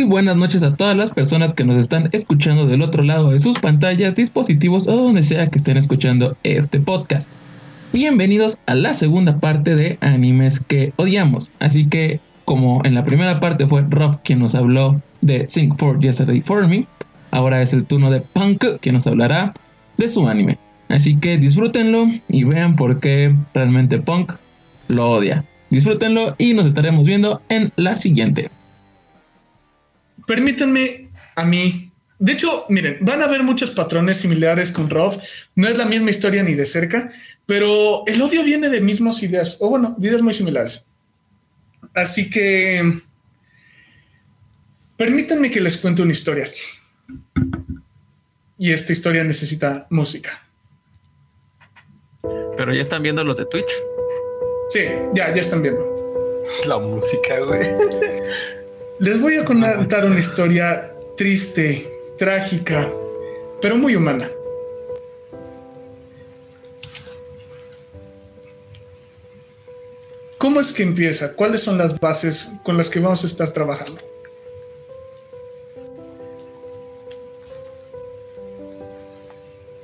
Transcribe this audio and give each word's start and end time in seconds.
Muy 0.00 0.08
buenas 0.08 0.36
noches 0.38 0.62
a 0.62 0.76
todas 0.76 0.96
las 0.96 1.10
personas 1.10 1.52
que 1.52 1.62
nos 1.62 1.76
están 1.76 2.08
escuchando 2.12 2.66
del 2.66 2.80
otro 2.80 3.02
lado 3.02 3.32
de 3.32 3.38
sus 3.38 3.58
pantallas, 3.58 4.14
dispositivos 4.14 4.88
o 4.88 4.96
donde 4.96 5.22
sea 5.22 5.48
que 5.48 5.58
estén 5.58 5.76
escuchando 5.76 6.38
este 6.42 6.80
podcast. 6.80 7.28
Bienvenidos 7.92 8.56
a 8.64 8.74
la 8.76 8.94
segunda 8.94 9.40
parte 9.40 9.76
de 9.76 9.98
animes 10.00 10.60
que 10.60 10.94
odiamos. 10.96 11.50
Así 11.58 11.86
que, 11.86 12.18
como 12.46 12.80
en 12.86 12.94
la 12.94 13.04
primera 13.04 13.40
parte 13.40 13.66
fue 13.66 13.84
Rob 13.90 14.22
quien 14.24 14.38
nos 14.38 14.54
habló 14.54 15.02
de 15.20 15.40
Think 15.44 15.76
for 15.78 16.00
Yesterday 16.00 16.40
for 16.40 16.66
Me, 16.66 16.86
ahora 17.30 17.60
es 17.60 17.74
el 17.74 17.84
turno 17.84 18.10
de 18.10 18.22
Punk 18.22 18.64
quien 18.80 18.94
nos 18.94 19.06
hablará 19.06 19.52
de 19.98 20.08
su 20.08 20.26
anime. 20.26 20.56
Así 20.88 21.16
que 21.16 21.36
disfrútenlo 21.36 22.06
y 22.26 22.44
vean 22.44 22.74
por 22.74 23.00
qué 23.00 23.34
realmente 23.52 23.98
Punk 23.98 24.32
lo 24.88 25.10
odia. 25.10 25.44
Disfrútenlo 25.68 26.36
y 26.38 26.54
nos 26.54 26.64
estaremos 26.64 27.06
viendo 27.06 27.42
en 27.50 27.70
la 27.76 27.96
siguiente. 27.96 28.50
Permítanme 30.30 31.10
a 31.34 31.44
mí. 31.44 31.90
De 32.20 32.30
hecho, 32.30 32.64
miren, 32.68 32.98
van 33.00 33.20
a 33.20 33.26
ver 33.26 33.42
muchos 33.42 33.72
patrones 33.72 34.18
similares 34.18 34.70
con 34.70 34.88
Rob. 34.88 35.20
No 35.56 35.66
es 35.66 35.76
la 35.76 35.86
misma 35.86 36.10
historia 36.10 36.44
ni 36.44 36.54
de 36.54 36.66
cerca, 36.66 37.10
pero 37.46 38.04
el 38.06 38.22
odio 38.22 38.44
viene 38.44 38.68
de 38.68 38.80
mismas 38.80 39.24
ideas, 39.24 39.56
o 39.58 39.68
bueno, 39.70 39.96
ideas 39.98 40.22
muy 40.22 40.32
similares. 40.32 40.86
Así 41.94 42.30
que 42.30 43.00
permítanme 44.96 45.50
que 45.50 45.60
les 45.60 45.78
cuente 45.78 46.02
una 46.02 46.12
historia 46.12 46.44
aquí. 46.44 46.60
Y 48.56 48.70
esta 48.70 48.92
historia 48.92 49.24
necesita 49.24 49.88
música. 49.90 50.46
Pero 52.56 52.72
ya 52.72 52.82
están 52.82 53.02
viendo 53.02 53.24
los 53.24 53.36
de 53.36 53.46
Twitch. 53.46 53.72
Sí, 54.68 54.82
ya, 55.12 55.34
ya 55.34 55.40
están 55.40 55.60
viendo. 55.60 55.84
La 56.68 56.78
música, 56.78 57.40
güey. 57.40 57.66
Les 59.00 59.18
voy 59.18 59.36
a 59.36 59.46
contar 59.46 60.04
una 60.04 60.18
historia 60.18 60.92
triste, 61.16 61.90
trágica, 62.18 62.86
pero 63.62 63.78
muy 63.78 63.96
humana. 63.96 64.30
¿Cómo 70.36 70.60
es 70.60 70.74
que 70.74 70.82
empieza? 70.82 71.34
¿Cuáles 71.34 71.62
son 71.62 71.78
las 71.78 71.98
bases 71.98 72.50
con 72.62 72.76
las 72.76 72.90
que 72.90 73.00
vamos 73.00 73.24
a 73.24 73.26
estar 73.26 73.54
trabajando? 73.54 74.02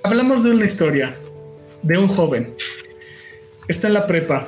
Hablamos 0.03 0.45
de 0.45 0.51
una 0.51 0.67
historia, 0.67 1.17
de 1.81 1.97
un 1.97 2.09
joven. 2.09 2.55
Está 3.67 3.87
en 3.87 3.95
la 3.95 4.07
prepa, 4.07 4.47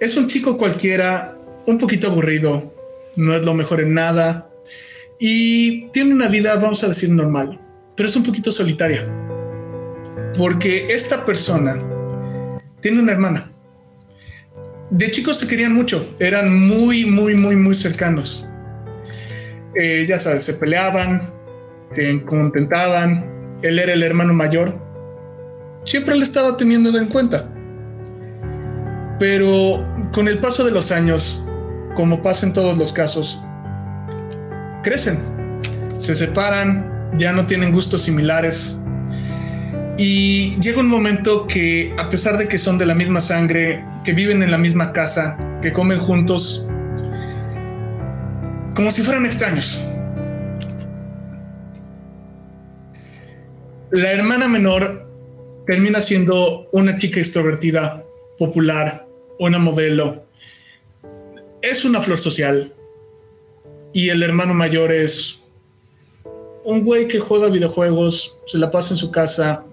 es 0.00 0.16
un 0.16 0.26
chico 0.26 0.56
cualquiera, 0.56 1.36
un 1.66 1.76
poquito 1.76 2.06
aburrido, 2.06 2.73
no 3.16 3.34
es 3.34 3.44
lo 3.44 3.54
mejor 3.54 3.80
en 3.80 3.94
nada 3.94 4.50
y 5.18 5.88
tiene 5.88 6.12
una 6.12 6.28
vida, 6.28 6.54
vamos 6.56 6.82
a 6.84 6.88
decir, 6.88 7.10
normal, 7.10 7.60
pero 7.96 8.08
es 8.08 8.16
un 8.16 8.24
poquito 8.24 8.50
solitaria. 8.50 9.06
Porque 10.36 10.92
esta 10.92 11.24
persona 11.24 11.78
tiene 12.80 13.00
una 13.00 13.12
hermana. 13.12 13.50
De 14.90 15.10
chicos 15.10 15.38
se 15.38 15.46
querían 15.46 15.72
mucho, 15.72 16.14
eran 16.18 16.52
muy, 16.52 17.06
muy, 17.06 17.34
muy, 17.34 17.56
muy 17.56 17.74
cercanos. 17.74 18.48
Eh, 19.74 20.04
ya 20.08 20.20
sabes, 20.20 20.44
se 20.44 20.54
peleaban, 20.54 21.30
se 21.90 22.22
contentaban. 22.24 23.56
Él 23.62 23.78
era 23.78 23.92
el 23.92 24.02
hermano 24.02 24.34
mayor. 24.34 24.78
Siempre 25.84 26.16
le 26.16 26.24
estaba 26.24 26.56
teniendo 26.56 26.96
en 26.98 27.08
cuenta. 27.08 27.50
Pero 29.18 29.84
con 30.12 30.28
el 30.28 30.38
paso 30.38 30.64
de 30.64 30.70
los 30.70 30.90
años, 30.90 31.43
como 31.94 32.22
pasa 32.22 32.46
en 32.46 32.52
todos 32.52 32.76
los 32.76 32.92
casos, 32.92 33.42
crecen, 34.82 35.18
se 35.98 36.14
separan, 36.14 37.12
ya 37.16 37.32
no 37.32 37.46
tienen 37.46 37.72
gustos 37.72 38.02
similares. 38.02 38.80
Y 39.96 40.56
llega 40.60 40.80
un 40.80 40.88
momento 40.88 41.46
que, 41.46 41.94
a 41.96 42.10
pesar 42.10 42.36
de 42.36 42.48
que 42.48 42.58
son 42.58 42.78
de 42.78 42.86
la 42.86 42.94
misma 42.94 43.20
sangre, 43.20 43.84
que 44.04 44.12
viven 44.12 44.42
en 44.42 44.50
la 44.50 44.58
misma 44.58 44.92
casa, 44.92 45.38
que 45.62 45.72
comen 45.72 45.98
juntos, 45.98 46.68
como 48.74 48.90
si 48.90 49.02
fueran 49.02 49.24
extraños. 49.24 49.88
La 53.90 54.10
hermana 54.12 54.48
menor 54.48 55.08
termina 55.66 56.02
siendo 56.02 56.68
una 56.72 56.98
chica 56.98 57.20
extrovertida, 57.20 58.02
popular, 58.36 59.06
una 59.38 59.58
modelo, 59.58 60.23
es 61.70 61.84
una 61.84 62.00
flor 62.00 62.18
social. 62.18 62.72
Y 63.92 64.10
el 64.10 64.22
hermano 64.22 64.52
mayor 64.54 64.92
es 64.92 65.40
un 66.62 66.84
güey 66.84 67.08
que 67.08 67.18
juega 67.18 67.48
videojuegos, 67.48 68.38
se 68.46 68.58
la 68.58 68.70
pasa 68.70 68.94
en 68.94 68.98
su 68.98 69.10
casa, 69.10 69.64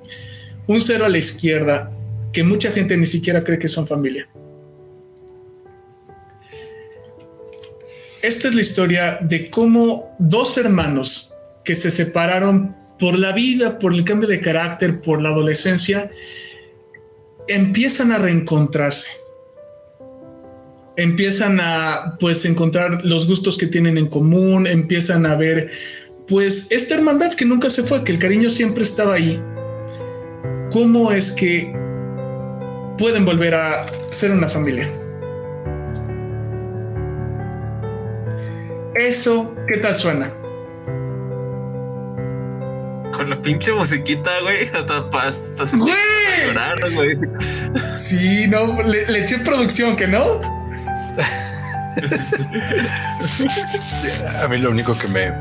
un 0.68 0.80
cero 0.80 1.06
a 1.06 1.10
la 1.10 1.18
izquierda, 1.18 1.92
que 2.32 2.44
mucha 2.44 2.72
gente 2.72 2.96
ni 2.96 3.06
siquiera 3.06 3.44
cree 3.44 3.60
que 3.60 3.68
son 3.68 3.88
familia. 3.88 4.30
Esta 8.22 8.48
es 8.48 8.56
la 8.56 8.62
historia 8.62 9.18
de 9.22 9.50
cómo 9.50 10.16
dos 10.20 10.58
hermanos 10.58 11.34
que 11.66 11.76
se 11.76 11.92
separaron 11.92 12.76
por 13.00 13.18
la 13.18 13.34
vida, 13.34 13.80
por 13.80 13.94
el 13.94 14.06
cambio 14.06 14.30
de 14.30 14.40
carácter, 14.40 15.02
por 15.02 15.22
la 15.22 15.30
adolescencia, 15.30 16.12
empiezan 17.48 18.12
a 18.12 18.18
reencontrarse 18.18 19.21
empiezan 21.02 21.60
a 21.60 22.18
pues 22.20 22.46
encontrar 22.46 23.04
los 23.04 23.28
gustos 23.28 23.58
que 23.58 23.68
tienen 23.68 23.98
en 23.98 24.08
común, 24.08 24.68
empiezan 24.68 25.26
a 25.26 25.36
ver 25.36 25.72
pues 26.28 26.68
esta 26.70 26.96
hermandad 26.96 27.34
que 27.34 27.46
nunca 27.46 27.70
se 27.70 27.84
fue, 27.84 28.04
que 28.04 28.12
el 28.12 28.20
cariño 28.20 28.50
siempre 28.50 28.84
estaba 28.84 29.16
ahí. 29.16 29.42
¿Cómo 30.72 31.12
es 31.12 31.32
que 31.32 31.74
pueden 32.98 33.26
volver 33.26 33.56
a 33.56 33.86
ser 34.10 34.32
una 34.32 34.48
familia? 34.48 34.90
Eso, 38.96 39.56
¿qué 39.68 39.78
tal 39.78 39.96
suena? 39.96 40.32
Con 43.12 43.30
la 43.30 43.42
pinche 43.42 43.74
musiquita, 43.74 44.30
güey, 44.42 44.70
hasta 44.74 45.10
llorar, 46.46 46.78
güey. 46.94 47.18
Sí, 47.92 48.48
no, 48.48 48.82
le, 48.84 49.08
le 49.08 49.24
eché 49.24 49.40
producción, 49.40 49.96
¿que 49.96 50.08
no? 50.08 50.61
A 54.42 54.48
mí 54.48 54.58
lo 54.58 54.72
único 54.72 54.98
que 54.98 55.08
me 55.08 55.34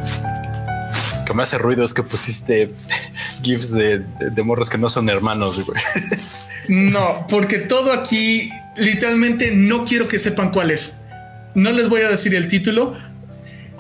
que 1.31 1.35
me 1.35 1.45
hace 1.45 1.59
ruido 1.59 1.85
es 1.85 1.95
que 1.95 2.03
pusiste 2.03 2.71
gifs 3.43 3.73
de, 3.73 4.03
morros 4.43 4.69
que 4.69 4.79
no 4.79 4.91
son 4.91 5.09
hermanos. 5.09 5.65
No, 6.69 7.27
porque 7.29 7.59
todo 7.59 7.93
aquí 7.93 8.51
literalmente 8.77 9.53
no 9.53 9.85
quiero 9.85 10.09
que 10.09 10.19
sepan 10.19 10.51
cuál 10.51 10.71
es. 10.71 10.99
No 11.55 11.71
les 11.73 11.89
voy 11.89 12.03
a 12.03 12.09
decir 12.09 12.35
el 12.35 12.49
título 12.49 12.97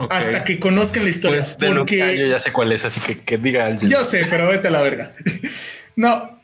hasta 0.08 0.44
que 0.44 0.58
conozcan 0.58 1.04
la 1.04 1.10
historia. 1.10 1.40
Pues 1.40 1.56
porque 1.72 2.18
yo 2.18 2.26
ya 2.26 2.38
sé 2.38 2.52
cuál 2.52 2.72
es, 2.72 2.84
así 2.84 3.00
que 3.00 3.18
que 3.18 3.36
diga. 3.36 3.76
Yo 3.80 4.04
sé, 4.04 4.26
pero 4.30 4.48
vete 4.48 4.68
a 4.68 4.70
la 4.70 4.82
verga. 4.82 5.12
No, 5.96 6.39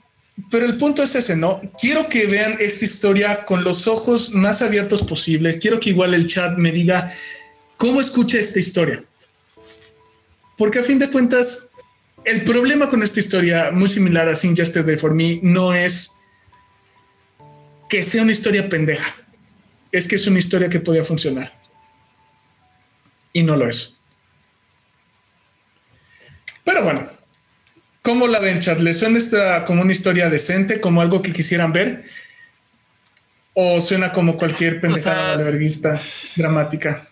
pero 0.50 0.66
el 0.66 0.76
punto 0.76 1.02
es 1.02 1.14
ese, 1.14 1.34
¿no? 1.34 1.60
Quiero 1.80 2.08
que 2.08 2.26
vean 2.26 2.56
esta 2.60 2.84
historia 2.84 3.44
con 3.47 3.64
los 3.64 3.86
ojos 3.88 4.32
más 4.32 4.60
abiertos 4.60 5.02
posibles. 5.02 5.56
Quiero 5.56 5.80
que 5.80 5.91
igual 5.91 6.14
el 6.14 6.26
chat 6.26 6.58
me 6.58 6.72
diga 6.72 7.12
cómo 7.76 8.00
escucha 8.00 8.38
esta 8.38 8.60
historia. 8.60 9.02
Porque 10.58 10.80
a 10.80 10.82
fin 10.82 10.98
de 10.98 11.10
cuentas, 11.10 11.70
el 12.25 12.42
problema 12.44 12.91
con 12.91 13.02
esta 13.02 13.20
historia, 13.20 13.70
muy 13.70 13.88
similar 13.88 14.28
a 14.28 14.36
Sin 14.36 14.54
Yesterday 14.54 14.96
for 14.96 15.14
Me, 15.14 15.40
no 15.43 15.75
es 15.75 16.12
que 17.88 18.02
sea 18.02 18.22
una 18.22 18.32
historia 18.32 18.69
pendeja. 18.69 19.14
Es 19.90 20.06
que 20.06 20.16
es 20.16 20.26
una 20.26 20.38
historia 20.38 20.69
que 20.69 20.81
podía 20.81 21.05
funcionar. 21.05 21.56
Y 23.32 23.43
no 23.43 23.56
lo 23.56 23.69
es. 23.69 23.99
Pero 26.64 26.82
bueno, 26.82 27.15
¿Cómo 28.06 28.29
la 28.29 28.38
ven, 28.38 28.61
chat? 28.61 28.79
¿Les 28.79 29.00
suena 29.00 29.19
esta 29.19 29.64
como 29.64 29.82
una 29.82 29.91
historia 29.91 30.31
decente, 30.31 30.81
como 30.81 31.00
algo 31.00 31.23
que 31.23 31.32
quisieran 31.32 31.73
ver? 31.73 32.05
¿O 33.53 33.81
suena 33.81 34.12
como 34.12 34.37
cualquier 34.37 34.81
pendejada 34.81 35.35
o 35.35 35.99
dramática? 36.37 37.05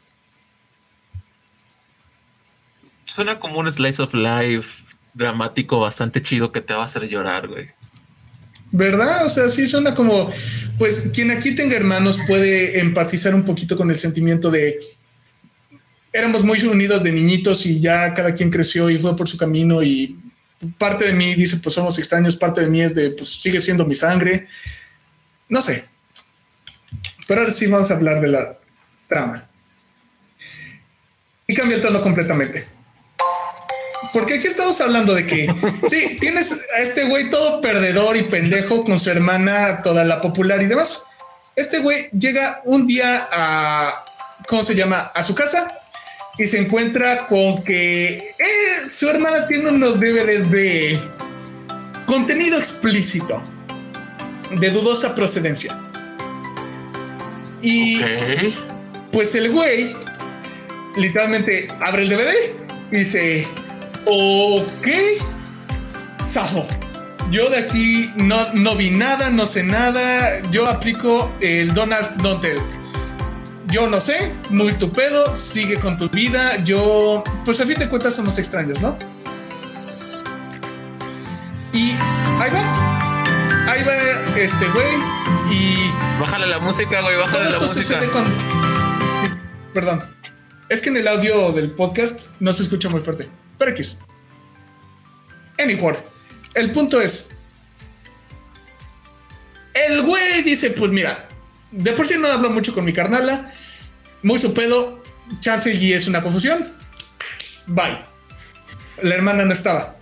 Suena 3.06 3.40
como 3.40 3.58
un 3.58 3.72
slice 3.72 4.00
of 4.00 4.14
life 4.14 4.84
dramático 5.14 5.80
bastante 5.80 6.22
chido 6.22 6.52
que 6.52 6.60
te 6.60 6.74
va 6.74 6.82
a 6.82 6.84
hacer 6.84 7.08
llorar, 7.08 7.48
güey. 7.48 7.70
¿Verdad? 8.70 9.26
O 9.26 9.28
sea, 9.28 9.48
sí 9.48 9.66
suena 9.66 9.96
como, 9.96 10.30
pues 10.78 11.10
quien 11.12 11.32
aquí 11.32 11.56
tenga 11.56 11.74
hermanos 11.74 12.20
puede 12.24 12.78
empatizar 12.78 13.34
un 13.34 13.44
poquito 13.44 13.76
con 13.76 13.90
el 13.90 13.96
sentimiento 13.96 14.48
de 14.48 14.78
éramos 16.12 16.44
muy 16.44 16.62
unidos 16.62 17.02
de 17.02 17.10
niñitos 17.10 17.66
y 17.66 17.80
ya 17.80 18.14
cada 18.14 18.32
quien 18.32 18.48
creció 18.48 18.88
y 18.90 18.98
fue 19.00 19.16
por 19.16 19.28
su 19.28 19.36
camino 19.36 19.82
y 19.82 20.20
parte 20.78 21.04
de 21.06 21.12
mí 21.12 21.34
dice, 21.34 21.56
pues 21.58 21.74
somos 21.74 21.98
extraños, 21.98 22.36
parte 22.36 22.60
de 22.60 22.68
mí 22.68 22.82
es 22.82 22.94
de, 22.94 23.10
pues 23.10 23.40
sigue 23.40 23.60
siendo 23.60 23.84
mi 23.84 23.94
sangre. 23.94 24.48
No 25.48 25.60
sé. 25.60 25.84
Pero 27.26 27.40
ahora 27.40 27.52
sí 27.52 27.66
vamos 27.66 27.90
a 27.90 27.94
hablar 27.94 28.20
de 28.20 28.28
la 28.28 28.56
trama. 29.08 29.48
y 31.46 31.54
cambia 31.54 31.76
el 31.76 31.82
tono 31.82 32.02
completamente. 32.02 32.66
Porque 34.12 34.34
aquí 34.34 34.46
estamos 34.46 34.80
hablando 34.80 35.14
de 35.14 35.26
que 35.26 35.48
sí, 35.88 36.16
tienes 36.20 36.52
a 36.76 36.80
este 36.80 37.04
güey 37.04 37.30
todo 37.30 37.60
perdedor 37.60 38.16
y 38.16 38.22
pendejo 38.22 38.84
con 38.84 38.98
su 39.00 39.10
hermana, 39.10 39.82
toda 39.82 40.04
la 40.04 40.18
popular 40.18 40.62
y 40.62 40.66
demás. 40.66 41.04
Este 41.56 41.78
güey 41.78 42.08
llega 42.10 42.60
un 42.64 42.86
día 42.86 43.28
a, 43.30 44.04
¿cómo 44.48 44.62
se 44.62 44.74
llama? 44.74 45.12
A 45.14 45.22
su 45.22 45.34
casa 45.34 45.68
y 46.38 46.46
se 46.46 46.58
encuentra 46.58 47.26
con 47.26 47.62
que 47.62 48.16
eh, 48.16 48.88
su 48.88 49.08
hermana 49.08 49.46
tiene 49.46 49.68
unos 49.68 50.00
DVDs 50.00 50.50
de 50.50 50.98
contenido 52.06 52.58
explícito, 52.58 53.42
de 54.58 54.70
dudosa 54.70 55.14
procedencia. 55.14 55.78
Y 57.62 57.98
pues 59.12 59.34
el 59.34 59.50
güey 59.50 59.94
literalmente 60.96 61.68
abre 61.80 62.02
el 62.02 62.08
DVD 62.10 62.34
y 62.90 62.96
dice, 62.98 63.46
ok, 64.04 64.88
zafo. 66.26 66.66
Yo 67.30 67.48
de 67.48 67.56
aquí 67.56 68.12
no, 68.16 68.52
no 68.52 68.76
vi 68.76 68.90
nada, 68.90 69.30
no 69.30 69.46
sé 69.46 69.62
nada. 69.62 70.42
Yo 70.50 70.68
aplico 70.68 71.32
el 71.40 71.72
Don't 71.72 71.92
Ask, 71.92 72.20
Don't 72.20 72.42
Tell. 72.42 72.60
Yo 73.74 73.88
no 73.88 74.00
sé, 74.00 74.30
muy 74.50 74.72
tu 74.74 74.92
pedo, 74.92 75.34
sigue 75.34 75.74
con 75.74 75.96
tu 75.96 76.08
vida. 76.08 76.62
Yo, 76.62 77.24
pues 77.44 77.58
a 77.58 77.66
fin 77.66 77.74
de 77.76 77.88
cuentas 77.88 78.14
somos 78.14 78.38
extraños, 78.38 78.80
¿no? 78.80 78.96
Y 81.72 81.90
ahí 82.40 82.52
va. 82.52 83.72
Ahí 83.72 83.82
va 83.82 84.38
este 84.38 84.68
güey 84.68 84.94
y 85.50 85.90
Bájale 86.20 86.46
la 86.46 86.60
música, 86.60 87.00
güey, 87.00 87.14
todo 87.14 87.24
bájale 87.24 87.44
la 87.46 87.50
esto 87.50 87.66
música. 87.66 87.82
sucede 87.82 88.10
con... 88.10 88.24
Sí, 88.26 89.32
perdón. 89.72 90.04
Es 90.68 90.80
que 90.80 90.90
en 90.90 90.98
el 90.98 91.08
audio 91.08 91.50
del 91.50 91.72
podcast 91.72 92.28
no 92.38 92.52
se 92.52 92.62
escucha 92.62 92.88
muy 92.88 93.00
fuerte. 93.00 93.28
Pero 93.58 93.72
X. 93.72 93.98
Anyhow, 95.58 95.96
el 96.54 96.70
punto 96.70 97.00
es... 97.00 97.28
El 99.74 100.02
güey 100.02 100.44
dice, 100.44 100.70
pues 100.70 100.92
mira, 100.92 101.26
de 101.72 101.92
por 101.92 102.06
sí 102.06 102.14
no 102.16 102.28
hablo 102.28 102.50
mucho 102.50 102.72
con 102.72 102.84
mi 102.84 102.92
carnala. 102.92 103.52
Muy 104.24 104.38
su 104.40 104.52
pedo. 104.52 105.02
Chance 105.40 105.72
y 105.72 105.92
es 105.92 106.08
una 106.08 106.22
confusión. 106.22 106.72
Bye. 107.66 108.02
La 109.02 109.14
hermana 109.14 109.44
no 109.44 109.52
estaba. 109.52 109.94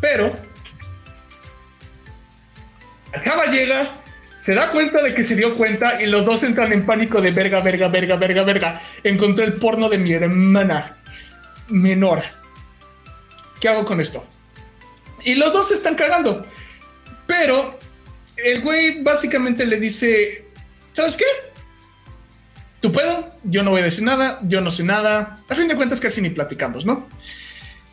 Pero... 0.00 0.30
La 3.12 3.20
chava 3.20 3.46
llega, 3.46 3.96
se 4.38 4.54
da 4.54 4.70
cuenta 4.70 5.02
de 5.02 5.14
que 5.14 5.24
se 5.24 5.34
dio 5.34 5.56
cuenta 5.56 6.00
y 6.00 6.06
los 6.06 6.24
dos 6.24 6.44
entran 6.44 6.72
en 6.72 6.86
pánico 6.86 7.20
de 7.20 7.32
verga, 7.32 7.60
verga, 7.60 7.88
verga, 7.88 8.16
verga, 8.16 8.44
verga. 8.44 8.80
Encontré 9.02 9.46
el 9.46 9.54
porno 9.54 9.88
de 9.88 9.98
mi 9.98 10.12
hermana 10.12 10.98
menor. 11.68 12.20
¿Qué 13.60 13.68
hago 13.68 13.84
con 13.84 14.00
esto? 14.00 14.24
Y 15.24 15.34
los 15.34 15.52
dos 15.52 15.68
se 15.68 15.74
están 15.74 15.96
cagando. 15.96 16.46
Pero 17.26 17.78
el 18.36 18.60
güey 18.60 19.02
básicamente 19.02 19.66
le 19.66 19.78
dice, 19.78 20.46
¿sabes 20.92 21.16
qué? 21.16 21.49
Tu 22.80 22.90
pedo, 22.92 23.28
yo 23.44 23.62
no 23.62 23.70
voy 23.70 23.82
a 23.82 23.84
decir 23.84 24.04
nada, 24.04 24.38
yo 24.42 24.60
no 24.60 24.70
sé 24.70 24.84
nada. 24.84 25.36
A 25.48 25.54
fin 25.54 25.68
de 25.68 25.76
cuentas 25.76 26.00
casi 26.00 26.22
ni 26.22 26.30
platicamos, 26.30 26.86
¿no? 26.86 27.06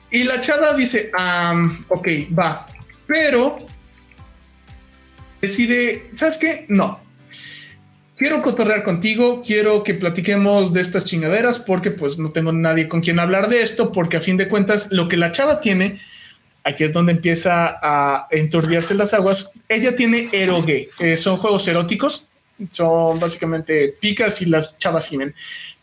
Y 0.09 0.23
la 0.23 0.39
chava 0.39 0.73
dice, 0.73 1.11
"Am, 1.13 1.85
ok, 1.89 2.07
va, 2.37 2.65
pero 3.05 3.59
decide, 5.41 6.09
¿sabes 6.13 6.37
qué? 6.37 6.65
No. 6.69 6.99
Quiero 8.15 8.41
cotorrear 8.41 8.83
contigo, 8.83 9.41
quiero 9.45 9.83
que 9.83 9.93
platiquemos 9.93 10.73
de 10.73 10.81
estas 10.81 11.05
chingaderas 11.05 11.59
porque 11.59 11.91
pues 11.91 12.17
no 12.17 12.31
tengo 12.31 12.51
nadie 12.51 12.87
con 12.87 13.01
quien 13.01 13.19
hablar 13.19 13.47
de 13.47 13.61
esto 13.61 13.91
porque 13.91 14.17
a 14.17 14.21
fin 14.21 14.37
de 14.37 14.47
cuentas 14.47 14.91
lo 14.91 15.07
que 15.07 15.17
la 15.17 15.31
chava 15.31 15.59
tiene, 15.61 16.01
aquí 16.63 16.83
es 16.83 16.93
donde 16.93 17.11
empieza 17.11 17.77
a 17.79 18.27
enturbiarse 18.31 18.95
las 18.95 19.13
aguas, 19.13 19.51
ella 19.69 19.95
tiene 19.95 20.29
eroge, 20.31 20.89
eh, 20.99 21.15
son 21.15 21.37
juegos 21.37 21.67
eróticos, 21.67 22.29
son 22.71 23.19
básicamente 23.19 23.95
picas 23.99 24.41
y 24.41 24.45
las 24.45 24.77
chavas 24.77 25.07
gimen, 25.07 25.33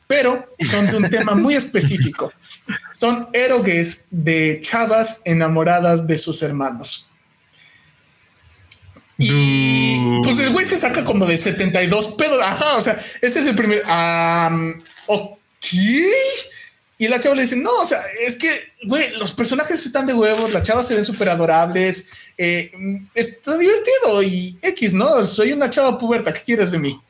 pero 0.06 0.46
son 0.70 0.86
de 0.86 0.96
un 0.96 1.10
tema 1.10 1.34
muy 1.34 1.54
específico. 1.54 2.32
Son 2.92 3.28
erogues 3.32 4.06
de 4.10 4.60
chavas 4.62 5.20
enamoradas 5.24 6.06
de 6.06 6.16
sus 6.18 6.42
hermanos. 6.42 7.08
Y 9.16 10.22
pues 10.22 10.38
el 10.40 10.50
güey 10.50 10.66
se 10.66 10.76
saca 10.76 11.04
como 11.04 11.26
de 11.26 11.36
72 11.36 12.06
pedos. 12.18 12.42
Ajá, 12.42 12.76
o 12.76 12.80
sea, 12.80 12.98
ese 13.20 13.40
es 13.40 13.46
el 13.46 13.54
primer. 13.54 13.82
am, 13.86 14.82
ok. 15.06 15.38
Y 16.96 17.08
la 17.08 17.18
chava 17.18 17.34
le 17.34 17.42
dice: 17.42 17.56
No, 17.56 17.72
o 17.82 17.86
sea, 17.86 18.00
es 18.24 18.36
que, 18.36 18.72
güey, 18.84 19.16
los 19.16 19.32
personajes 19.32 19.84
están 19.84 20.06
de 20.06 20.14
huevos, 20.14 20.52
las 20.52 20.62
chavas 20.62 20.86
se 20.86 20.94
ven 20.94 21.04
súper 21.04 21.28
adorables. 21.28 22.08
eh, 22.38 22.70
está 23.14 23.58
divertido 23.58 24.22
y 24.22 24.58
X, 24.62 24.94
no? 24.94 25.24
Soy 25.24 25.52
una 25.52 25.70
chava 25.70 25.98
puberta. 25.98 26.32
¿Qué 26.32 26.40
quieres 26.40 26.70
de 26.70 26.78
mí? 26.78 27.00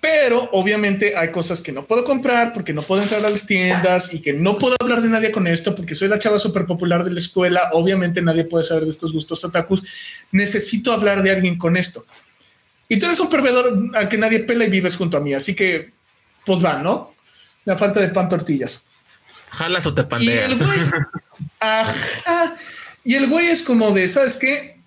Pero 0.00 0.50
obviamente 0.52 1.16
hay 1.16 1.30
cosas 1.30 1.62
que 1.62 1.72
no 1.72 1.86
puedo 1.86 2.04
comprar 2.04 2.52
porque 2.52 2.74
no 2.74 2.82
puedo 2.82 3.02
entrar 3.02 3.24
a 3.24 3.30
las 3.30 3.46
tiendas 3.46 4.12
y 4.12 4.20
que 4.20 4.34
no 4.34 4.58
puedo 4.58 4.76
hablar 4.80 5.00
de 5.00 5.08
nadie 5.08 5.30
con 5.30 5.46
esto 5.46 5.74
porque 5.74 5.94
soy 5.94 6.08
la 6.08 6.18
chava 6.18 6.38
súper 6.38 6.66
popular 6.66 7.04
de 7.04 7.10
la 7.10 7.20
escuela. 7.20 7.70
Obviamente 7.72 8.20
nadie 8.20 8.44
puede 8.44 8.64
saber 8.64 8.84
de 8.84 8.90
estos 8.90 9.14
gustos 9.14 9.42
otakus. 9.44 9.82
Necesito 10.30 10.92
hablar 10.92 11.22
de 11.22 11.30
alguien 11.30 11.56
con 11.56 11.76
esto. 11.76 12.04
Y 12.86 12.98
tú 12.98 13.06
eres 13.06 13.20
un 13.20 13.30
perdedor 13.30 13.72
al 13.94 14.08
que 14.08 14.18
nadie 14.18 14.40
pela 14.40 14.66
y 14.66 14.70
vives 14.70 14.96
junto 14.96 15.16
a 15.16 15.20
mí. 15.20 15.32
Así 15.32 15.54
que, 15.54 15.92
pues 16.44 16.62
va, 16.62 16.82
¿no? 16.82 17.13
La 17.64 17.76
falta 17.78 18.00
de 18.00 18.08
pan 18.08 18.28
tortillas. 18.28 18.86
Jalas 19.50 19.86
o 19.86 19.94
te 19.94 20.02
Y 20.02 20.04
el 20.04 20.08
pandeas. 20.08 20.62
güey, 20.62 20.80
ajá. 21.60 22.56
Y 23.04 23.14
el 23.14 23.28
güey 23.28 23.46
es 23.46 23.62
como 23.62 23.92
de, 23.92 24.08
¿sabes 24.08 24.36
qué? 24.36 24.78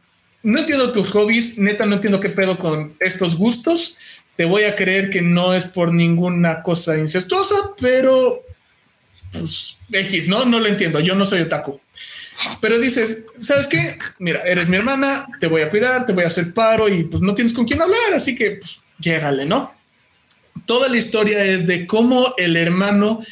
No 0.44 0.60
entiendo 0.60 0.92
tus 0.92 1.10
hobbies, 1.12 1.58
neta, 1.58 1.86
no 1.86 1.96
entiendo 1.96 2.20
qué 2.20 2.30
pedo 2.30 2.58
con 2.58 2.96
estos 3.00 3.36
gustos. 3.36 3.98
Te 4.36 4.46
voy 4.46 4.64
a 4.64 4.76
creer 4.76 5.10
que 5.10 5.22
no 5.22 5.54
es 5.54 5.66
por 5.66 5.94
ninguna 5.94 6.62
cosa 6.62 6.98
incestuosa, 6.98 7.56
pero 7.80 8.44
pues 9.32 9.78
X, 9.92 10.28
¿no? 10.28 10.46
No 10.46 10.60
lo 10.60 10.68
entiendo. 10.68 11.00
Yo 11.00 11.16
no 11.16 11.26
soy 11.26 11.42
otaku. 11.42 11.80
Pero 12.62 12.78
dices, 12.80 13.26
¿sabes 13.42 13.68
qué? 13.68 13.98
Mira, 14.20 14.42
eres 14.42 14.70
mi 14.70 14.78
hermana, 14.78 15.26
te 15.40 15.48
voy 15.48 15.62
a 15.64 15.70
cuidar, 15.70 16.06
te 16.06 16.14
voy 16.14 16.24
a 16.24 16.28
hacer 16.28 16.54
paro 16.54 16.88
y 16.88 17.04
pues 17.04 17.22
no 17.22 17.34
tienes 17.34 17.54
con 17.54 17.66
quién 17.66 17.82
hablar, 17.82 18.14
así 18.14 18.36
que 18.36 18.52
pues 18.52 18.82
llégale, 19.00 19.46
¿no? 19.46 19.74
Toda 20.68 20.88
la 20.90 20.98
historia 20.98 21.44
es 21.44 21.66
de 21.66 21.88
cómo 21.88 22.36
el 22.38 22.56
hermano 22.56 23.24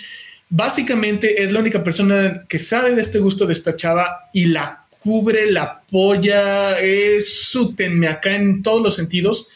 básicamente 0.49 1.43
es 1.43 1.51
la 1.51 1.59
única 1.59 1.83
persona 1.83 2.45
que 2.47 2.57
sabe 2.57 2.95
de 2.95 3.01
este 3.01 3.19
gusto 3.19 3.45
de 3.45 3.53
esta 3.53 3.75
chava 3.75 4.29
y 4.33 4.45
la 4.45 4.85
cubre, 4.89 5.51
la 5.51 5.63
apoya, 5.63 6.79
es 6.79 7.43
su 7.49 7.75
tenme 7.75 8.07
acá 8.07 8.35
en 8.35 8.63
todos 8.63 8.81
los 8.81 8.95
sentidos 8.95 9.49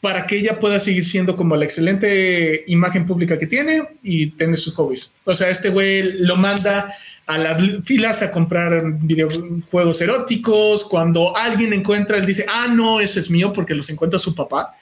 para 0.00 0.26
que 0.26 0.38
ella 0.38 0.58
pueda 0.58 0.80
seguir 0.80 1.04
siendo 1.04 1.36
como 1.36 1.56
la 1.56 1.64
excelente 1.64 2.64
imagen 2.66 3.06
pública 3.06 3.38
que 3.38 3.46
tiene 3.46 3.84
y 4.02 4.32
tener 4.32 4.58
sus 4.58 4.74
hobbies. 4.74 5.14
O 5.24 5.34
sea, 5.34 5.48
este 5.48 5.70
güey 5.70 6.12
lo 6.18 6.36
manda 6.36 6.94
a 7.26 7.38
las 7.38 7.62
filas 7.84 8.22
a 8.22 8.32
comprar 8.32 8.82
videojuegos 9.00 10.00
eróticos. 10.00 10.84
Cuando 10.84 11.36
alguien 11.36 11.72
encuentra, 11.72 12.16
él 12.16 12.26
dice, 12.26 12.46
ah, 12.48 12.66
no, 12.68 13.00
eso 13.00 13.20
es 13.20 13.30
mío 13.30 13.52
porque 13.52 13.74
los 13.74 13.88
encuentra 13.90 14.18
su 14.18 14.34
papá. 14.34 14.74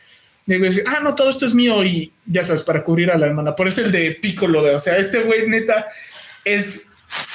Y 0.48 0.58
dice, 0.58 0.82
ah, 0.86 1.00
no, 1.02 1.14
todo 1.14 1.28
esto 1.28 1.44
es 1.44 1.52
mío 1.52 1.84
y 1.84 2.10
ya 2.24 2.42
sabes, 2.42 2.62
para 2.62 2.82
cubrir 2.82 3.10
a 3.10 3.18
la 3.18 3.26
hermana. 3.26 3.54
Por 3.54 3.68
eso 3.68 3.82
el 3.82 3.92
de 3.92 4.12
Piccolo, 4.12 4.62
de, 4.62 4.74
o 4.74 4.78
sea, 4.78 4.96
este 4.96 5.20
güey 5.20 5.46
neta 5.46 5.86
es 6.42 6.88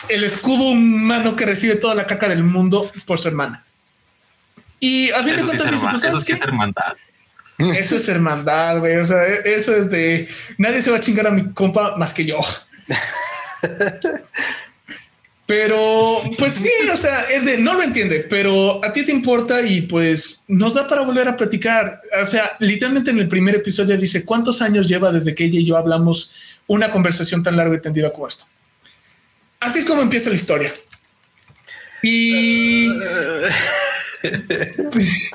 el 0.10 0.24
escudo 0.24 0.72
humano 0.72 1.36
que 1.36 1.46
recibe 1.46 1.76
toda 1.76 1.94
la 1.94 2.08
caca 2.08 2.28
del 2.28 2.44
mundo 2.44 2.92
por 3.06 3.20
su 3.20 3.28
hermana. 3.28 3.64
Y 4.80 5.12
a 5.12 5.22
fin 5.22 5.36
de 5.36 5.42
Eso 5.42 5.48
sí 5.48 5.56
es 5.58 5.62
cuentas 5.62 5.80
pues, 5.80 6.04
eso 6.04 6.12
¿sabes 6.12 6.26
sí 6.26 6.32
qué? 6.32 6.34
es 6.34 6.42
hermandad. 6.42 6.94
Eso 7.60 7.96
es 7.96 8.10
hermandad, 8.10 8.80
güey. 8.80 8.98
O 8.98 9.06
sea, 9.06 9.24
eso 9.28 9.76
es 9.76 9.92
de 9.92 10.28
nadie 10.58 10.82
se 10.82 10.90
va 10.90 10.98
a 10.98 11.02
chingar 11.02 11.28
a 11.28 11.32
mi 11.32 11.54
compa 11.54 11.96
más 11.98 12.16
que 12.16 12.26
yo. 12.26 12.40
Pero, 15.56 16.20
pues 16.40 16.54
sí, 16.56 16.72
o 16.92 16.98
sea, 16.98 17.26
es 17.26 17.46
de 17.46 17.60
no 17.60 17.76
lo 17.76 17.84
entiende, 17.84 18.26
pero 18.28 18.84
a 18.84 18.92
ti 18.92 19.06
te 19.06 19.12
importa 19.12 19.62
y 19.62 19.82
pues 19.84 20.44
nos 20.48 20.74
da 20.74 20.88
para 20.88 21.04
volver 21.04 21.28
a 21.28 21.38
platicar. 21.38 22.02
O 22.20 22.26
sea, 22.26 22.54
literalmente 22.60 23.12
en 23.12 23.20
el 23.20 23.28
primer 23.28 23.54
episodio 23.54 23.96
dice 23.96 24.26
cuántos 24.26 24.64
años 24.64 24.90
lleva 24.90 25.12
desde 25.12 25.36
que 25.36 25.44
ella 25.46 25.60
y 25.60 25.66
yo 25.66 25.78
hablamos 25.78 26.34
una 26.66 26.90
conversación 26.90 27.44
tan 27.44 27.56
larga 27.56 27.76
y 27.76 27.82
tendida 27.82 28.12
como 28.12 28.28
esto. 28.28 28.46
Así 29.60 29.78
es 29.78 29.86
como 29.86 30.02
empieza 30.02 30.30
la 30.32 30.36
historia. 30.38 30.74
Y 32.02 32.88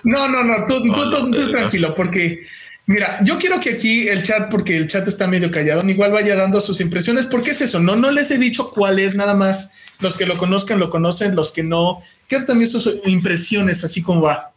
no, 0.02 0.28
no, 0.28 0.42
no, 0.42 0.66
tú, 0.66 0.82
tú- 0.82 1.10
tú- 1.10 1.30
tú 1.30 1.50
tranquilo, 1.52 1.94
porque 1.94 2.40
mira, 2.88 3.20
yo 3.22 3.38
quiero 3.38 3.60
que 3.60 3.70
aquí 3.70 4.08
el 4.08 4.22
chat, 4.22 4.50
porque 4.50 4.76
el 4.76 4.88
chat 4.88 5.06
está 5.06 5.26
medio 5.26 5.50
callado, 5.50 5.88
igual 5.88 6.10
vaya 6.10 6.34
dando 6.34 6.60
sus 6.60 6.80
impresiones, 6.80 7.26
porque 7.26 7.50
es 7.50 7.60
eso, 7.60 7.78
no, 7.78 7.94
no 7.94 8.10
les 8.10 8.30
he 8.30 8.38
dicho 8.38 8.70
cuál 8.70 8.98
es 8.98 9.14
nada 9.14 9.34
más. 9.34 9.72
Los 10.00 10.16
que 10.16 10.26
lo 10.26 10.36
conozcan 10.36 10.78
lo 10.78 10.90
conocen, 10.90 11.34
los 11.34 11.52
que 11.52 11.62
no, 11.62 12.02
quiero 12.28 12.44
también 12.44 12.68
sus 12.68 12.88
impresiones, 13.04 13.84
así 13.84 14.00
como 14.00 14.22
va, 14.22 14.52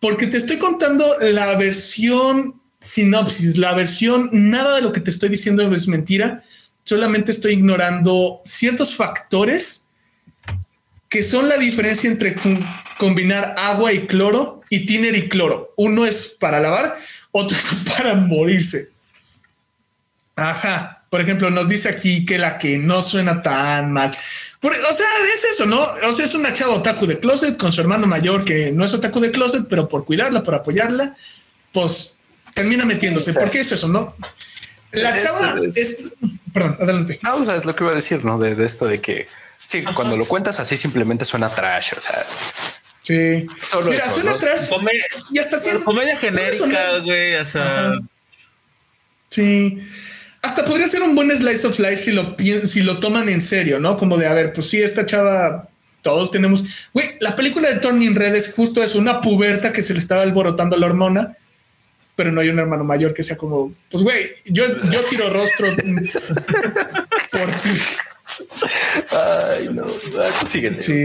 porque 0.00 0.26
te 0.26 0.36
estoy 0.36 0.58
contando 0.58 1.16
la 1.20 1.56
versión 1.56 2.54
sinopsis, 2.78 3.56
la 3.56 3.72
versión, 3.72 4.30
nada 4.32 4.76
de 4.76 4.82
lo 4.82 4.92
que 4.92 5.00
te 5.00 5.10
estoy 5.10 5.30
diciendo 5.30 5.62
es 5.74 5.88
mentira, 5.88 6.44
solamente 6.84 7.32
estoy 7.32 7.54
ignorando 7.54 8.40
ciertos 8.44 8.94
factores 8.94 9.88
que 11.08 11.22
son 11.22 11.48
la 11.48 11.56
diferencia 11.56 12.08
entre 12.10 12.34
com- 12.34 12.60
combinar 12.98 13.54
agua 13.56 13.92
y 13.92 14.06
cloro 14.06 14.60
y 14.68 14.84
tiner 14.84 15.16
y 15.16 15.28
cloro. 15.28 15.72
Uno 15.76 16.04
es 16.04 16.36
para 16.38 16.60
lavar, 16.60 16.94
otro 17.32 17.56
es 17.56 17.64
para 17.96 18.14
morirse. 18.14 18.90
Ajá. 20.36 21.02
Por 21.10 21.20
ejemplo, 21.20 21.50
nos 21.50 21.66
dice 21.68 21.88
aquí 21.88 22.24
que 22.26 22.38
la 22.38 22.58
que 22.58 22.78
no 22.78 23.00
suena 23.02 23.42
tan 23.42 23.92
mal. 23.92 24.16
Por- 24.60 24.72
o 24.72 24.92
sea, 24.92 25.06
es 25.34 25.44
eso, 25.44 25.64
¿no? 25.66 25.80
O 26.06 26.12
sea, 26.12 26.24
es 26.24 26.34
una 26.34 26.52
chava 26.52 26.74
otaku 26.74 27.06
de 27.06 27.18
closet 27.18 27.56
con 27.56 27.72
su 27.72 27.80
hermano 27.80 28.06
mayor 28.06 28.44
que 28.44 28.70
no 28.72 28.84
es 28.84 28.92
otaku 28.92 29.18
de 29.20 29.30
closet, 29.30 29.64
pero 29.68 29.88
por 29.88 30.04
cuidarla, 30.04 30.42
por 30.42 30.54
apoyarla, 30.54 31.16
pues 31.72 32.14
termina 32.54 32.84
metiéndose. 32.84 33.32
Sí. 33.32 33.38
¿Por 33.38 33.50
qué 33.50 33.60
es 33.60 33.72
eso, 33.72 33.88
no? 33.88 34.14
La 34.92 35.16
Es- 35.16 35.24
chava 35.24 35.56
es- 35.64 35.76
es... 35.76 36.06
Perdón, 36.52 36.76
adelante. 36.80 37.18
No, 37.22 37.36
o 37.36 37.44
sea, 37.44 37.56
es 37.56 37.64
lo 37.64 37.74
que 37.74 37.84
iba 37.84 37.92
a 37.92 37.96
decir, 37.96 38.24
¿no? 38.24 38.38
De, 38.38 38.54
de 38.54 38.66
esto 38.66 38.86
de 38.86 39.00
que 39.00 39.28
sí, 39.64 39.82
cuando 39.94 40.16
lo 40.16 40.26
cuentas 40.26 40.60
así 40.60 40.76
simplemente 40.76 41.24
suena 41.24 41.48
trash. 41.48 41.92
O 41.96 42.00
sea, 42.00 42.24
Sí. 43.08 43.46
Solo 43.70 43.90
Mira, 43.90 44.04
eso, 44.04 44.10
suena 44.16 44.32
¿no? 44.32 44.36
atrás 44.36 44.68
Come- 44.68 44.90
y 45.32 45.38
hasta 45.38 45.56
siendo 45.56 45.82
comedia 45.82 46.18
genérica, 46.18 46.98
güey. 46.98 47.36
O 47.36 47.44
sea, 47.46 47.86
Ajá. 47.86 47.98
Sí. 49.30 49.78
Hasta 50.42 50.62
podría 50.64 50.86
ser 50.88 51.02
un 51.02 51.14
buen 51.14 51.34
slice 51.34 51.66
of 51.66 51.78
life 51.78 51.96
si 51.96 52.12
lo, 52.12 52.36
pi- 52.36 52.66
si 52.66 52.82
lo 52.82 53.00
toman 53.00 53.30
en 53.30 53.40
serio, 53.40 53.80
¿no? 53.80 53.96
Como 53.96 54.18
de, 54.18 54.26
a 54.26 54.34
ver, 54.34 54.52
pues 54.52 54.68
sí, 54.68 54.80
esta 54.82 55.06
chava, 55.06 55.68
todos 56.02 56.30
tenemos... 56.30 56.64
Güey, 56.92 57.16
la 57.20 57.34
película 57.34 57.70
de 57.70 57.80
Turning 57.80 58.14
Red 58.14 58.34
es 58.34 58.52
justo 58.54 58.82
eso, 58.84 58.98
una 58.98 59.20
puberta 59.22 59.72
que 59.72 59.82
se 59.82 59.94
le 59.94 59.98
estaba 60.00 60.20
alborotando 60.22 60.76
la 60.76 60.84
hormona, 60.86 61.34
pero 62.14 62.30
no 62.30 62.40
hay 62.42 62.50
un 62.50 62.58
hermano 62.58 62.84
mayor 62.84 63.14
que 63.14 63.22
sea 63.22 63.36
como, 63.38 63.72
pues 63.90 64.02
güey, 64.04 64.30
yo, 64.44 64.66
yo 64.90 65.00
tiro 65.08 65.30
rostro 65.30 65.66
por 67.32 67.50
ti. 67.62 67.70
ay, 69.10 69.68
no, 69.72 69.86
síguele. 70.46 70.80
Sí. 70.82 71.04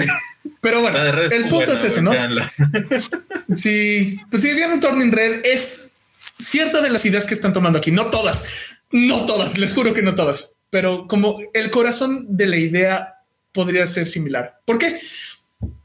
Pero 0.64 0.82
bueno, 0.82 0.98
el 1.04 1.48
punto 1.50 1.74
es 1.74 1.84
ese, 1.84 2.02
¿no? 2.02 2.12
Sí, 3.54 4.18
pues 4.32 4.42
si 4.42 4.54
bien 4.56 4.72
un 4.72 4.80
Turning 4.80 5.12
Red 5.12 5.42
es 5.44 5.92
cierta 6.40 6.80
de 6.80 6.90
las 6.90 7.06
ideas 7.06 7.28
que 7.28 7.34
están 7.34 7.52
tomando 7.52 7.78
aquí, 7.78 7.92
no 7.92 8.06
todas, 8.06 8.46
no 8.90 9.26
todas, 9.26 9.58
les 9.58 9.74
juro 9.74 9.94
que 9.94 10.02
no 10.02 10.16
todas, 10.16 10.56
pero 10.70 11.06
como 11.10 11.40
el 11.54 11.70
corazón 11.70 12.26
de 12.30 12.46
la 12.48 12.56
idea 12.56 13.16
podría 13.52 13.86
ser 13.86 14.08
similar. 14.08 14.62
¿Por 14.64 14.78
qué? 14.78 15.02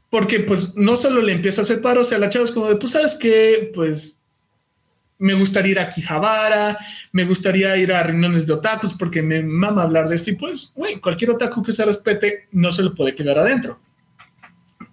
Porque 0.09 0.39
pues 0.39 0.73
no 0.75 0.95
solo 0.95 1.21
le 1.21 1.33
empieza 1.33 1.61
a 1.61 1.63
hacer 1.65 1.81
paro, 1.81 2.01
o 2.01 2.05
sea, 2.05 2.17
la 2.17 2.29
chava 2.29 2.45
es 2.45 2.51
como 2.51 2.69
de, 2.69 2.77
pues 2.77 2.93
sabes 2.93 3.15
que, 3.15 3.71
pues 3.73 4.21
me 5.17 5.33
gustaría 5.33 5.71
ir 5.73 5.79
a 5.79 5.89
Kijabara, 5.89 6.77
me 7.11 7.25
gustaría 7.25 7.75
ir 7.75 7.91
a 7.91 8.01
reuniones 8.01 8.47
de 8.47 8.53
otakus 8.53 8.93
porque 8.93 9.21
me 9.21 9.43
mama 9.43 9.83
hablar 9.83 10.07
de 10.07 10.15
esto 10.15 10.31
y 10.31 10.35
pues, 10.35 10.71
güey, 10.73 11.01
cualquier 11.01 11.31
otaku 11.31 11.61
que 11.63 11.73
se 11.73 11.83
respete 11.83 12.47
no 12.53 12.71
se 12.71 12.83
lo 12.83 12.95
puede 12.95 13.13
quedar 13.13 13.37
adentro. 13.37 13.77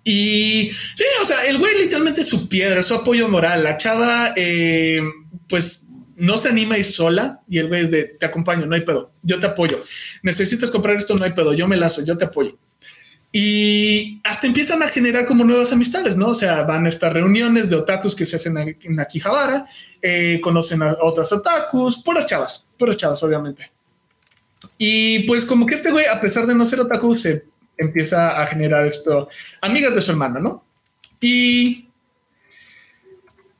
Y 0.09 0.71
sí, 0.95 1.05
o 1.21 1.25
sea, 1.25 1.47
el 1.47 1.59
güey 1.59 1.77
literalmente 1.77 2.21
es 2.21 2.29
su 2.29 2.49
piedra, 2.49 2.81
su 2.85 2.95
apoyo 2.95 3.29
moral. 3.29 3.65
La 3.65 3.77
chava, 3.77 4.35
eh, 4.37 5.03
pues 5.49 5.89
no 6.15 6.37
se 6.39 6.49
anima 6.49 6.77
a 6.77 6.79
ir 6.79 6.85
sola 6.85 7.41
y 7.49 7.59
el 7.59 7.67
güey 7.67 7.83
es 7.83 7.91
de 7.91 8.05
te 8.05 8.25
acompaño, 8.25 8.67
no 8.67 8.77
hay 8.77 8.83
pedo, 8.83 9.11
yo 9.23 9.41
te 9.41 9.49
apoyo. 9.49 9.83
Necesitas 10.23 10.71
comprar 10.71 10.95
esto, 10.95 11.17
no 11.17 11.25
hay 11.25 11.33
pedo, 11.33 11.53
yo 11.55 11.67
me 11.67 11.77
lanzo, 11.77 12.05
yo 12.05 12.17
te 12.17 12.25
apoyo. 12.25 12.57
Y 13.33 14.21
hasta 14.23 14.47
empiezan 14.47 14.81
a 14.85 14.87
generar 14.87 15.27
como 15.27 15.43
nuevas 15.43 15.73
amistades, 15.73 16.17
¿no? 16.17 16.29
O 16.29 16.35
sea, 16.37 16.63
van 16.63 16.87
a 16.87 16.89
estas 16.89 17.13
reuniones 17.13 17.69
de 17.69 17.75
otakus 17.75 18.15
que 18.15 18.27
se 18.27 18.37
hacen 18.37 18.77
en 18.81 19.01
Akihabara, 19.01 19.67
eh, 20.01 20.39
conocen 20.41 20.83
a 20.83 20.97
otras 21.01 21.33
otakus, 21.33 22.01
puras 22.05 22.29
chavas, 22.29 22.71
puras 22.79 22.97
chavas, 22.97 23.21
obviamente. 23.25 23.73
Y 24.79 25.25
pues 25.27 25.45
como 25.45 25.67
que 25.67 25.75
este 25.75 25.91
güey, 25.91 26.07
a 26.07 26.21
pesar 26.21 26.47
de 26.47 26.55
no 26.55 26.69
ser 26.69 26.79
otaku, 26.79 27.17
se 27.17 27.56
empieza 27.78 28.40
a 28.40 28.47
generar 28.47 28.87
esto, 28.87 29.28
amigas 29.61 29.95
de 29.95 30.00
su 30.00 30.12
hermana, 30.12 30.40
¿no? 30.40 30.64
Y 31.21 31.88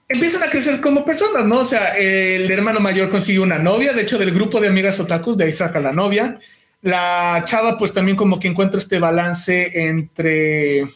empiezan 0.09 0.43
a 0.43 0.51
crecer 0.51 0.81
como 0.81 1.05
personas, 1.05 1.45
¿no? 1.45 1.59
O 1.61 1.65
sea, 1.65 1.97
el 1.97 2.51
hermano 2.51 2.81
mayor 2.81 3.09
consigue 3.09 3.41
una 3.41 3.59
novia, 3.59 3.93
de 3.93 4.03
hecho, 4.03 4.19
del 4.19 4.33
grupo 4.33 4.61
de 4.61 4.69
amigas 4.69 5.01
otakus, 5.01 5.37
de 5.37 5.45
ahí 5.45 5.53
saca 5.53 5.81
la 5.81 5.93
novia. 5.93 6.39
La 6.83 7.43
chava, 7.45 7.77
pues 7.77 7.93
también 7.93 8.17
como 8.17 8.39
que 8.39 8.49
encuentra 8.49 8.79
este 8.79 8.99
balance 8.99 9.89
entre, 9.89 10.87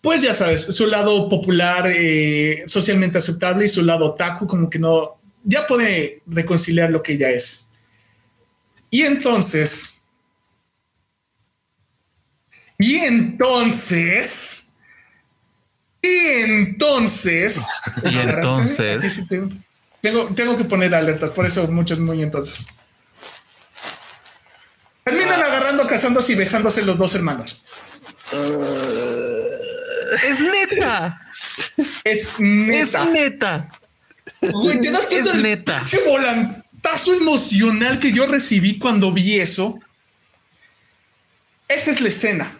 pues 0.00 0.20
ya 0.20 0.34
sabes, 0.34 0.62
su 0.62 0.86
lado 0.86 1.28
popular, 1.28 1.90
eh, 1.94 2.64
socialmente 2.66 3.18
aceptable 3.18 3.64
y 3.64 3.68
su 3.68 3.82
lado 3.82 4.12
otaku, 4.12 4.46
como 4.46 4.68
que 4.68 4.78
no, 4.78 5.16
ya 5.44 5.66
puede 5.66 6.20
reconciliar 6.26 6.90
lo 6.90 7.02
que 7.02 7.12
ella 7.12 7.30
es. 7.30 7.68
Y 8.90 9.02
entonces, 9.02 10.01
y 12.82 12.96
entonces, 12.96 14.70
y 16.02 16.08
entonces, 16.40 17.64
Y 18.02 18.18
entonces. 18.18 19.14
Sí 19.14 19.24
tengo, 19.28 19.48
tengo, 20.00 20.26
tengo 20.34 20.56
que 20.56 20.64
poner 20.64 20.92
alertas, 20.92 21.30
por 21.30 21.46
eso 21.46 21.68
muchos 21.68 22.00
muy 22.00 22.20
entonces. 22.22 22.66
Terminan 25.04 25.40
agarrando, 25.40 25.86
casándose 25.86 26.32
y 26.32 26.34
besándose 26.34 26.82
los 26.82 26.98
dos 26.98 27.14
hermanos. 27.14 27.64
Es 30.24 30.40
neta. 30.40 31.20
Es 32.02 32.30
Es 32.30 32.40
neta. 32.40 33.04
neta. 33.04 33.68
Güey, 34.52 34.80
¿te 34.80 34.90
das 34.90 35.06
cuenta 35.06 35.28
Es 35.30 35.32
del 35.34 35.42
neta. 35.44 35.84
volantazo 36.04 37.14
emocional 37.14 38.00
que 38.00 38.10
yo 38.10 38.26
recibí 38.26 38.80
cuando 38.80 39.12
vi 39.12 39.38
eso? 39.38 39.78
Esa 41.68 41.92
es 41.92 42.00
la 42.00 42.08
escena 42.08 42.52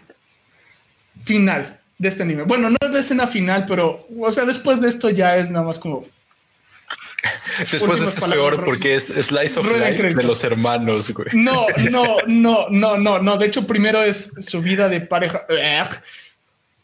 final 1.24 1.78
de 1.98 2.08
este 2.08 2.22
anime. 2.22 2.44
Bueno, 2.44 2.70
no 2.70 2.76
es 2.80 2.90
la 2.90 3.00
escena 3.00 3.26
final, 3.26 3.64
pero, 3.66 4.06
o 4.18 4.32
sea, 4.32 4.44
después 4.44 4.80
de 4.80 4.88
esto 4.88 5.10
ya 5.10 5.36
es 5.36 5.50
nada 5.50 5.64
más 5.66 5.78
como 5.78 6.04
Después 7.58 8.00
de 8.00 8.08
esto 8.08 8.26
es 8.26 8.32
peor 8.32 8.64
porque 8.64 8.94
es 8.94 9.06
Slice 9.06 9.60
of 9.60 9.70
Life 9.70 10.14
de 10.14 10.22
los 10.22 10.42
hermanos, 10.44 11.10
güey. 11.10 11.28
No, 11.32 11.66
no, 11.90 12.16
no, 12.26 12.68
no, 12.68 12.98
no, 12.98 13.18
no. 13.20 13.38
De 13.38 13.46
hecho, 13.46 13.66
primero 13.66 14.02
es 14.02 14.32
su 14.40 14.60
vida 14.60 14.88
de 14.88 15.00
pareja. 15.00 15.46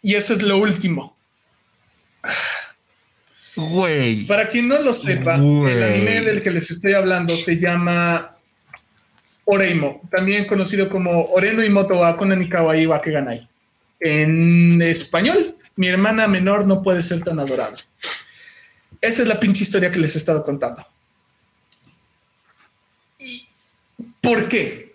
Y 0.03 0.15
eso 0.15 0.35
es 0.35 0.43
lo 0.43 0.59
último. 0.59 1.17
Güey. 3.57 4.25
Para 4.27 4.47
quien 4.47 4.69
no 4.69 4.79
lo 4.79 4.93
sepa, 4.93 5.37
Güey. 5.37 5.75
el 5.75 5.83
anime 5.83 6.21
del 6.23 6.43
que 6.43 6.51
les 6.51 6.71
estoy 6.71 6.93
hablando 6.93 7.35
se 7.37 7.59
llama 7.59 8.37
Oreimo, 9.45 10.03
también 10.11 10.47
conocido 10.47 10.89
como 10.89 11.25
Oreno 11.33 11.65
y 11.65 11.71
Moto 11.71 11.99
wa 11.99 12.17
Konani 12.17 12.49
Kawaii 12.49 12.87
wa 12.87 13.03
Keganai. 13.03 13.49
En 14.01 14.81
español, 14.83 15.57
mi 15.77 15.89
hermana 15.89 16.29
menor 16.29 16.67
no 16.67 16.83
puede 16.83 17.03
ser 17.03 17.23
tan 17.23 17.39
adorable. 17.39 17.83
Esa 19.01 19.23
es 19.23 19.29
la 19.29 19.39
pinche 19.39 19.63
historia 19.63 19.93
que 19.93 19.99
les 19.99 20.15
he 20.15 20.19
estado 20.19 20.45
contando. 20.45 20.87
¿Y 23.19 23.47
¿Por 24.21 24.49
qué? 24.49 24.95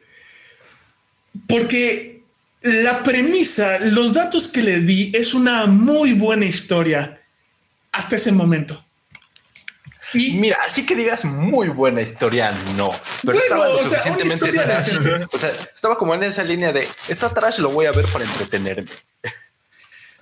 Porque 1.47 2.21
la 2.61 3.03
premisa, 3.03 3.79
los 3.79 4.13
datos 4.13 4.47
que 4.47 4.61
le 4.61 4.79
di 4.79 5.11
es 5.13 5.33
una 5.33 5.65
muy 5.65 6.13
buena 6.13 6.45
historia 6.45 7.21
hasta 7.91 8.15
ese 8.15 8.31
momento. 8.31 8.83
Y 10.13 10.33
Mira, 10.33 10.57
así 10.65 10.85
que 10.85 10.95
digas 10.95 11.25
muy 11.25 11.69
buena 11.69 12.01
historia, 12.01 12.53
no. 12.77 12.91
Pero 13.23 13.37
Bueno, 13.39 13.41
estaba 13.43 13.65
lo 13.67 13.73
o 13.73 13.77
sea, 13.77 13.87
una 13.87 13.89
suficientemente 13.89 14.33
historia 14.45 14.63
trash. 14.65 14.85
decente. 14.85 15.27
O 15.31 15.37
sea, 15.37 15.49
estaba 15.75 15.97
como 15.97 16.13
en 16.15 16.23
esa 16.23 16.43
línea 16.43 16.71
de 16.71 16.87
esta 17.07 17.29
trash 17.33 17.59
lo 17.59 17.69
voy 17.69 17.85
a 17.87 17.91
ver 17.91 18.05
para 18.07 18.25
entretenerme. 18.25 18.83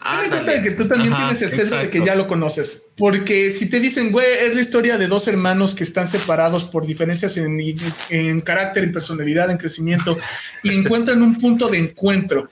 Ten 0.04 0.10
en 0.24 0.30
cuenta 0.30 0.38
Ándale. 0.38 0.58
de 0.58 0.62
que 0.64 0.72
tú 0.72 0.88
también 0.88 1.14
Ajá, 1.14 1.22
tienes 1.24 1.42
el 1.44 1.50
sesgo 1.52 1.78
de 1.78 1.90
que 1.92 2.04
ya 2.04 2.16
lo 2.16 2.26
conoces. 2.26 2.88
Porque 2.98 3.52
si 3.52 3.70
te 3.70 3.80
dicen, 3.80 4.12
güey, 4.12 4.26
es 4.48 4.56
la 4.56 4.62
historia 4.62 4.98
de 4.98 5.06
dos 5.08 5.28
hermanos 5.28 5.76
que 5.76 5.84
están 5.84 6.08
separados 6.08 6.64
por 6.64 6.88
diferencias 6.88 7.38
en, 7.38 7.60
en 8.10 8.42
carácter, 8.42 8.84
en 8.84 8.92
personalidad, 8.94 9.52
en 9.52 9.58
crecimiento 9.58 10.18
y 10.64 10.74
encuentran 10.74 11.22
un 11.22 11.38
punto 11.38 11.68
de 11.68 11.78
encuentro. 11.78 12.50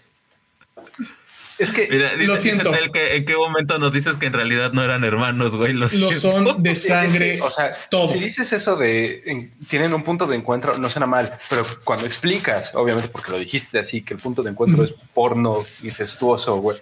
Es 1.60 1.74
que 1.74 1.88
Mira, 1.92 2.14
dice, 2.16 2.26
Lo 2.28 2.36
siento. 2.38 2.72
Que 2.94 3.18
en 3.18 3.26
qué 3.26 3.36
momento 3.36 3.78
nos 3.80 3.92
dices 3.92 4.16
que 4.18 4.28
en 4.28 4.34
realidad 4.34 4.72
no 4.72 4.82
eran 4.84 5.04
hermanos, 5.04 5.56
güey. 5.58 5.74
Lo, 5.74 5.90
son 5.90 6.64
de 6.64 6.72
es 6.72 6.82
que, 6.84 6.88
sangre. 6.88 7.42
o 7.42 7.52
sea, 7.52 7.72
todo. 7.90 8.08
si 8.08 8.18
dices 8.18 8.52
eso 8.54 8.78
de 8.78 9.22
en- 9.26 9.52
tienen 9.68 9.94
un 9.94 10.04
punto 10.04 10.26
de 10.26 10.38
encuentro, 10.38 10.78
no 10.78 10.90
suena 10.90 11.06
mal, 11.06 11.38
pero 11.50 11.66
cuando 11.84 12.06
explicas, 12.06 12.72
obviamente 12.76 13.10
porque 13.10 13.32
lo 13.32 13.40
dijiste 13.40 13.78
así, 13.78 14.02
que 14.04 14.14
el 14.14 14.20
punto 14.22 14.42
de 14.42 14.52
encuentro 14.52 14.84
es 14.86 14.94
porno 15.14 15.66
incestuoso, 15.84 16.56
güey. 16.58 16.78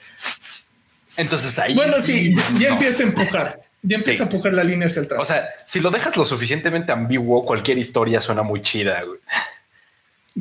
Entonces 1.17 1.57
ahí. 1.57 1.73
Bueno, 1.73 1.93
sí, 1.99 2.33
ya, 2.35 2.43
ya 2.59 2.69
no. 2.69 2.73
empieza 2.75 3.01
a 3.03 3.05
empujar. 3.07 3.61
Ya 3.81 3.97
empieza 3.97 4.17
Sí. 4.17 4.21
a 4.23 4.25
empujar 4.31 4.53
la 4.53 4.63
línea 4.63 4.87
hacia 4.87 5.01
atrás. 5.03 5.19
O 5.21 5.25
sea, 5.25 5.47
si 5.65 5.79
lo 5.79 5.89
dejas 5.91 6.15
lo 6.17 6.25
suficientemente 6.25 6.91
ambiguo, 6.91 7.43
cualquier 7.45 7.77
historia 7.79 8.21
suena 8.21 8.43
muy 8.43 8.61
chida, 8.61 9.01
güey. 9.03 9.19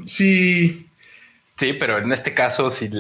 sí, 0.05 0.83
Sí, 1.59 1.73
pero 1.73 1.97
en 1.99 2.13
este 2.13 2.35
caso, 2.35 2.71
si 2.71 2.91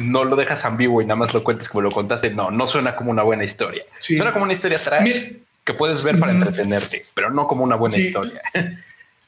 no 0.00 0.24
lo 0.24 0.36
dejas 0.36 0.64
ambiguo 0.64 1.02
y 1.02 1.04
nada 1.06 1.16
más 1.16 1.34
lo 1.34 1.42
cuentas 1.44 1.68
como 1.68 1.82
lo 1.82 1.90
contaste, 1.90 2.30
no, 2.30 2.50
no 2.50 2.66
suena 2.66 2.94
como 2.96 3.10
una 3.10 3.22
buena 3.22 3.44
historia. 3.44 3.84
Sí. 3.98 4.16
Suena 4.16 4.32
como 4.32 4.44
una 4.44 4.52
historia 4.52 4.78
trash. 4.78 5.02
Mira, 5.02 5.20
que 5.64 5.74
puedes 5.74 6.02
ver 6.02 6.18
para 6.18 6.32
entretenerte, 6.32 7.04
pero 7.14 7.30
no 7.30 7.46
como 7.46 7.64
una 7.64 7.76
buena 7.76 7.94
Sí. 7.96 8.02
historia. 8.02 8.40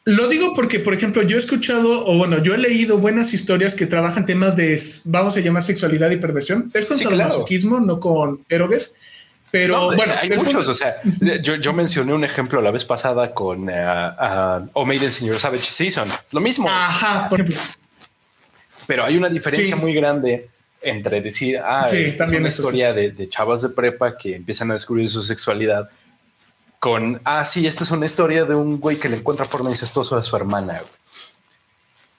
Lo 0.04 0.26
digo 0.26 0.54
porque, 0.54 0.78
por 0.80 0.94
ejemplo, 0.94 1.20
yo 1.22 1.36
he 1.36 1.38
escuchado, 1.40 2.06
o 2.06 2.16
bueno, 2.16 2.38
yo 2.42 2.54
he 2.54 2.58
leído 2.58 2.96
buenas 2.96 3.34
historias 3.34 3.74
que 3.74 3.84
trabajan 3.84 4.24
temas 4.24 4.56
de, 4.56 4.80
vamos 5.04 5.36
a 5.36 5.40
llamar 5.40 5.62
sexualidad 5.62 6.10
y 6.10 6.16
perversión. 6.16 6.70
Es 6.72 6.86
con 6.86 6.96
Sí, 6.96 7.04
claro. 7.04 7.18
sadomasoquismo, 7.18 7.78
no 7.80 8.00
con 8.00 8.40
erogues. 8.48 8.94
Pero 9.50 9.76
No, 9.90 9.96
bueno, 9.96 10.14
hay 10.18 10.30
muchos. 10.30 10.44
punto- 10.54 10.70
O 10.70 10.74
sea, 10.74 10.94
yo, 11.42 11.56
yo 11.56 11.72
mencioné 11.74 12.14
un 12.14 12.24
ejemplo 12.24 12.62
la 12.62 12.70
vez 12.70 12.86
pasada 12.86 13.34
con 13.34 13.68
uh, 13.68 14.66
O 14.72 14.86
Maiden 14.86 15.12
Senior 15.12 15.38
Savage 15.38 15.64
Season. 15.64 16.08
Lo 16.32 16.40
mismo, 16.40 16.66
Ajá, 16.70 17.28
por 17.28 17.40
ejemplo. 17.40 17.60
pero 18.86 19.04
hay 19.04 19.16
una 19.18 19.28
diferencia 19.28 19.74
Sí. 19.76 19.80
muy 19.80 19.92
grande 19.92 20.48
entre 20.82 21.20
decir, 21.20 21.58
ah, 21.58 21.84
Sí, 21.86 21.98
es 21.98 22.16
también 22.16 22.42
una 22.42 22.48
historia 22.48 22.92
de, 22.92 23.10
de 23.10 23.28
chavas 23.28 23.62
de 23.62 23.70
prepa 23.70 24.16
que 24.16 24.36
empiezan 24.36 24.70
a 24.70 24.74
descubrir 24.74 25.08
su 25.10 25.22
sexualidad 25.22 25.88
con, 26.78 27.20
ah, 27.24 27.44
sí, 27.44 27.66
esta 27.66 27.84
es 27.84 27.90
una 27.90 28.06
historia 28.06 28.44
de 28.44 28.54
un 28.54 28.78
güey 28.78 28.96
que 28.96 29.08
le 29.08 29.16
encuentra 29.16 29.46
porno 29.46 29.68
incestuoso 29.68 30.16
a 30.16 30.22
su 30.22 30.36
hermana. 30.36 30.74
güey. 30.74 30.92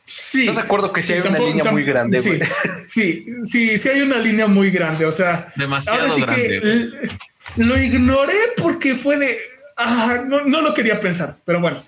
Sí. 0.04 0.42
¿Estás 0.42 0.58
de 0.58 0.62
acuerdo 0.64 0.92
que 0.92 1.04
sí 1.04 1.14
hay 1.14 1.22
una 1.22 1.40
línea 1.40 1.72
muy 1.72 1.84
grande, 1.84 2.20
Sí, 2.20 2.30
güey? 2.30 2.50
sí, 2.88 3.26
sí, 3.44 3.78
sí 3.78 3.90
hay 3.90 4.02
una 4.02 4.18
línea 4.18 4.48
muy 4.48 4.72
grande. 4.72 5.06
O 5.06 5.12
sea, 5.12 5.54
Demasiado 5.56 6.02
ahora 6.02 6.14
sí 6.14 6.22
grande, 6.22 6.48
que 7.56 7.64
lo 7.64 7.78
ignoré 7.78 8.38
porque 8.58 8.96
fue 8.96 9.18
de 9.18 9.38
ah, 9.78 10.24
no, 10.28 10.44
no 10.46 10.62
lo 10.62 10.74
quería 10.74 11.00
pensar, 11.00 11.38
pero 11.46 11.62
bueno. 11.62 11.84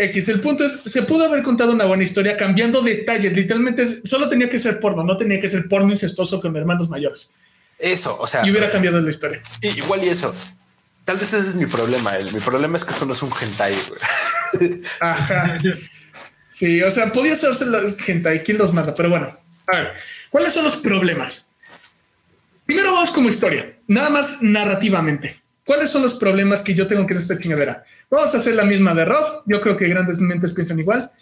X, 0.00 0.30
el 0.30 0.40
punto 0.40 0.64
es, 0.64 0.80
se 0.86 1.02
pudo 1.02 1.26
haber 1.26 1.42
contado 1.42 1.72
una 1.72 1.84
buena 1.84 2.02
historia 2.02 2.34
cambiando 2.34 2.80
detalles. 2.80 3.34
Literalmente 3.34 3.86
solo 4.06 4.30
tenía 4.30 4.48
que 4.48 4.58
ser 4.58 4.80
porno, 4.80 5.04
no 5.04 5.16
tenía 5.18 5.38
que 5.38 5.48
ser 5.48 5.68
porno 5.68 5.90
incestuoso 5.90 6.40
con 6.40 6.56
hermanos 6.56 6.88
mayores. 6.88 7.34
Eso, 7.78 8.16
o 8.18 8.26
sea, 8.26 8.46
Y 8.46 8.50
hubiera 8.50 8.70
cambiado 8.70 8.98
la 9.00 9.10
historia. 9.10 9.42
igual 9.60 10.02
y 10.02 10.08
eso. 10.08 10.34
Tal 11.04 11.18
vez 11.18 11.32
ese 11.34 11.50
es 11.50 11.54
mi 11.54 11.66
problema. 11.66 12.14
El, 12.16 12.32
mi 12.32 12.40
problema 12.40 12.78
es 12.78 12.84
que 12.84 12.92
esto 12.92 13.04
no 13.04 13.12
es 13.12 13.22
un 13.22 13.30
hentai, 13.30 13.74
güey. 13.88 14.82
Ajá. 15.00 15.58
Sí, 16.48 16.82
o 16.82 16.90
sea, 16.90 17.12
podía 17.12 17.34
hacerse 17.34 17.66
la 17.66 17.82
gente 17.98 18.28
ahí, 18.28 18.40
quién 18.40 18.56
los 18.56 18.72
manda, 18.72 18.94
pero 18.94 19.10
bueno. 19.10 19.38
A 19.66 19.76
ver, 19.76 19.92
¿cuáles 20.30 20.52
son 20.54 20.64
los 20.64 20.76
problemas? 20.76 21.48
Primero 22.64 22.92
vamos 22.92 23.10
como 23.10 23.28
historia, 23.28 23.76
nada 23.86 24.10
más 24.10 24.40
narrativamente. 24.40 25.39
¿Cuáles 25.70 25.90
son 25.90 26.02
los 26.02 26.14
problemas 26.14 26.62
que 26.62 26.74
yo 26.74 26.88
tengo 26.88 27.06
que 27.06 27.14
en 27.14 27.20
esta 27.20 27.38
chingadera? 27.38 27.84
Vamos 28.10 28.34
a 28.34 28.38
hacer 28.38 28.56
la 28.56 28.64
misma 28.64 28.92
de 28.92 29.04
Rob. 29.04 29.44
Yo 29.46 29.60
creo 29.60 29.76
que 29.76 29.86
grandes 29.86 30.18
mentes 30.18 30.52
piensan 30.52 30.80
igual. 30.80 31.12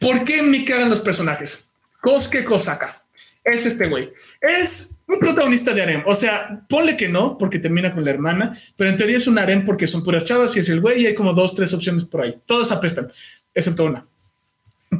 ¿Por 0.00 0.24
qué 0.24 0.42
me 0.42 0.64
cagan 0.64 0.90
los 0.90 0.98
personajes? 0.98 1.70
Kosuke 2.00 2.42
Kosaka. 2.42 3.00
Es 3.44 3.64
este 3.64 3.86
güey. 3.86 4.12
Es 4.40 4.98
un 5.06 5.20
protagonista 5.20 5.72
de 5.72 5.82
harem. 5.82 6.02
O 6.04 6.16
sea, 6.16 6.64
ponle 6.68 6.96
que 6.96 7.08
no, 7.08 7.38
porque 7.38 7.60
termina 7.60 7.94
con 7.94 8.04
la 8.04 8.10
hermana, 8.10 8.60
pero 8.76 8.90
en 8.90 8.96
teoría 8.96 9.18
es 9.18 9.28
un 9.28 9.38
harem 9.38 9.62
porque 9.62 9.86
son 9.86 10.02
puras 10.02 10.24
chavas 10.24 10.56
y 10.56 10.58
es 10.58 10.68
el 10.68 10.80
güey 10.80 11.02
y 11.02 11.06
hay 11.06 11.14
como 11.14 11.32
dos, 11.32 11.54
tres 11.54 11.72
opciones 11.72 12.06
por 12.06 12.22
ahí. 12.22 12.34
Todas 12.44 12.72
apestan, 12.72 13.12
excepto 13.54 13.84
una. 13.84 14.04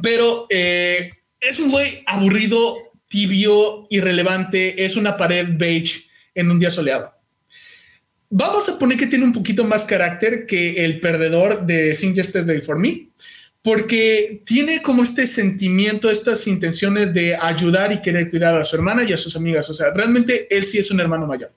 Pero 0.01 0.47
eh, 0.49 1.11
es 1.41 1.59
un 1.59 1.71
güey 1.71 2.05
aburrido, 2.07 2.77
tibio, 3.09 3.85
irrelevante. 3.89 4.85
Es 4.85 4.95
una 4.95 5.17
pared 5.17 5.45
beige 5.57 6.05
en 6.33 6.49
un 6.49 6.57
día 6.57 6.71
soleado. 6.71 7.16
Vamos 8.29 8.67
a 8.67 8.77
poner 8.77 8.97
que 8.97 9.07
tiene 9.07 9.23
un 9.23 9.31
poquito 9.31 9.63
más 9.63 9.85
carácter 9.85 10.45
que 10.45 10.83
el 10.83 10.99
perdedor 10.99 11.65
de 11.65 11.95
Sing 11.95 12.13
Yesterday 12.13 12.59
for 12.59 12.77
Me, 12.77 13.07
porque 13.61 14.41
tiene 14.45 14.81
como 14.81 15.03
este 15.03 15.25
sentimiento, 15.25 16.11
estas 16.11 16.45
intenciones 16.47 17.13
de 17.13 17.35
ayudar 17.35 17.93
y 17.93 18.01
querer 18.01 18.29
cuidar 18.29 18.57
a 18.57 18.63
su 18.65 18.75
hermana 18.75 19.03
y 19.03 19.13
a 19.13 19.17
sus 19.17 19.35
amigas. 19.37 19.69
O 19.69 19.73
sea, 19.73 19.91
realmente 19.91 20.47
él 20.55 20.65
sí 20.65 20.77
es 20.77 20.91
un 20.91 20.99
hermano 20.99 21.25
mayor. 21.25 21.51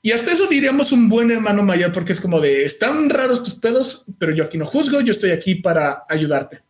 Y 0.00 0.12
hasta 0.12 0.32
eso 0.32 0.46
diríamos 0.46 0.92
un 0.92 1.08
buen 1.08 1.30
hermano 1.30 1.62
mayor, 1.62 1.92
porque 1.92 2.12
es 2.12 2.20
como 2.20 2.40
de, 2.40 2.64
están 2.64 3.10
raros 3.10 3.42
tus 3.42 3.56
pedos, 3.56 4.06
pero 4.18 4.32
yo 4.32 4.44
aquí 4.44 4.56
no 4.56 4.64
juzgo, 4.64 5.00
yo 5.02 5.10
estoy 5.10 5.32
aquí 5.32 5.56
para 5.56 6.04
ayudarte. 6.08 6.60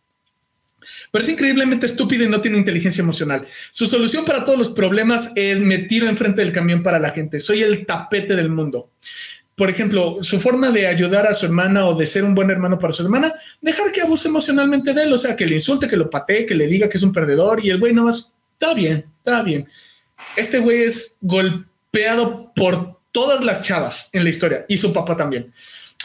Pero 1.11 1.23
es 1.23 1.31
increíblemente 1.31 1.87
estúpido 1.87 2.25
y 2.25 2.29
no 2.29 2.41
tiene 2.41 2.59
inteligencia 2.59 3.03
emocional. 3.03 3.47
Su 3.71 3.87
solución 3.87 4.25
para 4.25 4.45
todos 4.45 4.59
los 4.59 4.69
problemas 4.71 5.33
es 5.37 5.61
me 5.61 5.79
tiro 5.79 6.09
enfrente 6.09 6.43
del 6.43 6.53
camión 6.53 6.83
para 6.83 6.99
la 6.99 7.11
gente. 7.11 7.41
Soy 7.41 7.63
el 7.63 7.87
tapete 7.87 8.37
del 8.37 8.51
mundo. 8.51 8.91
Por 9.59 9.69
ejemplo, 9.69 10.19
su 10.23 10.39
forma 10.39 10.71
de 10.71 10.87
ayudar 10.87 11.27
a 11.27 11.35
su 11.35 11.47
hermana 11.47 11.87
o 11.87 11.95
de 11.95 12.07
ser 12.07 12.23
un 12.23 12.35
buen 12.35 12.49
hermano 12.49 12.79
para 12.79 12.93
su 12.93 13.03
hermana, 13.03 13.35
dejar 13.61 13.91
que 13.91 14.03
abuse 14.03 14.29
emocionalmente 14.29 14.95
de 14.95 15.03
él, 15.03 15.13
o 15.13 15.19
sea, 15.19 15.35
que 15.35 15.47
le 15.47 15.55
insulte, 15.55 15.89
que 15.89 15.97
lo 15.97 16.09
patee, 16.09 16.47
que 16.47 16.55
le 16.55 16.69
diga 16.69 16.89
que 16.89 16.97
es 16.97 17.03
un 17.03 17.13
perdedor 17.13 17.65
y 17.65 17.71
el 17.71 17.81
güey 17.81 17.93
no 17.93 18.05
más, 18.05 18.33
está 18.53 18.73
bien, 18.73 19.07
está 19.19 19.43
bien. 19.43 19.69
Este 20.37 20.61
güey 20.61 20.83
es 20.83 21.19
golpeado 21.21 22.53
por 22.55 23.01
todas 23.11 23.45
las 23.45 23.63
chavas 23.63 24.11
en 24.13 24.23
la 24.23 24.31
historia 24.31 24.65
y 24.69 24.77
su 24.77 24.93
papá 24.93 25.17
también. 25.17 25.53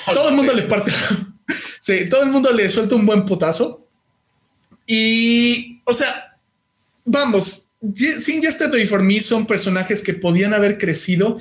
Todo 0.06 0.30
el 0.30 0.36
mundo 0.36 0.54
le 0.54 0.64
parte. 0.64 0.92
sí, 1.80 2.10
todo 2.10 2.24
el 2.24 2.30
mundo 2.30 2.52
le 2.52 2.68
suelta 2.70 2.96
un 2.96 3.06
buen 3.06 3.26
putazo. 3.26 3.83
Y, 4.86 5.82
o 5.86 5.94
sea, 5.94 6.38
vamos, 7.06 7.70
Sin 8.20 8.42
Yesterday 8.42 8.86
for 8.86 9.04
Me 9.04 9.20
son 9.20 9.46
personajes 9.46 10.02
que 10.02 10.14
podían 10.14 10.54
haber 10.54 10.78
crecido, 10.78 11.40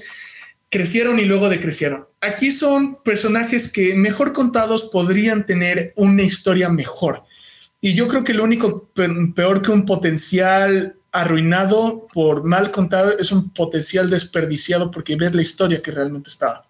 crecieron 0.71 1.19
y 1.21 1.25
luego 1.25 1.49
decrecieron. 1.49 2.07
Aquí 2.21 2.51
son 2.51 3.03
personajes 3.03 3.69
que 3.69 3.95
mejor 3.95 4.33
contados 4.33 4.85
podrían 4.93 5.45
tener 5.45 5.93
una 5.97 6.23
historia 6.23 6.69
mejor. 6.69 7.23
Y 7.81 7.95
yo 7.95 8.07
creo 8.09 8.25
que 8.25 8.33
lo 8.33 8.45
único 8.45 8.89
pe- 8.95 9.09
peor 9.35 9.61
que 9.61 9.73
un 9.73 9.85
potencial 9.85 10.97
arruinado 11.11 12.07
por 12.15 12.45
mal 12.45 12.71
contado 12.71 13.19
es 13.19 13.33
un 13.33 13.51
potencial 13.51 14.09
desperdiciado 14.09 14.91
porque 14.91 15.17
ves 15.17 15.35
la 15.35 15.43
historia 15.43 15.83
que 15.83 15.91
realmente 15.91 16.29
estaba. 16.29 16.65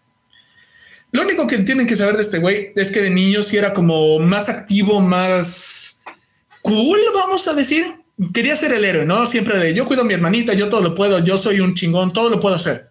Lo 1.12 1.22
único 1.22 1.46
que 1.46 1.58
tienen 1.58 1.86
que 1.86 1.94
saber 1.94 2.16
de 2.16 2.22
este 2.22 2.38
güey 2.38 2.72
es 2.74 2.90
que 2.90 3.02
de 3.02 3.10
niño 3.10 3.42
sí 3.42 3.56
era 3.58 3.72
como 3.72 4.18
más 4.18 4.48
activo, 4.48 5.00
más 5.00 6.00
cool, 6.62 7.00
vamos 7.14 7.46
a 7.48 7.54
decir. 7.54 7.94
Quería 8.32 8.56
ser 8.56 8.72
el 8.72 8.84
héroe, 8.84 9.04
¿no? 9.04 9.26
Siempre 9.26 9.58
de 9.58 9.74
yo 9.74 9.86
cuido 9.86 10.02
a 10.02 10.04
mi 10.04 10.14
hermanita, 10.14 10.54
yo 10.54 10.68
todo 10.68 10.80
lo 10.80 10.94
puedo, 10.94 11.18
yo 11.18 11.36
soy 11.38 11.60
un 11.60 11.74
chingón, 11.74 12.12
todo 12.12 12.30
lo 12.30 12.40
puedo 12.40 12.54
hacer. 12.54 12.90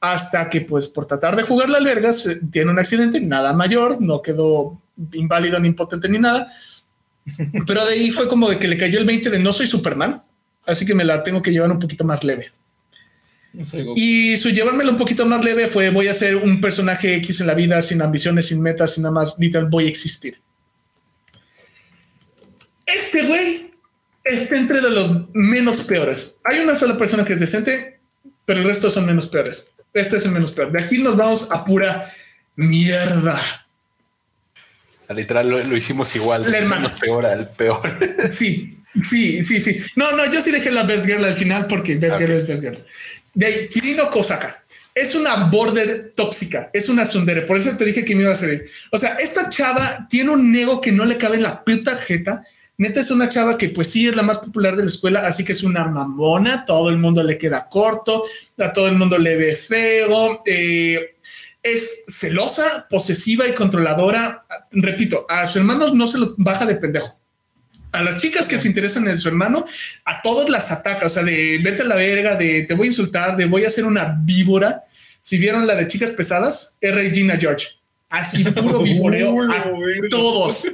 Hasta 0.00 0.48
que, 0.48 0.62
pues, 0.62 0.86
por 0.88 1.06
tratar 1.06 1.36
de 1.36 1.42
jugar 1.42 1.70
la 1.70 1.78
alberga, 1.78 2.10
tiene 2.50 2.70
un 2.70 2.78
accidente, 2.78 3.20
nada 3.20 3.52
mayor, 3.52 4.00
no 4.00 4.22
quedó 4.22 4.80
inválido 5.12 5.58
ni 5.60 5.68
impotente 5.68 6.08
ni 6.08 6.18
nada. 6.18 6.48
Pero 7.66 7.84
de 7.84 7.92
ahí 7.94 8.10
fue 8.10 8.28
como 8.28 8.48
de 8.48 8.58
que 8.58 8.68
le 8.68 8.76
cayó 8.76 8.98
el 8.98 9.04
20 9.04 9.30
de 9.30 9.38
no 9.38 9.52
soy 9.52 9.66
Superman, 9.66 10.22
así 10.66 10.86
que 10.86 10.94
me 10.94 11.04
la 11.04 11.22
tengo 11.22 11.42
que 11.42 11.52
llevar 11.52 11.70
un 11.70 11.78
poquito 11.78 12.04
más 12.04 12.24
leve. 12.24 12.50
Y 13.96 14.36
su 14.36 14.50
llevármelo 14.50 14.90
un 14.92 14.96
poquito 14.96 15.26
más 15.26 15.44
leve 15.44 15.66
fue 15.66 15.90
voy 15.90 16.08
a 16.08 16.14
ser 16.14 16.36
un 16.36 16.60
personaje 16.60 17.16
X 17.16 17.40
en 17.40 17.46
la 17.46 17.54
vida 17.54 17.80
sin 17.82 18.00
ambiciones, 18.02 18.46
sin 18.46 18.60
metas, 18.60 18.94
sin 18.94 19.02
nada 19.02 19.14
más, 19.14 19.36
literal 19.38 19.68
voy 19.68 19.86
a 19.86 19.88
existir. 19.88 20.38
Este 22.94 23.22
güey 23.24 23.70
está 24.24 24.56
entre 24.56 24.80
de 24.80 24.90
los 24.90 25.32
menos 25.34 25.84
peores. 25.84 26.34
Hay 26.44 26.60
una 26.60 26.74
sola 26.74 26.96
persona 26.96 27.24
que 27.24 27.34
es 27.34 27.40
decente, 27.40 27.98
pero 28.44 28.60
el 28.60 28.66
resto 28.66 28.90
son 28.90 29.06
menos 29.06 29.26
peores. 29.26 29.70
Este 29.92 30.16
es 30.16 30.24
el 30.24 30.32
menos 30.32 30.52
peor. 30.52 30.72
De 30.72 30.80
aquí 30.80 30.98
nos 30.98 31.16
vamos 31.16 31.48
a 31.50 31.64
pura 31.64 32.10
mierda. 32.56 33.38
Literal 35.14 35.48
lo, 35.48 35.62
lo 35.62 35.76
hicimos 35.76 36.14
igual. 36.16 36.50
La 36.50 36.58
hermana. 36.58 36.76
menos 36.76 36.94
peor 36.96 37.26
al 37.26 37.48
peor. 37.50 37.90
Sí, 38.30 38.78
sí, 39.02 39.44
sí, 39.44 39.60
sí. 39.60 39.78
No, 39.96 40.12
no, 40.12 40.30
yo 40.30 40.40
sí 40.40 40.50
dejé 40.50 40.70
la 40.70 40.82
Best 40.82 41.06
Girl 41.06 41.24
al 41.24 41.34
final 41.34 41.66
porque 41.66 41.96
Best. 41.96 42.18
Girl 42.18 42.32
es 42.32 42.46
Best 42.46 42.62
Girl. 42.62 42.84
De 43.34 43.46
ahí, 43.46 43.68
Kirino 43.68 44.10
Kosaka. 44.10 44.64
Es 44.94 45.14
una 45.14 45.44
border 45.44 46.12
tóxica, 46.16 46.70
es 46.72 46.88
una 46.88 47.04
sundere. 47.04 47.42
Por 47.42 47.56
eso 47.56 47.76
te 47.76 47.84
dije 47.84 48.04
que 48.04 48.16
me 48.16 48.22
iba 48.22 48.32
a 48.32 48.36
salir. 48.36 48.68
O 48.90 48.98
sea, 48.98 49.14
esta 49.14 49.48
chava 49.48 50.06
tiene 50.10 50.30
un 50.30 50.54
ego 50.54 50.80
que 50.80 50.90
no 50.90 51.04
le 51.04 51.16
cabe 51.16 51.36
en 51.36 51.44
la 51.44 51.64
puta 51.64 51.96
jeta. 51.96 52.42
Neta 52.78 53.00
es 53.00 53.10
una 53.10 53.28
chava 53.28 53.58
que 53.58 53.70
pues 53.70 53.90
sí 53.90 54.06
es 54.06 54.14
la 54.14 54.22
más 54.22 54.38
popular 54.38 54.76
de 54.76 54.84
la 54.84 54.88
escuela, 54.88 55.26
así 55.26 55.44
que 55.44 55.50
es 55.50 55.64
una 55.64 55.84
mamona, 55.86 56.64
todo 56.64 56.90
el 56.90 56.98
mundo 56.98 57.24
le 57.24 57.36
queda 57.36 57.68
corto, 57.68 58.22
a 58.56 58.72
todo 58.72 58.86
el 58.86 58.94
mundo 58.94 59.18
le 59.18 59.36
ve 59.36 59.56
feo, 59.56 60.42
eh, 60.46 61.16
es 61.60 62.04
celosa, 62.06 62.86
posesiva 62.88 63.48
y 63.48 63.52
controladora. 63.52 64.44
Repito, 64.70 65.26
a 65.28 65.48
su 65.48 65.58
hermano 65.58 65.92
no 65.92 66.06
se 66.06 66.18
lo 66.18 66.34
baja 66.36 66.66
de 66.66 66.76
pendejo. 66.76 67.18
A 67.90 68.04
las 68.04 68.18
chicas 68.18 68.46
que 68.46 68.58
se 68.58 68.68
interesan 68.68 69.08
en 69.08 69.18
su 69.18 69.26
hermano, 69.26 69.64
a 70.04 70.22
todos 70.22 70.48
las 70.48 70.70
ataca, 70.70 71.06
o 71.06 71.08
sea, 71.08 71.24
de 71.24 71.58
vete 71.60 71.82
a 71.82 71.86
la 71.86 71.96
verga, 71.96 72.36
de 72.36 72.62
te 72.62 72.74
voy 72.74 72.86
a 72.86 72.90
insultar, 72.90 73.36
de 73.36 73.46
voy 73.46 73.64
a 73.64 73.70
ser 73.70 73.86
una 73.86 74.16
víbora. 74.22 74.84
Si 75.18 75.36
vieron 75.36 75.66
la 75.66 75.74
de 75.74 75.88
chicas 75.88 76.10
pesadas, 76.12 76.76
es 76.80 76.94
Regina 76.94 77.34
George. 77.34 77.66
Así 78.08 78.44
puro 78.44 78.78
víboreo 78.82 79.34
a 79.50 79.64
todos, 80.10 80.68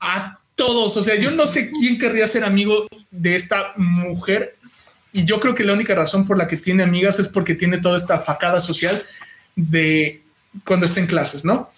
a 0.00 0.37
todos. 0.58 0.94
O 0.98 1.02
sea, 1.02 1.14
yo 1.14 1.30
no 1.30 1.46
sé 1.46 1.70
quién 1.70 1.96
querría 1.98 2.26
ser 2.26 2.44
amigo 2.44 2.86
de 3.10 3.34
esta 3.34 3.72
mujer. 3.76 4.56
Y 5.12 5.24
yo 5.24 5.40
creo 5.40 5.54
que 5.54 5.64
la 5.64 5.72
única 5.72 5.94
razón 5.94 6.26
por 6.26 6.36
la 6.36 6.46
que 6.46 6.58
tiene 6.58 6.82
amigas 6.82 7.18
es 7.18 7.28
porque 7.28 7.54
tiene 7.54 7.78
toda 7.78 7.96
esta 7.96 8.20
facada 8.20 8.60
social 8.60 9.00
de 9.56 10.20
cuando 10.66 10.84
está 10.84 11.00
en 11.00 11.06
clases, 11.06 11.46
¿no? 11.46 11.70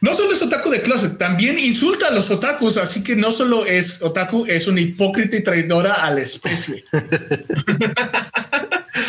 No 0.00 0.14
solo 0.14 0.32
es 0.32 0.42
otaku 0.42 0.70
de 0.70 0.82
closet, 0.82 1.16
también 1.16 1.58
insulta 1.58 2.08
a 2.08 2.10
los 2.10 2.30
otakus, 2.30 2.76
así 2.76 3.04
que 3.04 3.14
no 3.14 3.30
solo 3.30 3.66
es 3.66 4.02
otaku, 4.02 4.46
es 4.46 4.66
una 4.66 4.80
hipócrita 4.80 5.36
y 5.36 5.44
traidora 5.44 5.94
a 5.94 6.10
la 6.10 6.22
especie. 6.22 6.82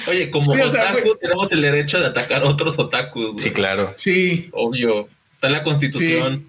Oye, 0.08 0.30
como 0.30 0.54
Sí, 0.54 0.62
o 0.62 0.70
sea, 0.70 0.92
otaku 0.92 1.16
tenemos 1.20 1.52
el 1.52 1.62
derecho 1.62 2.00
de 2.00 2.08
atacar 2.08 2.44
a 2.44 2.46
otros 2.46 2.78
otakus. 2.78 3.34
güey. 3.34 3.40
Sí, 3.40 3.52
claro. 3.52 3.94
Sí, 3.98 4.50
Obvio. 4.52 5.08
Está 5.34 5.48
en 5.48 5.54
la 5.54 5.64
constitución. 5.64 6.48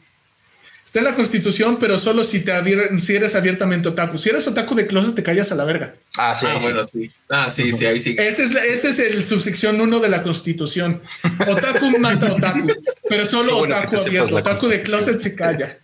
Está 0.94 1.00
en 1.00 1.06
la 1.06 1.14
constitución, 1.16 1.76
pero 1.80 1.98
solo 1.98 2.22
si 2.22 2.44
te 2.44 2.52
abier- 2.52 2.96
si 3.00 3.16
eres 3.16 3.34
abiertamente 3.34 3.88
otaku. 3.88 4.16
Si 4.16 4.28
eres 4.28 4.46
otaku 4.46 4.76
de 4.76 4.86
closet, 4.86 5.12
te 5.16 5.24
callas 5.24 5.50
a 5.50 5.56
la 5.56 5.64
verga. 5.64 5.96
Ah, 6.16 6.36
sí. 6.36 6.46
ah, 6.48 6.58
bueno, 6.62 6.84
sí. 6.84 7.10
Ah, 7.28 7.50
sí, 7.50 7.72
sí, 7.72 7.84
ahí 7.84 8.00
sí. 8.00 8.14
Ese 8.16 8.44
es, 8.44 8.52
la- 8.52 8.64
ese 8.64 8.90
es 8.90 9.00
el 9.00 9.24
subsección 9.24 9.80
1 9.80 9.98
de 9.98 10.08
la 10.08 10.22
constitución. 10.22 11.02
Otaku 11.48 11.98
mata 11.98 12.32
otaku, 12.32 12.68
pero 13.08 13.26
solo 13.26 13.58
bueno 13.58 13.76
otaku 13.76 13.96
abierto. 13.96 14.36
Otaku 14.36 14.68
de 14.68 14.82
closet 14.82 15.18
se 15.18 15.34
calla. 15.34 15.78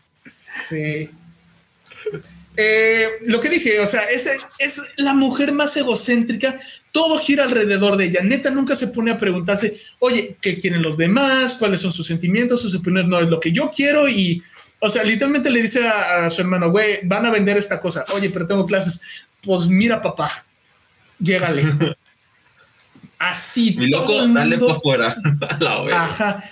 Sí. 0.64 1.08
Eh, 2.56 3.08
lo 3.26 3.40
que 3.40 3.48
dije, 3.48 3.80
o 3.80 3.86
sea, 3.86 4.04
es, 4.04 4.28
es 4.58 4.82
la 4.96 5.14
mujer 5.14 5.50
más 5.50 5.76
egocéntrica. 5.76 6.60
Todo 6.92 7.18
gira 7.18 7.42
alrededor 7.44 7.96
de 7.96 8.04
ella. 8.06 8.22
Neta 8.22 8.50
nunca 8.50 8.76
se 8.76 8.88
pone 8.88 9.10
a 9.10 9.18
preguntarse, 9.18 9.80
oye, 9.98 10.36
¿qué 10.40 10.56
quieren 10.56 10.82
los 10.82 10.96
demás? 10.96 11.54
¿Cuáles 11.54 11.80
son 11.80 11.92
sus 11.92 12.06
sentimientos? 12.06 12.62
Sus 12.62 12.74
opiniones 12.76 13.08
no 13.08 13.18
es 13.18 13.28
lo 13.28 13.40
que 13.40 13.50
yo 13.50 13.70
quiero. 13.74 14.08
Y, 14.08 14.42
o 14.80 14.88
sea, 14.88 15.02
literalmente 15.04 15.50
le 15.50 15.62
dice 15.62 15.86
a, 15.86 16.24
a 16.26 16.30
su 16.30 16.40
hermano, 16.40 16.70
güey, 16.70 16.98
van 17.04 17.26
a 17.26 17.30
vender 17.30 17.56
esta 17.58 17.78
cosa. 17.78 18.04
Oye, 18.14 18.30
pero 18.30 18.46
tengo 18.46 18.66
clases. 18.66 19.00
Pues 19.42 19.66
mira, 19.68 20.00
papá, 20.02 20.44
llégale. 21.18 21.64
Así. 23.18 23.74
Mi 23.78 23.88
loco, 23.88 24.06
todo 24.06 24.24
el 24.24 24.34
dale 24.34 24.56
mundo- 24.56 24.80
para 24.82 25.08
afuera. 25.08 25.96
Ajá. 26.02 26.44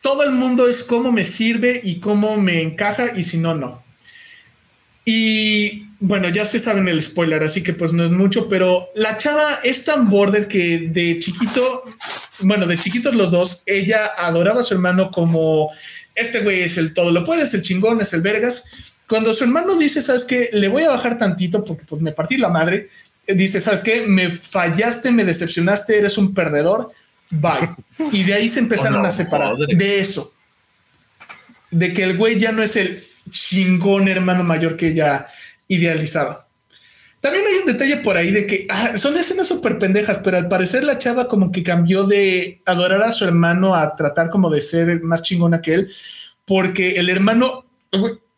Todo 0.00 0.22
el 0.22 0.32
mundo 0.32 0.68
es 0.68 0.82
cómo 0.84 1.10
me 1.12 1.24
sirve 1.24 1.80
y 1.82 1.98
cómo 2.00 2.36
me 2.36 2.62
encaja 2.62 3.12
y 3.16 3.22
si 3.24 3.38
no, 3.38 3.54
no. 3.54 3.82
Y 5.04 5.84
bueno, 6.00 6.28
ya 6.28 6.44
se 6.44 6.58
saben 6.58 6.88
el 6.88 7.02
spoiler, 7.02 7.42
así 7.42 7.62
que 7.62 7.72
pues 7.72 7.92
no 7.92 8.04
es 8.04 8.10
mucho, 8.10 8.48
pero 8.48 8.88
la 8.94 9.16
chava 9.16 9.60
es 9.62 9.84
tan 9.84 10.08
border 10.08 10.46
que 10.48 10.88
de 10.90 11.18
chiquito, 11.20 11.84
bueno, 12.40 12.66
de 12.66 12.76
chiquitos 12.76 13.14
los 13.14 13.30
dos, 13.30 13.62
ella 13.66 14.06
adoraba 14.16 14.60
a 14.60 14.64
su 14.64 14.74
hermano 14.74 15.10
como 15.10 15.70
este 16.16 16.40
güey 16.40 16.62
es 16.62 16.76
el 16.76 16.92
todo 16.94 17.10
lo 17.12 17.22
puede, 17.22 17.42
es 17.44 17.54
el 17.54 17.62
chingón, 17.62 18.00
es 18.00 18.12
el 18.12 18.22
vergas. 18.22 18.64
Cuando 19.08 19.32
su 19.32 19.44
hermano 19.44 19.76
dice, 19.76 20.02
sabes 20.02 20.24
que 20.24 20.50
le 20.52 20.66
voy 20.68 20.82
a 20.82 20.90
bajar 20.90 21.16
tantito 21.18 21.64
porque 21.64 21.84
pues 21.86 22.02
me 22.02 22.10
partí 22.12 22.36
la 22.36 22.48
madre, 22.48 22.88
dice, 23.28 23.60
sabes 23.60 23.82
que 23.82 24.06
me 24.06 24.30
fallaste, 24.30 25.12
me 25.12 25.24
decepcionaste, 25.24 25.98
eres 25.98 26.18
un 26.18 26.34
perdedor, 26.34 26.90
bye. 27.30 27.70
Y 28.12 28.24
de 28.24 28.34
ahí 28.34 28.48
se 28.48 28.58
empezaron 28.60 28.98
Oh, 28.98 29.02
no, 29.02 29.08
a 29.08 29.10
separar 29.12 29.52
madre. 29.56 29.76
de 29.76 30.00
eso, 30.00 30.34
de 31.70 31.92
que 31.92 32.02
el 32.02 32.16
güey 32.16 32.38
ya 32.38 32.50
no 32.52 32.62
es 32.62 32.74
el 32.76 33.02
chingón 33.30 34.08
hermano 34.08 34.42
mayor 34.44 34.76
que 34.76 34.88
ella 34.88 35.26
idealizaba. 35.68 36.45
También 37.20 37.44
hay 37.46 37.60
un 37.60 37.66
detalle 37.66 37.96
por 37.98 38.16
ahí 38.16 38.30
de 38.30 38.46
que 38.46 38.66
ah, 38.68 38.96
son 38.96 39.16
escenas 39.16 39.48
súper 39.48 39.78
pendejas, 39.78 40.18
pero 40.22 40.36
al 40.36 40.48
parecer 40.48 40.84
la 40.84 40.98
chava 40.98 41.28
como 41.28 41.50
que 41.50 41.62
cambió 41.62 42.04
de 42.04 42.60
adorar 42.66 43.02
a 43.02 43.12
su 43.12 43.24
hermano 43.24 43.74
a 43.74 43.96
tratar 43.96 44.30
como 44.30 44.50
de 44.50 44.60
ser 44.60 45.02
más 45.02 45.22
chingona 45.22 45.60
que 45.60 45.74
él, 45.74 45.92
porque 46.44 46.90
el 46.96 47.08
hermano, 47.08 47.64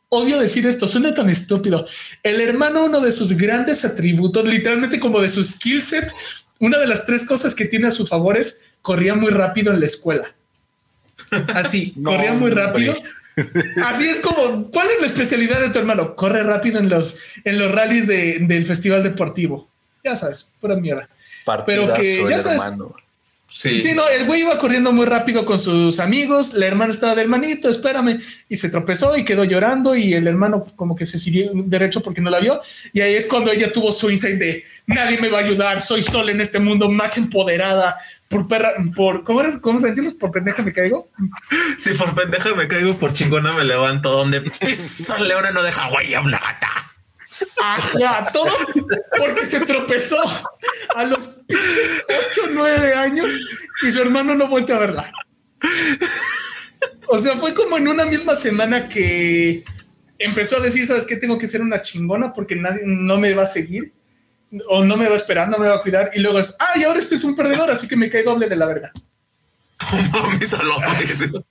odio 0.09 0.39
decir 0.39 0.67
esto, 0.67 0.87
suena 0.87 1.15
tan 1.15 1.29
estúpido. 1.29 1.87
El 2.23 2.41
hermano, 2.41 2.85
uno 2.85 3.01
de 3.01 3.13
sus 3.13 3.37
grandes 3.37 3.85
atributos, 3.85 4.45
literalmente 4.45 5.01
como 5.01 5.21
de 5.21 5.29
su 5.29 5.43
skill 5.45 5.83
set, 5.83 6.13
una 6.61 6.79
de 6.79 6.87
las 6.87 7.05
tres 7.05 7.27
cosas 7.27 7.55
que 7.55 7.67
tiene 7.67 7.89
a 7.89 7.93
su 7.93 8.07
favor 8.07 8.39
es 8.39 8.73
corría 8.81 9.15
muy 9.15 9.31
rápido 9.31 9.73
en 9.73 9.81
la 9.81 9.87
escuela. 9.87 10.35
Así, 11.55 11.93
No, 11.97 12.11
corría 12.11 12.33
muy 12.33 12.51
rápido. 12.51 12.95
Así 13.85 14.09
es 14.09 14.21
como, 14.21 14.71
¿cuál 14.71 14.89
es 14.95 15.01
la 15.01 15.07
especialidad 15.07 15.61
de 15.61 15.71
tu 15.71 15.79
hermano? 15.79 16.15
Corre 16.17 16.43
rápido 16.43 16.79
en 16.79 16.89
los, 16.89 17.19
en 17.45 17.59
los 17.59 17.73
rallies 17.73 18.07
de- 18.07 18.39
del 18.41 18.65
festival 18.65 19.03
deportivo. 19.03 19.69
Ya 20.05 20.17
sabes, 20.17 20.53
pura 20.61 20.77
mierda. 20.77 21.09
Pero 21.67 21.93
que, 21.93 22.25
Partidazo, 22.25 22.29
ya 22.31 22.39
sabes, 22.39 22.63
hermano. 22.63 22.95
Sí. 23.51 23.81
Sí, 23.81 23.95
no, 23.95 24.07
el 24.09 24.27
güey 24.27 24.43
iba 24.43 24.59
corriendo 24.59 24.93
muy 24.93 25.07
rápido 25.07 25.45
con 25.45 25.59
sus 25.59 25.99
amigos, 26.01 26.53
la 26.53 26.67
hermana 26.67 26.93
estaba 26.93 27.15
de 27.15 27.23
hermanito, 27.23 27.71
espérame, 27.71 28.21
y 28.49 28.57
se 28.57 28.69
tropezó 28.69 29.17
y 29.17 29.25
quedó 29.25 29.43
llorando 29.45 29.97
y 29.97 30.13
el 30.15 30.27
hermano 30.29 30.65
como 30.77 30.95
que 30.95 31.07
se 31.07 31.19
siguió 31.19 31.51
derecho 31.55 32.03
porque 32.03 32.21
no 32.21 32.31
la 32.31 32.41
vio 32.41 32.61
y 32.93 33.01
ahí 33.01 33.15
es 33.15 33.27
cuando 33.27 33.51
ella 33.51 33.73
tuvo 33.73 33.91
su 33.91 34.11
insight 34.11 34.39
de 34.39 34.65
nadie 34.87 35.19
me 35.19 35.29
va 35.29 35.39
a 35.39 35.43
ayudar, 35.43 35.81
soy 35.81 36.03
sola 36.03 36.31
en 36.31 36.41
este 36.41 36.59
mundo, 36.59 36.91
macho 36.91 37.21
empoderada, 37.21 37.97
por 38.29 38.47
perra, 38.47 38.75
por, 38.95 39.23
¿cómo 39.25 39.41
eres? 39.41 39.57
¿Cómo 39.57 39.79
se? 39.79 39.93
Por 40.19 40.31
pendeja 40.31 40.63
me 40.63 40.73
caigo. 40.73 41.11
Si 41.79 41.91
por 41.95 42.15
pendeja 42.15 42.55
me 42.55 42.69
caigo, 42.69 42.99
por 42.99 43.15
chingona 43.15 43.53
me 43.53 43.65
levanto. 43.65 44.11
Donde 44.11 44.43
pisa 44.43 45.19
leona 45.23 45.51
no 45.51 45.63
deja 45.63 45.89
huella 45.89 46.21
una 46.21 46.39
gata. 46.39 46.98
Ajá, 47.63 48.31
todo 48.33 48.51
porque 49.19 49.47
se 49.47 49.61
tropezó 49.61 50.19
a 50.95 51.05
los 51.05 51.29
pinches 51.47 52.05
8 52.33 52.43
9 52.55 52.95
años 52.95 53.29
y 53.87 53.91
su 53.91 54.01
hermano 54.01 54.35
no 54.35 54.49
volvió 54.49 54.77
a 54.77 54.79
verla. 54.79 55.13
O 57.09 57.19
sea, 57.19 57.37
fue 57.37 57.55
como 57.55 57.77
en 57.77 57.89
una 57.89 58.05
misma 58.05 58.35
semana 58.35 58.89
que 58.89 59.65
empezó 60.19 60.57
a 60.57 60.61
decir, 60.61 60.87
¿sabes 60.87 61.07
qué? 61.07 61.17
Tengo 61.17 61.39
que 61.39 61.47
ser 61.47 61.63
una 61.63 61.81
chingona 61.81 62.33
porque 62.33 62.57
nadie 62.57 62.83
no 62.85 63.19
me 63.19 63.35
va 63.35 63.45
a 63.45 63.47
seguir 63.47 63.93
o 64.69 64.85
no 64.85 64.97
me 64.97 65.07
va 65.07 65.15
a 65.15 65.17
esperar, 65.17 65.49
no 65.49 65.59
me 65.59 65.69
va 65.69 65.77
a 65.77 65.83
cuidar. 65.83 66.11
Y 66.15 66.21
luego 66.21 66.39
es, 66.39 66.55
ah, 66.59 66.73
y 66.77 66.85
ahora 66.85 66.99
este 66.99 67.15
es 67.15 67.25
un 67.25 67.37
perdedor, 67.37 67.71
así 67.71 67.87
que 67.89 67.97
me 67.97 68.11
cae 68.11 68.23
doble 68.23 68.49
de 68.49 68.57
la 68.57 68.67
verga. 68.67 68.93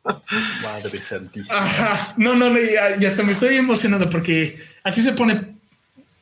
La. 0.04 0.22
Madre 0.64 1.02
santísima. 1.02 1.60
Ajá, 1.60 2.14
no, 2.18 2.36
no, 2.36 2.50
no, 2.50 2.60
ya, 2.60 2.98
ya 2.98 3.08
hasta 3.08 3.24
me 3.24 3.32
estoy 3.32 3.58
emocionando 3.58 4.10
porque 4.10 4.60
aquí 4.84 5.02
se 5.02 5.14
pone, 5.14 5.57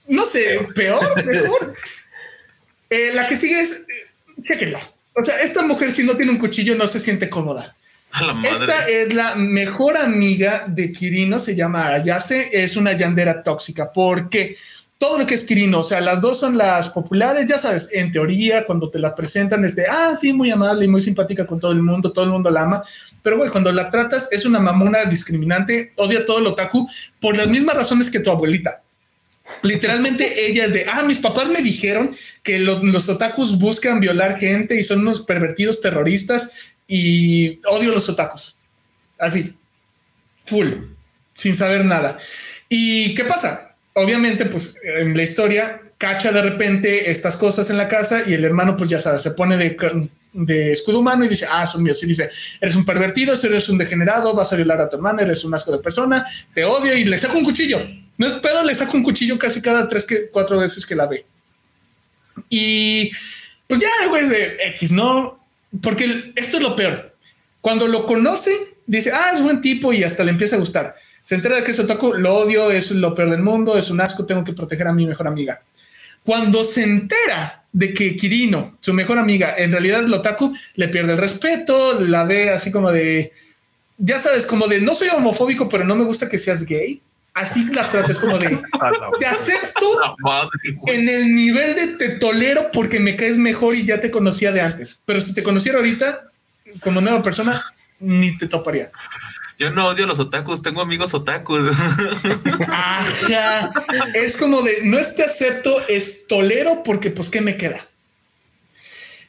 no 0.07 0.25
sé, 0.25 0.67
peor, 0.75 1.25
mejor. 1.25 1.73
Eh, 2.87 3.11
la 3.15 3.25
que 3.25 3.35
sigue 3.35 3.61
es, 3.61 3.87
chéquenla. 4.43 4.79
O 5.15 5.25
sea, 5.25 5.41
esta 5.41 5.63
mujer 5.63 5.91
si 5.91 6.03
no 6.03 6.15
tiene 6.15 6.31
un 6.31 6.37
cuchillo 6.37 6.75
no 6.75 6.85
se 6.85 6.99
siente 6.99 7.31
cómoda. 7.31 7.75
Esta 8.49 8.87
es 8.87 9.13
la 9.13 9.35
mejor 9.35 9.97
amiga 9.97 10.65
de 10.67 10.91
Kirino, 10.91 11.39
se 11.39 11.55
llama 11.55 11.87
Ayase, 11.87 12.49
es 12.53 12.77
una 12.77 12.93
yandera 12.93 13.43
tóxica 13.43 13.91
porque 13.91 14.55
todo 14.97 15.17
lo 15.17 15.27
que 15.27 15.35
es 15.35 15.43
Kirino, 15.43 15.79
o 15.79 15.83
sea, 15.83 15.99
las 15.99 16.21
dos 16.21 16.39
son 16.39 16.57
las 16.57 16.89
populares, 16.89 17.45
ya 17.45 17.57
sabes, 17.57 17.89
en 17.91 18.11
teoría, 18.11 18.65
cuando 18.65 18.89
te 18.89 18.99
la 18.99 19.13
presentan 19.13 19.65
es 19.65 19.75
de, 19.75 19.85
ah, 19.89 20.15
sí, 20.15 20.31
muy 20.31 20.49
amable 20.49 20.85
y 20.85 20.87
muy 20.87 21.01
simpática 21.01 21.45
con 21.45 21.59
todo 21.59 21.73
el 21.73 21.81
mundo, 21.81 22.13
todo 22.13 22.23
el 22.23 22.31
mundo 22.31 22.49
la 22.49 22.61
ama, 22.61 22.81
pero 23.21 23.37
güey, 23.37 23.49
cuando 23.49 23.71
la 23.73 23.89
tratas 23.89 24.29
es 24.31 24.45
una 24.45 24.59
mamona 24.61 25.03
discriminante, 25.03 25.91
odia 25.97 26.25
todo 26.25 26.39
el 26.39 26.47
otaku 26.47 26.87
por 27.19 27.35
las 27.35 27.47
mismas 27.47 27.75
razones 27.75 28.09
que 28.09 28.21
tu 28.21 28.31
abuelita. 28.31 28.84
Literalmente 29.62 30.47
ella 30.47 30.65
es 30.65 30.73
de, 30.73 30.86
ah, 30.88 31.03
mis 31.03 31.19
papás 31.19 31.49
me 31.49 31.62
dijeron 31.62 32.15
que 32.43 32.60
los, 32.60 33.10
otakus 33.10 33.58
buscan 33.58 33.99
violar 33.99 34.38
gente 34.38 34.75
y 34.75 34.84
son 34.84 34.99
unos 34.99 35.21
pervertidos 35.21 35.81
terroristas 35.81 36.73
y 36.88 37.60
odio 37.67 37.91
los 37.91 38.10
otakus. 38.10 38.55
Así, 39.17 39.53
full, 40.43 40.69
sin 41.34 41.55
saber 41.55 41.86
nada. 41.86 42.17
¿Y 42.69 43.13
qué 43.13 43.23
pasa? 43.23 43.75
Obviamente, 43.93 44.45
pues 44.45 44.75
en 44.84 45.15
la 45.15 45.23
historia 45.23 45.81
cacha 45.97 46.31
de 46.31 46.41
repente 46.41 47.10
estas 47.10 47.38
cosas 47.38 47.69
en 47.69 47.77
la 47.77 47.88
casa 47.88 48.23
y 48.27 48.34
el 48.34 48.43
hermano, 48.43 48.75
pues 48.75 48.89
ya 48.89 48.99
sabes, 48.99 49.21
se 49.21 49.31
pone 49.31 49.58
de, 49.58 49.77
de 50.34 50.73
escudo 50.73 50.99
humano 50.99 51.23
y 51.23 51.29
dice, 51.29 51.47
ah, 51.49 51.65
son 51.65 51.84
míos. 51.84 52.03
Y 52.03 52.08
dice, 52.08 52.29
eres 52.60 52.75
un 52.75 52.84
pervertido, 52.84 53.34
eres 53.41 53.69
un 53.69 53.77
degenerado, 53.77 54.34
vas 54.34 54.51
a 54.51 54.55
violar 54.55 54.81
a 54.81 54.89
tu 54.89 54.97
hermana, 54.97 55.21
eres 55.21 55.45
un 55.45 55.53
asco 55.53 55.71
de 55.71 55.77
persona, 55.79 56.25
te 56.53 56.65
odio 56.65 56.95
y 56.95 57.05
le 57.05 57.17
saco 57.17 57.38
un 57.38 57.45
cuchillo. 57.45 58.04
No 58.17 58.28
es 58.28 58.34
pedo, 58.34 58.63
le 58.63 58.75
saco 58.75 58.97
un 58.97 59.04
cuchillo 59.04 59.38
casi 59.38 59.62
cada 59.62 59.88
tres, 59.88 60.06
que 60.06 60.28
cuatro 60.30 60.58
veces 60.58 60.86
que 60.86 60.95
la 60.95 61.06
ve. 61.06 61.25
Y 62.49 63.12
pues 63.67 63.80
ya 63.80 63.89
el 64.04 64.10
güey 64.10 64.23
es 64.23 64.30
de 64.30 64.58
X, 64.69 64.91
¿no? 64.91 65.39
Porque 65.82 66.32
esto 66.36 66.58
es 66.58 66.63
lo 66.63 66.75
peor. 66.75 67.15
Cuando 67.62 67.88
lo 67.88 68.06
conoce, 68.06 68.51
dice, 68.86 69.12
ah, 69.12 69.32
es 69.34 69.41
buen 69.41 69.62
tipo 69.62 69.91
y 69.91 70.04
hasta 70.04 70.23
le 70.23 70.32
empieza 70.32 70.56
a 70.56 70.60
gustar. 70.60 70.95
Se 71.21 71.36
entera 71.36 71.56
de 71.56 71.63
que 71.63 71.71
es 71.71 71.80
otaku, 71.80 72.13
lo 72.13 72.36
odio, 72.36 72.71
es 72.71 72.91
lo 72.91 73.15
peor 73.15 73.32
del 73.32 73.41
mundo, 73.41 73.78
es 73.78 73.89
un 73.89 73.99
asco, 73.99 74.25
tengo 74.25 74.43
que 74.43 74.54
proteger 74.54 74.88
a 74.88 74.93
mi 74.93 75.08
mejor 75.08 75.28
amiga. 75.28 75.62
Cuando 76.23 76.63
se 76.63 76.84
entera 76.84 77.63
de 77.71 77.93
que 77.93 78.15
Kirino, 78.15 78.78
su 78.80 78.93
mejor 78.93 79.17
amiga, 79.17 79.56
en 79.58 79.71
realidad 79.71 80.04
el 80.04 80.13
otaku, 80.13 80.56
le 80.75 80.88
pierde 80.88 81.13
el 81.13 81.17
respeto, 81.17 81.99
la 81.99 82.23
ve 82.23 82.49
así 82.49 82.71
como 82.71 82.91
de, 82.91 83.32
ya 83.97 84.19
sabes, 84.19 84.45
como 84.45 84.67
de, 84.67 84.82
no 84.82 84.93
soy 84.93 85.10
homofóbico, 85.10 85.67
pero 85.67 85.84
no 85.84 85.95
me 85.95 86.06
gusta 86.06 86.30
que 86.30 86.38
seas 86.38 86.65
gay. 86.65 87.01
Así 87.35 87.65
la 87.65 87.83
tratas 87.83 88.17
como 88.17 88.37
de, 88.37 88.47
te 89.19 89.25
acepto 89.25 89.85
en 90.87 91.09
el 91.09 91.35
nivel 91.35 91.75
de 91.75 91.87
te 91.87 92.09
tolero 92.11 92.71
porque 92.71 92.97
me 92.97 93.17
caes 93.17 93.37
mejor 93.37 93.75
y 93.75 93.83
ya 93.83 93.99
te 93.99 94.09
conocía 94.09 94.53
de 94.53 94.61
antes. 94.61 95.03
Pero 95.05 95.19
si 95.19 95.33
te 95.33 95.43
conociera 95.43 95.77
ahorita 95.77 96.31
como 96.79 97.01
nueva 97.01 97.21
persona, 97.21 97.61
ni 97.99 98.37
te 98.37 98.47
toparía. 98.47 98.89
Yo 99.59 99.69
no 99.69 99.87
odio 99.87 100.05
los 100.05 100.19
otakus, 100.19 100.61
tengo 100.61 100.81
amigos 100.81 101.13
otakus. 101.13 101.63
Ajá. 102.69 103.71
Es 104.13 104.37
como 104.37 104.61
de 104.61 104.83
no 104.83 104.97
es 104.97 105.13
te 105.15 105.23
acepto, 105.23 105.85
es 105.89 106.27
tolero 106.27 106.83
porque 106.83 107.09
pues 107.09 107.29
qué 107.29 107.41
me 107.41 107.57
queda. 107.57 107.85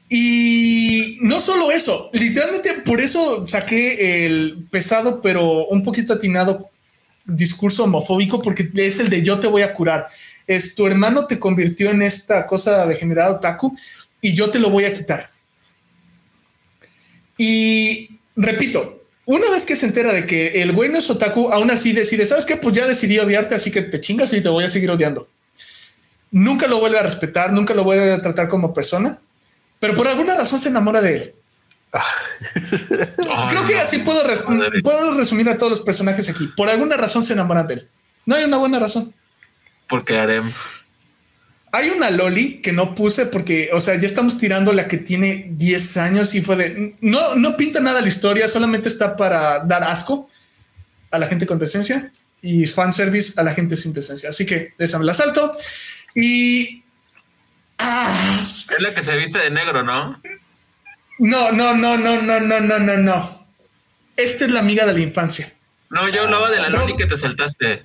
Y 0.08 1.18
no 1.22 1.40
solo 1.40 1.72
eso, 1.72 2.10
literalmente 2.12 2.74
por 2.84 3.00
eso 3.00 3.48
saqué 3.48 4.26
el 4.26 4.68
pesado 4.70 5.20
pero 5.20 5.66
un 5.66 5.82
poquito 5.82 6.12
atinado 6.12 6.70
discurso 7.26 7.84
homofóbico 7.84 8.40
porque 8.40 8.70
es 8.74 9.00
el 9.00 9.10
de 9.10 9.22
yo 9.22 9.38
te 9.38 9.46
voy 9.46 9.62
a 9.62 9.74
curar. 9.74 10.06
Es 10.46 10.74
tu 10.74 10.86
hermano 10.86 11.26
te 11.26 11.38
convirtió 11.38 11.90
en 11.90 12.02
esta 12.02 12.46
cosa 12.46 12.86
degenerada 12.86 13.32
otaku 13.32 13.76
y 14.20 14.32
yo 14.32 14.50
te 14.50 14.58
lo 14.58 14.70
voy 14.70 14.84
a 14.84 14.92
quitar. 14.92 15.30
Y 17.36 18.10
repito, 18.34 19.04
una 19.24 19.50
vez 19.50 19.66
que 19.66 19.76
se 19.76 19.86
entera 19.86 20.12
de 20.12 20.24
que 20.24 20.62
el 20.62 20.72
güey 20.72 20.88
no 20.88 20.98
es 20.98 21.10
otaku, 21.10 21.50
aún 21.52 21.70
así 21.70 21.92
decide, 21.92 22.24
¿sabes 22.24 22.46
qué? 22.46 22.56
Pues 22.56 22.74
ya 22.76 22.86
decidí 22.86 23.18
odiarte, 23.18 23.54
así 23.54 23.70
que 23.70 23.82
te 23.82 24.00
chingas 24.00 24.32
y 24.32 24.40
te 24.40 24.48
voy 24.48 24.64
a 24.64 24.68
seguir 24.68 24.90
odiando. 24.90 25.28
Nunca 26.30 26.66
lo 26.66 26.78
vuelve 26.78 26.98
a 26.98 27.02
respetar, 27.02 27.52
nunca 27.52 27.74
lo 27.74 27.84
vuelve 27.84 28.12
a 28.12 28.20
tratar 28.20 28.48
como 28.48 28.72
persona, 28.72 29.18
pero 29.80 29.94
por 29.94 30.06
alguna 30.08 30.36
razón 30.36 30.60
se 30.60 30.68
enamora 30.68 31.02
de 31.02 31.16
él. 31.16 31.34
Creo 33.48 33.66
que 33.66 33.78
así 33.78 33.98
puedo, 33.98 34.22
puedo 34.82 35.14
resumir 35.16 35.48
a 35.48 35.58
todos 35.58 35.70
los 35.70 35.80
personajes 35.80 36.28
aquí. 36.28 36.48
Por 36.56 36.68
alguna 36.68 36.96
razón 36.96 37.24
se 37.24 37.32
enamoran 37.32 37.66
de 37.66 37.74
él. 37.74 37.88
No 38.24 38.34
hay 38.34 38.44
una 38.44 38.58
buena 38.58 38.78
razón. 38.78 39.14
Porque 39.86 40.18
harem. 40.18 40.52
Hay 41.72 41.90
una 41.90 42.10
Loli 42.10 42.60
que 42.62 42.72
no 42.72 42.94
puse 42.94 43.26
porque, 43.26 43.70
o 43.72 43.80
sea, 43.80 43.98
ya 43.98 44.06
estamos 44.06 44.38
tirando 44.38 44.72
la 44.72 44.88
que 44.88 44.96
tiene 44.98 45.46
10 45.50 45.96
años 45.98 46.34
y 46.34 46.40
fue 46.40 46.56
de 46.56 46.96
no, 47.00 47.34
no 47.34 47.56
pinta 47.56 47.80
nada 47.80 48.00
la 48.00 48.08
historia, 48.08 48.48
solamente 48.48 48.88
está 48.88 49.16
para 49.16 49.60
dar 49.60 49.84
asco 49.84 50.30
a 51.10 51.18
la 51.18 51.26
gente 51.26 51.46
con 51.46 51.58
decencia 51.58 52.12
y 52.40 52.66
fanservice 52.66 53.38
a 53.38 53.42
la 53.42 53.52
gente 53.52 53.76
sin 53.76 53.92
decencia. 53.92 54.30
Así 54.30 54.46
que 54.46 54.72
esa 54.78 54.98
me 54.98 55.04
la 55.04 55.14
salto 55.14 55.56
y 56.14 56.82
ah. 57.78 58.40
es 58.40 58.80
la 58.80 58.94
que 58.94 59.02
se 59.02 59.16
viste 59.16 59.38
de 59.38 59.50
negro, 59.50 59.82
¿no? 59.82 60.20
No, 61.18 61.52
no, 61.52 61.74
no, 61.74 61.96
no, 61.96 62.20
no, 62.20 62.40
no, 62.40 62.60
no, 62.60 62.78
no, 62.78 62.96
no. 62.96 63.46
Esta 64.16 64.44
es 64.44 64.50
la 64.50 64.60
amiga 64.60 64.86
de 64.86 64.92
la 64.92 65.00
infancia. 65.00 65.52
No, 65.90 66.08
yo 66.08 66.22
hablaba 66.22 66.50
de 66.50 66.58
la 66.58 66.68
Loli 66.68 66.96
que 66.96 67.06
te 67.06 67.16
saltaste. 67.16 67.84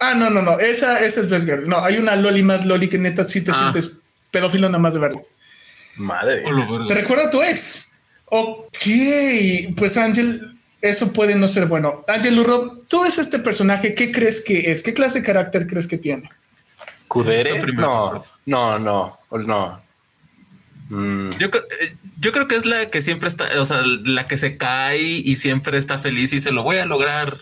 Ah, 0.00 0.14
no, 0.14 0.30
no, 0.30 0.42
no. 0.42 0.58
Esa, 0.58 1.04
esa 1.04 1.20
es 1.20 1.28
Best 1.28 1.44
Girl. 1.44 1.68
No, 1.68 1.84
hay 1.84 1.98
una 1.98 2.16
Loli 2.16 2.42
más 2.42 2.64
Loli 2.64 2.88
que 2.88 2.98
neta 2.98 3.24
sí 3.24 3.40
te 3.42 3.50
ah. 3.50 3.54
sientes 3.54 3.98
pedófilo 4.30 4.68
nada 4.68 4.78
más 4.78 4.94
de 4.94 5.00
verlo. 5.00 5.26
Madre. 5.96 6.44
Te 6.86 6.94
recuerda 6.94 7.26
a 7.26 7.30
tu 7.30 7.42
ex. 7.42 7.90
Ok, 8.26 8.78
pues 9.76 9.96
Ángel, 9.96 10.58
eso 10.80 11.12
puede 11.12 11.34
no 11.34 11.48
ser 11.48 11.66
bueno. 11.66 12.04
Ángel 12.06 12.38
Urro, 12.38 12.82
tú 12.88 13.04
es 13.04 13.18
este 13.18 13.38
personaje. 13.38 13.94
¿Qué 13.94 14.12
crees 14.12 14.44
que 14.44 14.70
es? 14.70 14.82
¿Qué 14.82 14.94
clase 14.94 15.20
de 15.20 15.26
carácter 15.26 15.66
crees 15.66 15.88
que 15.88 15.98
tiene? 15.98 16.30
¿Kudere? 17.08 17.58
No, 17.74 18.22
no, 18.46 18.78
no, 18.78 19.18
no. 19.30 19.82
Mm. 20.88 21.30
Yo, 21.32 21.48
eh, 21.48 21.96
yo 22.18 22.32
creo 22.32 22.48
que 22.48 22.56
es 22.56 22.64
la 22.64 22.86
que 22.86 23.02
siempre 23.02 23.28
está, 23.28 23.48
o 23.60 23.64
sea, 23.64 23.82
la 24.04 24.26
que 24.26 24.36
se 24.36 24.56
cae 24.56 25.00
y 25.00 25.36
siempre 25.36 25.78
está 25.78 25.98
feliz 25.98 26.32
y 26.32 26.40
se 26.40 26.52
lo 26.52 26.62
voy 26.62 26.78
a 26.78 26.86
lograr 26.86 27.36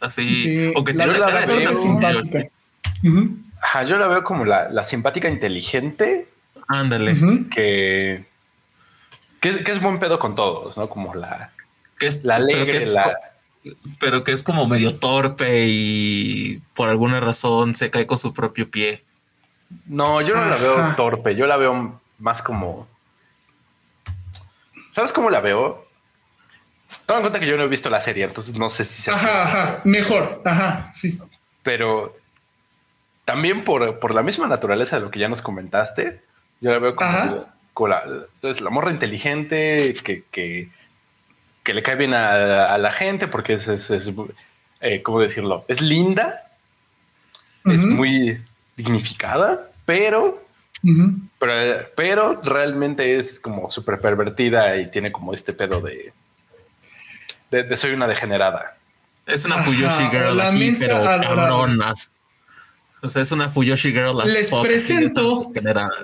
así, 0.00 0.72
o 0.74 0.84
que 0.84 0.94
tiene 0.94 1.18
la 1.18 1.26
cara 1.26 1.46
de 1.46 1.76
simpática. 1.76 2.48
yo 3.02 3.98
la 3.98 4.06
veo 4.08 4.24
como 4.24 4.44
la, 4.44 4.84
simpática 4.84 5.28
inteligente. 5.28 6.28
Ándale. 6.68 7.14
que, 7.50 8.24
que, 9.40 9.48
es, 9.48 9.80
buen 9.82 9.98
pedo 9.98 10.18
con 10.18 10.34
todos, 10.34 10.78
¿no? 10.78 10.88
Como 10.88 11.14
la, 11.14 11.52
que 11.98 12.06
es, 12.06 12.24
la 12.24 12.36
alegre, 12.36 12.80
pero 14.00 14.24
que 14.24 14.32
es 14.32 14.42
como 14.42 14.66
medio 14.66 14.94
torpe 14.94 15.66
y 15.68 16.62
por 16.74 16.88
alguna 16.88 17.20
razón 17.20 17.74
se 17.74 17.90
cae 17.90 18.06
con 18.06 18.18
su 18.18 18.32
propio 18.32 18.70
pie. 18.70 19.02
No, 19.86 20.20
yo 20.20 20.34
no 20.34 20.44
la 20.44 20.56
veo 20.56 20.94
torpe, 20.96 21.34
yo 21.34 21.46
la 21.46 21.56
veo 21.56 22.00
más 22.18 22.42
como. 22.42 22.88
¿Sabes 24.92 25.12
cómo 25.12 25.30
la 25.30 25.40
veo? 25.40 25.86
Toma 27.06 27.18
en 27.18 27.22
cuenta 27.22 27.40
que 27.40 27.46
yo 27.46 27.56
no 27.56 27.64
he 27.64 27.68
visto 27.68 27.90
la 27.90 28.00
serie, 28.00 28.24
entonces 28.24 28.58
no 28.58 28.70
sé 28.70 28.84
si 28.84 29.02
se 29.02 29.10
Ajá, 29.10 29.42
ajá, 29.42 29.80
mejor, 29.84 30.40
ajá, 30.44 30.90
sí. 30.94 31.18
Pero 31.62 32.16
también 33.24 33.64
por, 33.64 34.14
la 34.14 34.22
misma 34.22 34.46
naturaleza 34.46 34.96
de 34.96 35.02
lo 35.02 35.10
que 35.10 35.18
ya 35.18 35.28
nos 35.28 35.42
comentaste, 35.42 36.20
yo 36.60 36.70
la 36.70 36.78
veo 36.78 36.94
como, 36.94 37.88
la, 37.88 38.02
entonces, 38.34 38.62
la 38.62 38.70
morra 38.70 38.90
inteligente 38.90 39.94
que, 40.04 40.24
que, 40.30 41.72
le 41.72 41.82
cae 41.82 41.96
bien 41.96 42.14
a, 42.14 42.76
la 42.78 42.92
gente 42.92 43.26
porque 43.26 43.54
es, 43.54 43.68
es, 43.68 44.12
eh, 44.80 45.02
¿cómo 45.02 45.20
decirlo? 45.20 45.64
Es 45.68 45.80
linda, 45.80 46.42
es 47.64 47.84
muy 47.84 48.40
dignificada, 48.76 49.70
pero, 49.86 50.43
pero, 51.38 51.86
pero 51.96 52.40
realmente 52.42 53.18
es 53.18 53.40
como 53.40 53.70
súper 53.70 54.00
pervertida 54.00 54.76
y 54.76 54.90
tiene 54.90 55.10
como 55.10 55.32
este 55.32 55.52
pedo 55.52 55.80
de 55.80 56.12
de, 57.62 57.76
soy 57.76 57.92
una 57.92 58.08
degenerada. 58.08 58.76
Es 59.26 59.44
una 59.44 59.58
Fuyoshi 59.58 60.08
Girl 60.10 60.40
así, 60.40 60.74
pero 60.78 61.02
cabronas. 61.02 62.10
O 63.02 63.08
sea, 63.08 63.22
es 63.22 63.32
una 63.32 63.48
Fuyoshi 63.48 63.92
Girl. 63.92 64.18
Les 64.26 64.50
presento 64.50 65.52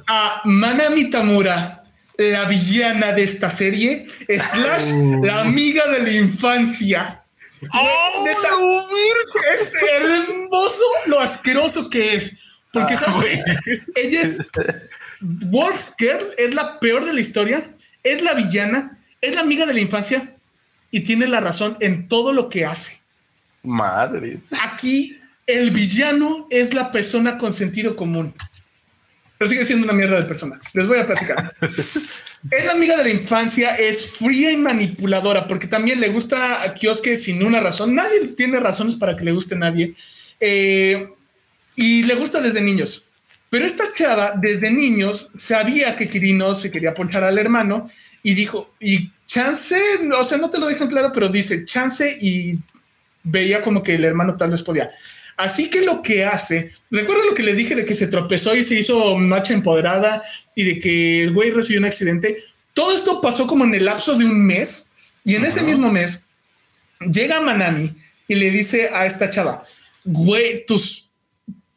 a 0.08 0.42
Manami 0.44 1.10
Tamura, 1.10 1.82
la 2.16 2.44
villana 2.44 3.12
de 3.12 3.22
esta 3.22 3.50
serie, 3.50 4.04
slash 4.28 4.92
oh. 4.92 5.24
la 5.24 5.40
amiga 5.40 5.88
de 5.88 6.00
la 6.00 6.12
infancia. 6.12 7.22
Oh, 7.74 8.24
es 9.52 9.72
hermoso 9.90 10.84
lo 11.06 11.20
asqueroso 11.20 11.90
que 11.90 12.16
es. 12.16 12.38
Porque 12.72 12.94
ah, 12.94 13.24
ella 13.96 14.20
es 14.20 14.46
Wolf 15.20 15.92
Girl, 15.98 16.24
es 16.38 16.54
la 16.54 16.78
peor 16.78 17.04
de 17.04 17.12
la 17.12 17.20
historia, 17.20 17.68
es 18.02 18.22
la 18.22 18.34
villana, 18.34 18.98
es 19.20 19.34
la 19.34 19.40
amiga 19.40 19.66
de 19.66 19.74
la 19.74 19.80
infancia, 19.80 20.34
y 20.90 21.00
tiene 21.00 21.26
la 21.26 21.40
razón 21.40 21.76
en 21.80 22.08
todo 22.08 22.32
lo 22.32 22.48
que 22.48 22.64
hace. 22.64 23.00
Madres. 23.62 24.52
Aquí 24.62 25.18
el 25.46 25.70
villano 25.70 26.46
es 26.50 26.74
la 26.74 26.92
persona 26.92 27.38
con 27.38 27.52
sentido 27.52 27.96
común. 27.96 28.34
Pero 29.36 29.48
sigue 29.48 29.66
siendo 29.66 29.84
una 29.84 29.94
mierda 29.94 30.20
de 30.20 30.26
persona. 30.26 30.60
Les 30.74 30.86
voy 30.86 30.98
a 30.98 31.06
platicar. 31.06 31.54
es 32.50 32.64
la 32.64 32.72
amiga 32.72 32.96
de 32.96 33.04
la 33.04 33.10
infancia, 33.10 33.74
es 33.76 34.12
fría 34.12 34.50
y 34.52 34.56
manipuladora, 34.56 35.46
porque 35.48 35.66
también 35.66 36.00
le 36.00 36.08
gusta 36.10 36.62
a 36.62 36.74
Kioske 36.74 37.16
sin 37.16 37.42
una 37.42 37.60
razón. 37.60 37.94
Nadie 37.94 38.28
tiene 38.36 38.60
razones 38.60 38.96
para 38.96 39.16
que 39.16 39.24
le 39.24 39.32
guste 39.32 39.54
a 39.54 39.58
nadie. 39.58 39.94
Eh, 40.40 41.08
y 41.76 42.02
le 42.02 42.14
gusta 42.14 42.40
desde 42.40 42.60
niños. 42.60 43.06
Pero 43.50 43.66
esta 43.66 43.90
chava, 43.90 44.34
desde 44.36 44.70
niños, 44.70 45.30
sabía 45.34 45.96
que 45.96 46.08
Kirino 46.08 46.54
se 46.54 46.70
quería 46.70 46.94
ponchar 46.94 47.24
al 47.24 47.38
hermano 47.38 47.90
y 48.22 48.34
dijo, 48.34 48.74
y 48.78 49.10
chance, 49.26 49.76
o 50.16 50.24
sea, 50.24 50.38
no 50.38 50.50
te 50.50 50.58
lo 50.58 50.66
dejan 50.66 50.88
claro, 50.88 51.10
pero 51.12 51.28
dice 51.28 51.64
chance 51.64 52.16
y 52.20 52.58
veía 53.24 53.60
como 53.60 53.82
que 53.82 53.96
el 53.96 54.04
hermano 54.04 54.36
tal 54.36 54.50
vez 54.50 54.62
podía. 54.62 54.90
Así 55.36 55.70
que 55.70 55.80
lo 55.80 56.02
que 56.02 56.24
hace, 56.24 56.72
recuerda 56.90 57.24
lo 57.24 57.34
que 57.34 57.42
le 57.42 57.54
dije 57.54 57.74
de 57.74 57.84
que 57.84 57.94
se 57.94 58.06
tropezó 58.06 58.54
y 58.54 58.62
se 58.62 58.78
hizo 58.78 59.16
macha 59.16 59.54
empoderada 59.54 60.22
y 60.54 60.64
de 60.64 60.78
que 60.78 61.24
el 61.24 61.32
güey 61.32 61.50
recibió 61.50 61.80
un 61.80 61.86
accidente. 61.86 62.38
Todo 62.74 62.94
esto 62.94 63.20
pasó 63.20 63.46
como 63.46 63.64
en 63.64 63.74
el 63.74 63.86
lapso 63.86 64.16
de 64.16 64.26
un 64.26 64.46
mes 64.46 64.90
y 65.24 65.34
en 65.34 65.44
ese 65.44 65.62
mismo 65.62 65.90
mes 65.90 66.26
llega 67.00 67.40
Manami 67.40 67.92
y 68.28 68.34
le 68.34 68.50
dice 68.50 68.90
a 68.92 69.06
esta 69.06 69.30
chava, 69.30 69.64
güey, 70.04 70.64
tus 70.66 71.09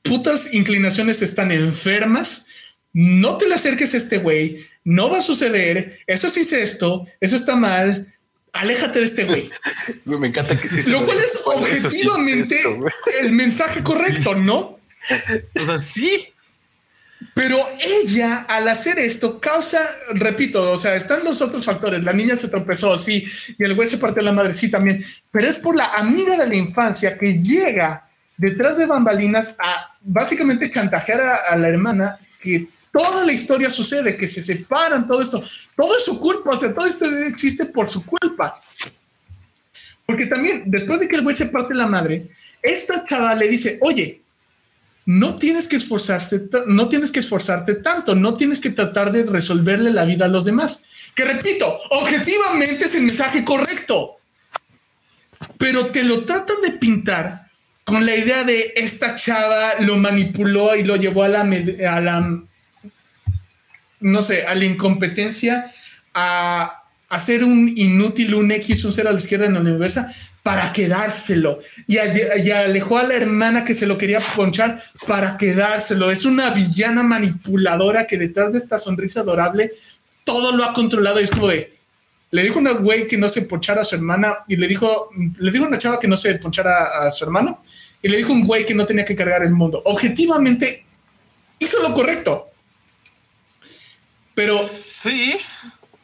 putas 0.04 0.54
inclinaciones 0.54 1.22
están 1.22 1.52
enfermas 1.52 2.48
no 2.94 3.38
te 3.38 3.48
le 3.48 3.56
acerques 3.56 3.94
a 3.94 3.98
este 3.98 4.20
güey, 4.20 4.64
no 4.84 5.10
va 5.10 5.18
a 5.18 5.24
suceder, 5.24 6.00
eso 6.06 6.28
es 6.28 6.38
incesto, 6.38 7.08
eso 7.20 7.36
está 7.36 7.56
mal, 7.56 8.14
aléjate 8.54 9.00
de 9.00 9.06
este 9.06 9.24
güey. 9.26 9.50
Me 10.06 10.28
encanta 10.28 10.56
que 10.56 10.70
sí. 10.70 10.90
Lo 10.92 11.04
cual 11.04 11.18
es 11.18 11.40
objetivamente 11.44 12.64
el 13.20 13.32
mensaje 13.32 13.82
correcto, 13.82 14.36
¿no? 14.36 14.80
O 15.60 15.66
sea, 15.66 15.80
sí. 15.80 16.30
Pero 17.34 17.58
ella, 17.80 18.46
al 18.48 18.68
hacer 18.68 19.00
esto, 19.00 19.40
causa, 19.40 19.90
repito, 20.14 20.72
o 20.72 20.78
sea, 20.78 20.96
están 20.96 21.24
los 21.24 21.42
otros 21.42 21.66
factores. 21.66 22.04
La 22.04 22.14
niña 22.14 22.38
se 22.38 22.50
tropezó, 22.50 23.00
sí, 23.00 23.26
y 23.58 23.64
el 23.64 23.74
güey 23.74 23.90
se 23.90 23.98
partió 23.98 24.22
la 24.22 24.34
madre, 24.34 24.56
sí, 24.56 24.70
también. 24.70 25.04
Pero 25.32 25.50
es 25.50 25.56
por 25.56 25.76
la 25.76 25.94
amiga 25.94 26.38
de 26.38 26.46
la 26.46 26.56
infancia 26.56 27.18
que 27.18 27.42
llega 27.42 28.08
detrás 28.38 28.78
de 28.78 28.86
bambalinas 28.86 29.56
a 29.58 29.93
básicamente 30.04 30.70
chantajear 30.70 31.22
a 31.22 31.56
la 31.56 31.68
hermana 31.68 32.20
que 32.42 32.68
toda 32.94 33.26
la 33.26 33.34
historia 33.34 33.72
sucede, 33.72 34.16
que 34.16 34.30
se 34.30 34.44
separan, 34.44 35.08
todo 35.08 35.22
esto, 35.22 35.44
todo 35.76 35.98
es 35.98 36.06
su 36.06 36.20
culpa, 36.20 36.52
o 36.52 36.58
sea, 36.58 36.74
todo 36.74 36.86
esto 36.86 37.06
existe 37.22 37.66
por 37.66 37.90
su 37.90 38.06
culpa. 38.06 38.62
Porque 40.06 40.28
también, 40.28 40.64
después 40.68 41.00
de 41.00 41.08
que 41.08 41.16
el 41.16 41.24
güey 41.24 41.36
se 41.36 41.48
parte 41.48 41.74
la 41.74 41.88
madre, 41.88 42.30
esta 42.62 43.02
chava 43.04 43.34
le 43.34 43.48
dice, 43.48 43.80
oye, 43.82 44.22
no 45.06 45.36
tienes 45.36 45.68
que 45.68 45.76
esforzarse, 45.76 46.48
no 46.68 46.88
tienes 46.88 47.12
que 47.12 47.20
esforzarte 47.20 47.76
tanto, 47.76 48.14
no 48.14 48.36
tienes 48.36 48.60
que 48.60 48.70
tratar 48.70 49.12
de 49.12 49.24
resolverle 49.24 49.92
la 49.92 50.06
vida 50.06 50.26
a 50.26 50.30
los 50.30 50.46
demás. 50.46 50.84
Que 51.16 51.26
repito, 51.26 51.80
objetivamente 51.90 52.86
es 52.86 52.96
el 52.96 53.04
mensaje 53.04 53.44
correcto, 53.44 54.18
pero 55.58 55.88
te 55.88 56.04
lo 56.04 56.24
tratan 56.24 56.62
de 56.62 56.72
pintar 56.72 57.43
con 57.84 58.06
la 58.06 58.16
idea 58.16 58.44
de 58.44 58.74
esta 58.76 59.16
chava 59.16 59.76
lo 59.80 59.98
manipuló 59.98 60.76
y 60.76 60.84
lo 60.84 60.96
llevó 60.96 61.24
a 61.24 61.28
la, 61.28 61.42
a 61.42 62.00
la 62.02 62.42
no 64.00 64.22
sé, 64.22 64.46
a 64.46 64.54
la 64.56 64.66
incompetencia, 64.66 65.72
a, 66.14 66.80
hacer 67.10 67.44
un 67.44 67.72
inútil, 67.76 68.34
un 68.34 68.52
X, 68.52 68.84
un 68.86 68.92
cero 68.92 69.10
a 69.10 69.12
la 69.12 69.20
izquierda 69.20 69.46
en 69.46 69.54
la 69.54 69.60
universo 69.60 70.04
para 70.42 70.74
quedárselo. 70.74 71.60
Y, 71.88 71.98
y, 71.98 72.52
alejó 72.52 72.98
a 72.98 73.04
la 73.04 73.14
hermana 73.14 73.64
que 73.64 73.76
se 73.76 73.86
lo 73.86 74.00
quería 74.00 74.20
ponchar 74.36 74.82
para 75.08 75.38
quedárselo. 75.38 76.10
Es 76.10 76.26
una 76.26 76.50
villana 76.50 77.04
manipuladora 77.04 78.08
que 78.08 78.18
detrás 78.18 78.52
de 78.52 78.58
esta 78.58 78.80
sonrisa 78.80 79.20
adorable 79.20 79.72
todo 80.24 80.54
lo 80.54 80.64
ha 80.64 80.74
controlado 80.74 81.20
y 81.20 81.24
es 81.24 81.32
como 81.32 81.48
de 81.48 81.73
le 82.34 82.42
dijo 82.42 82.58
una 82.58 82.72
güey 82.72 83.06
que 83.06 83.16
no 83.16 83.30
se 83.30 83.44
ponchara 83.44 83.82
a 83.82 83.86
su 83.86 83.94
hermana 83.94 84.40
y 84.48 84.56
le 84.56 84.68
dijo, 84.68 85.12
le 85.38 85.52
dijo 85.52 85.66
una 85.66 85.78
chava 85.78 86.00
que 86.00 86.08
no 86.08 86.18
se 86.18 86.34
ponchara 86.40 87.06
a 87.06 87.12
su 87.12 87.24
hermano 87.24 87.64
y 88.02 88.10
le 88.10 88.18
dijo 88.18 88.34
un 88.34 88.44
güey 88.44 88.66
que 88.66 88.74
no 88.74 88.88
tenía 88.88 89.06
que 89.06 89.16
cargar 89.16 89.44
el 89.44 89.52
mundo. 89.52 89.84
Objetivamente 89.86 90.84
hizo 91.60 91.80
lo 91.88 91.94
correcto. 91.94 92.48
Pero 94.34 94.64
sí, 94.64 95.38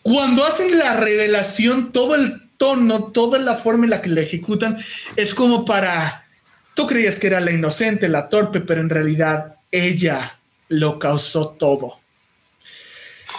cuando 0.03 0.45
hacen 0.45 0.77
la 0.77 0.97
revelación, 0.97 1.91
todo 1.91 2.13
el 2.13 2.47
tono, 2.57 3.05
toda 3.05 3.39
la 3.39 3.55
forma 3.55 3.85
en 3.85 3.89
la 3.89 4.01
que 4.03 4.09
la 4.09 4.21
ejecutan 4.21 4.77
es 5.15 5.33
como 5.33 5.65
para 5.65 6.27
tú 6.75 6.85
creías 6.85 7.17
que 7.17 7.25
era 7.25 7.39
la 7.39 7.49
inocente, 7.49 8.07
la 8.07 8.29
torpe, 8.29 8.61
pero 8.61 8.81
en 8.81 8.91
realidad 8.91 9.55
ella 9.71 10.37
lo 10.67 10.99
causó 10.99 11.49
todo. 11.57 11.99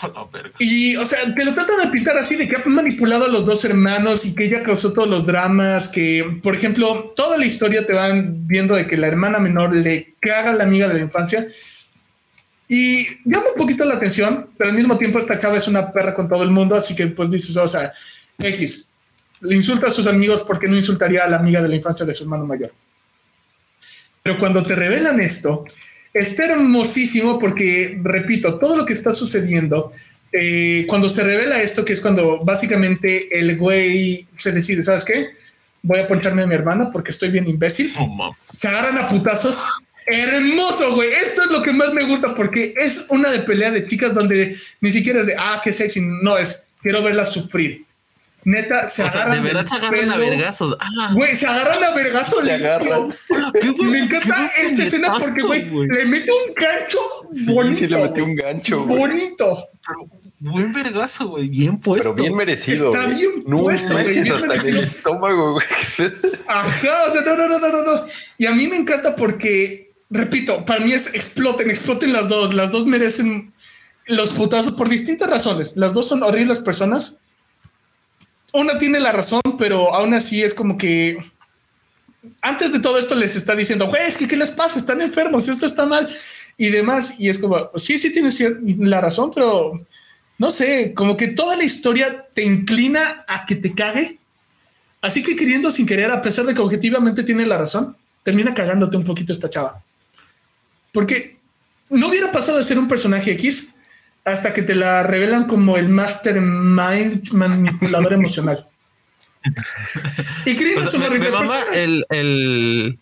Y, 0.59 0.97
o 0.97 1.05
sea, 1.05 1.35
te 1.35 1.45
lo 1.45 1.55
tratan 1.55 1.81
de 1.83 1.91
pintar 1.91 2.17
así 2.19 2.37
de 2.37 2.49
que 2.49 2.57
ha 2.57 2.63
manipulado 2.67 3.25
a 3.25 3.29
los 3.29 3.45
dos 3.45 3.65
hermanos 3.65 4.25
y 4.25 4.35
que 4.35 4.45
ella 4.45 4.63
causó 4.63 4.93
todos 4.93 5.09
los 5.09 5.27
dramas. 5.27 5.89
Que, 5.89 6.39
por 6.43 6.55
ejemplo, 6.55 7.13
toda 7.17 7.39
la 7.39 7.47
historia 7.47 7.87
te 7.87 7.93
van 7.93 8.47
viendo 8.47 8.75
de 8.75 8.87
que 8.87 8.97
la 8.97 9.07
hermana 9.07 9.39
menor 9.39 9.75
le 9.75 10.15
caga 10.21 10.51
a 10.51 10.55
la 10.55 10.65
amiga 10.65 10.89
de 10.89 10.95
la 10.95 11.01
infancia. 11.01 11.47
Y 12.69 13.07
llama 13.25 13.47
un 13.55 13.59
poquito 13.59 13.85
la 13.85 13.97
atención, 13.97 14.49
pero 14.57 14.71
al 14.71 14.77
mismo 14.77 14.97
tiempo 14.97 15.19
esta 15.19 15.41
cava 15.41 15.59
es 15.59 15.67
una 15.67 15.93
perra 15.93 16.15
con 16.15 16.29
todo 16.29 16.43
el 16.43 16.51
mundo. 16.51 16.77
Así 16.77 16.95
que, 16.95 17.07
pues 17.09 17.31
dices, 17.31 17.57
o 17.57 17.69
sea, 17.69 17.93
X 18.39 18.91
le 19.41 19.57
insulta 19.57 19.89
a 19.89 19.93
sus 19.93 20.07
amigos 20.07 20.43
porque 20.47 20.69
no 20.69 20.77
insultaría 20.77 21.25
a 21.25 21.29
la 21.29 21.39
amiga 21.39 21.63
de 21.63 21.69
la 21.69 21.77
infancia 21.77 22.05
de 22.05 22.15
su 22.15 22.25
hermano 22.25 22.45
mayor. 22.45 22.73
Pero 24.23 24.39
cuando 24.39 24.63
te 24.63 24.75
revelan 24.75 25.21
esto, 25.21 25.65
Está 26.13 26.47
hermosísimo 26.47 27.39
porque, 27.39 27.99
repito, 28.03 28.59
todo 28.59 28.77
lo 28.77 28.87
que 28.87 28.95
está 28.95 29.15
sucediendo, 29.15 29.93
eh, 30.33 30.85
cuando 30.89 31.09
se 31.09 31.23
revela 31.23 31.63
esto, 31.63 31.85
que 31.85 31.93
es 31.93 32.01
cuando 32.01 32.45
básicamente 32.45 33.39
el 33.39 33.57
güey 33.57 34.27
se 34.33 34.53
decide, 34.53 34.83
¿sabes 34.83 35.05
qué? 35.05 35.31
Voy 35.83 36.01
a 36.01 36.09
poncharme 36.09 36.43
a 36.43 36.47
mi 36.47 36.55
hermana 36.55 36.91
porque 36.93 37.11
estoy 37.11 37.31
bien 37.31 37.49
imbécil. 37.49 37.93
se 38.45 38.69
agarran 38.69 38.99
a 38.99 39.09
putazos. 39.09 39.63
Hermoso, 40.07 40.95
güey. 40.95 41.13
Esto 41.13 41.45
es 41.45 41.51
lo 41.51 41.63
que 41.63 41.73
más 41.73 41.93
me 41.93 42.05
gusta 42.05 42.35
porque 42.35 42.75
es 42.77 43.07
una 43.09 43.31
de 43.31 43.41
pelea 43.41 43.71
de 43.71 43.87
chicas 43.87 44.13
donde 44.13 44.57
ni 44.81 44.91
siquiera 44.91 45.21
es 45.21 45.27
de, 45.27 45.37
ah, 45.39 45.61
qué 45.63 45.73
sexy. 45.73 46.01
No 46.01 46.37
es, 46.37 46.65
quiero 46.81 47.03
verla 47.03 47.25
sufrir. 47.25 47.85
Neta, 48.45 48.89
se 48.89 49.03
o 49.03 49.07
agarran. 49.07 49.33
Sea, 49.33 49.43
de 49.43 49.49
verdad 49.49 49.67
se 49.67 49.77
agarran 49.77 50.11
a 50.11 50.17
vergazos. 50.17 50.77
Ah. 50.81 51.13
Güey, 51.15 51.37
se 51.37 51.47
agarran 51.47 51.85
a 51.85 51.91
vergazos. 51.91 52.43
Le 52.43 52.53
agarran. 52.53 53.15
me 53.91 53.99
encanta 53.99 54.51
esta 54.57 54.83
escena 54.83 55.13
porque, 55.13 55.43
güey, 55.43 55.65
le 55.89 56.07
mete 56.07 56.31
un 56.31 56.55
gancho 56.55 56.99
bonito. 57.47 57.79
Sí, 57.79 57.87
le 57.87 57.99
mete 57.99 58.23
un 58.23 58.35
gancho. 58.35 58.85
Bonito. 58.85 59.69
buen 60.39 60.73
vergazo, 60.73 61.29
güey. 61.29 61.49
Bien 61.49 61.79
puesto. 61.79 62.15
Pero 62.15 62.25
bien 62.25 62.37
merecido. 62.37 62.95
Está 62.95 63.07
bien 63.07 63.45
no 63.47 63.59
puesto. 63.59 63.95
Manches, 63.95 64.31
hasta 64.31 64.55
en 64.55 64.69
el 64.69 64.85
estómago, 64.85 65.53
güey. 65.55 65.67
Ajá, 66.47 67.05
o 67.09 67.11
sea, 67.11 67.21
no, 67.23 67.37
no, 67.37 67.47
no, 67.47 67.59
no, 67.59 67.83
no. 67.83 68.07
Y 68.39 68.47
a 68.47 68.53
mí 68.53 68.69
me 68.69 68.77
encanta 68.77 69.15
porque, 69.17 69.93
repito, 70.09 70.65
para 70.65 70.81
mí 70.81 70.93
es 70.93 71.15
exploten, 71.15 71.69
exploten 71.69 72.13
las 72.13 72.29
dos. 72.29 72.55
Las 72.55 72.71
dos 72.71 72.87
merecen 72.87 73.53
los 74.07 74.31
putazos 74.31 74.73
por 74.73 74.89
distintas 74.89 75.29
razones. 75.29 75.77
Las 75.77 75.93
dos 75.93 76.09
son 76.09 76.23
horribles 76.23 76.59
personas 76.59 77.20
una 78.53 78.79
tiene 78.79 79.01
la 79.01 79.13
razón, 79.13 79.41
pero 79.59 79.95
aún 79.95 80.15
así 80.15 80.43
es 80.43 80.55
como 80.55 80.77
que 80.77 81.19
antes 82.43 82.73
de 82.73 82.81
todo 82.81 82.99
esto 82.99 83.15
les 83.15 83.37
está 83.37 83.55
diciendo, 83.55 83.87
güey, 83.87 84.07
es 84.07 84.17
que 84.17 84.29
qué 84.29 84.37
les 84.37 84.51
pasa, 84.51 84.79
están 84.79 85.01
enfermos, 85.01 85.49
esto 85.49 85.67
está 85.67 85.87
mal 85.87 86.09
y 86.57 86.71
demás. 86.71 87.15
Y 87.19 87.29
es 87.29 87.39
como, 87.39 87.71
sí, 87.77 87.99
sí 87.99 88.13
tienes 88.13 88.39
la 88.79 89.01
razón, 89.01 89.31
pero 89.35 89.85
no 90.39 90.51
sé, 90.51 90.95
como 90.95 91.17
que 91.17 91.29
toda 91.29 91.57
la 91.57 91.65
historia 91.65 92.27
te 92.33 92.43
inclina 92.43 93.25
a 93.29 93.47
que 93.47 93.57
te 93.57 93.75
cague. 93.75 94.19
Así 95.01 95.23
que 95.23 95.37
queriendo 95.37 95.71
sin 95.71 95.87
querer, 95.87 96.11
a 96.11 96.23
pesar 96.23 96.45
de 96.45 96.55
que 96.55 96.61
objetivamente 96.61 97.23
tiene 97.23 97.47
la 97.47 97.59
razón, 97.59 97.97
termina 98.23 98.55
cagándote 98.55 98.97
un 98.97 99.05
poquito 99.05 99.33
esta 99.33 99.49
chava. 99.49 99.83
Porque 100.93 101.39
no 101.89 102.09
hubiera 102.09 102.31
pasado 102.31 102.59
de 102.59 102.65
ser 102.65 102.79
un 102.79 102.89
personaje 102.89 103.33
X 103.33 103.75
hasta 104.33 104.53
que 104.53 104.63
te 104.63 104.75
la 104.75 105.03
revelan 105.03 105.45
como 105.45 105.77
el 105.77 105.89
mastermind 105.89 107.33
manipulador 107.33 108.13
emocional. 108.13 108.67
Y 110.45 110.55
creen 110.57 110.79
es 110.79 110.95
una 110.95 111.09
me, 111.09 111.19
me 111.19 111.31
mama 111.31 111.57
el, 111.75 112.05
el, 112.11 112.99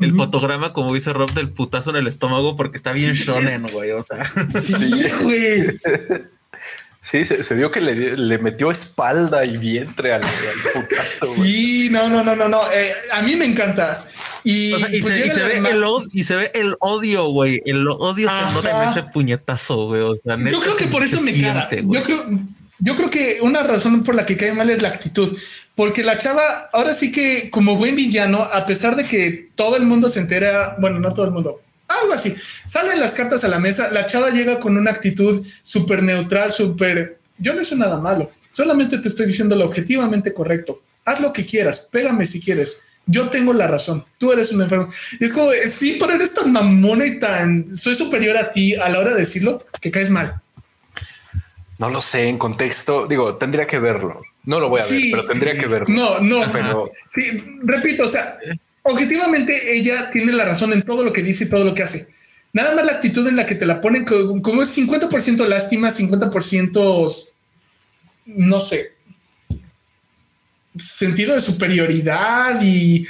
el 0.00 0.12
fotograma, 0.14 0.72
como 0.72 0.94
dice 0.94 1.12
Rob, 1.12 1.32
del 1.32 1.50
putazo 1.50 1.90
en 1.90 1.96
el 1.96 2.06
estómago 2.06 2.56
porque 2.56 2.76
está 2.76 2.92
bien 2.92 3.12
shonen, 3.12 3.66
güey. 3.72 3.92
O 3.92 4.02
sea, 4.02 4.24
sí, 4.60 5.04
güey. 5.22 5.78
Sí, 7.02 7.24
se, 7.24 7.54
vio 7.54 7.70
que 7.70 7.80
le, 7.80 8.38
metió 8.38 8.70
espalda 8.70 9.42
y 9.44 9.56
vientre 9.56 10.12
al, 10.12 10.20
putazo. 10.20 11.26
Sí, 11.26 11.88
no, 11.90 12.10
no, 12.10 12.22
no, 12.22 12.36
no, 12.36 12.46
no. 12.46 12.70
Eh, 12.70 12.92
a 13.10 13.22
mí 13.22 13.36
me 13.36 13.46
encanta. 13.46 14.04
Y, 14.44 14.72
pues 14.72 15.32
se, 15.32 15.42
ve 15.42 15.56
el 15.56 15.82
y 16.12 16.24
se 16.24 16.36
ve 16.36 16.50
el 16.54 16.76
odio, 16.78 17.28
güey. 17.28 17.62
El 17.64 17.88
odio 17.88 18.28
se 18.28 18.54
nota 18.54 18.82
en 18.82 18.88
ese 18.90 19.02
puñetazo, 19.04 19.86
güey. 19.86 20.02
O 20.02 20.14
sea, 20.14 20.36
yo 20.36 20.60
creo 20.60 20.76
que 20.76 20.88
por 20.88 21.02
eso 21.02 21.22
me 21.22 21.40
caga. 21.40 21.70
Yo 21.70 22.02
creo, 22.02 22.26
yo 22.80 22.96
creo 22.96 23.08
que 23.08 23.38
una 23.40 23.62
razón 23.62 24.04
por 24.04 24.14
la 24.14 24.26
que 24.26 24.36
cae 24.36 24.52
mal 24.52 24.68
es 24.68 24.82
la 24.82 24.88
actitud, 24.88 25.36
porque 25.74 26.02
la 26.02 26.18
chava 26.18 26.68
ahora 26.72 26.92
sí 26.92 27.10
que 27.12 27.48
como 27.48 27.76
buen 27.76 27.94
villano, 27.94 28.42
a 28.42 28.66
pesar 28.66 28.96
de 28.96 29.06
que 29.06 29.48
todo 29.54 29.76
el 29.76 29.84
mundo 29.84 30.10
se 30.10 30.20
entera, 30.20 30.76
bueno, 30.78 30.98
no 30.98 31.12
todo 31.14 31.24
el 31.24 31.30
mundo, 31.30 31.62
algo 32.00 32.12
así. 32.12 32.34
Salen 32.64 33.00
las 33.00 33.14
cartas 33.14 33.44
a 33.44 33.48
la 33.48 33.58
mesa, 33.58 33.90
la 33.90 34.06
chava 34.06 34.30
llega 34.30 34.60
con 34.60 34.76
una 34.76 34.90
actitud 34.90 35.46
súper 35.62 36.02
neutral, 36.02 36.52
súper... 36.52 37.18
Yo 37.38 37.54
no 37.54 37.62
hice 37.62 37.76
nada 37.76 37.98
malo, 37.98 38.30
solamente 38.52 38.98
te 38.98 39.08
estoy 39.08 39.26
diciendo 39.26 39.56
lo 39.56 39.66
objetivamente 39.66 40.32
correcto. 40.34 40.82
Haz 41.04 41.20
lo 41.20 41.32
que 41.32 41.44
quieras, 41.44 41.80
pégame 41.90 42.26
si 42.26 42.40
quieres. 42.40 42.80
Yo 43.06 43.28
tengo 43.28 43.52
la 43.52 43.66
razón, 43.66 44.04
tú 44.18 44.32
eres 44.32 44.52
un 44.52 44.62
enfermo. 44.62 44.88
Y 45.18 45.24
es 45.24 45.32
como, 45.32 45.50
sí, 45.66 45.96
pero 45.98 46.12
eres 46.12 46.34
tan 46.34 46.52
mamona 46.52 47.06
y 47.06 47.18
tan... 47.18 47.66
Soy 47.76 47.94
superior 47.94 48.36
a 48.36 48.50
ti 48.50 48.74
a 48.74 48.88
la 48.88 48.98
hora 48.98 49.14
de 49.14 49.20
decirlo 49.20 49.64
que 49.80 49.90
caes 49.90 50.10
mal. 50.10 50.40
No 51.78 51.88
lo 51.88 52.02
sé, 52.02 52.28
en 52.28 52.36
contexto, 52.36 53.06
digo, 53.06 53.36
tendría 53.36 53.66
que 53.66 53.78
verlo. 53.78 54.20
No 54.44 54.60
lo 54.60 54.68
voy 54.68 54.82
a 54.82 54.84
ver, 54.84 55.00
pero 55.10 55.24
tendría 55.24 55.58
que 55.58 55.66
verlo. 55.66 55.86
No, 55.88 56.20
no, 56.20 56.40
pero 56.52 56.90
sí, 57.08 57.58
repito, 57.62 58.04
o 58.04 58.08
sea, 58.08 58.38
objetivamente 58.82 59.76
ella 59.76 60.10
tiene 60.10 60.32
la 60.32 60.44
razón 60.44 60.72
en 60.72 60.82
todo 60.82 61.04
lo 61.04 61.12
que 61.12 61.22
dice 61.22 61.44
y 61.44 61.48
todo 61.48 61.64
lo 61.64 61.74
que 61.74 61.82
hace. 61.82 62.08
Nada 62.52 62.74
más 62.74 62.84
la 62.84 62.92
actitud 62.92 63.26
en 63.28 63.36
la 63.36 63.46
que 63.46 63.54
te 63.54 63.66
la 63.66 63.80
ponen 63.80 64.04
como 64.04 64.62
es 64.62 64.76
50% 64.76 65.46
lástima, 65.46 65.88
50% 65.88 67.32
no 68.26 68.60
sé, 68.60 68.92
sentido 70.76 71.34
de 71.34 71.40
superioridad 71.40 72.60
y 72.62 73.06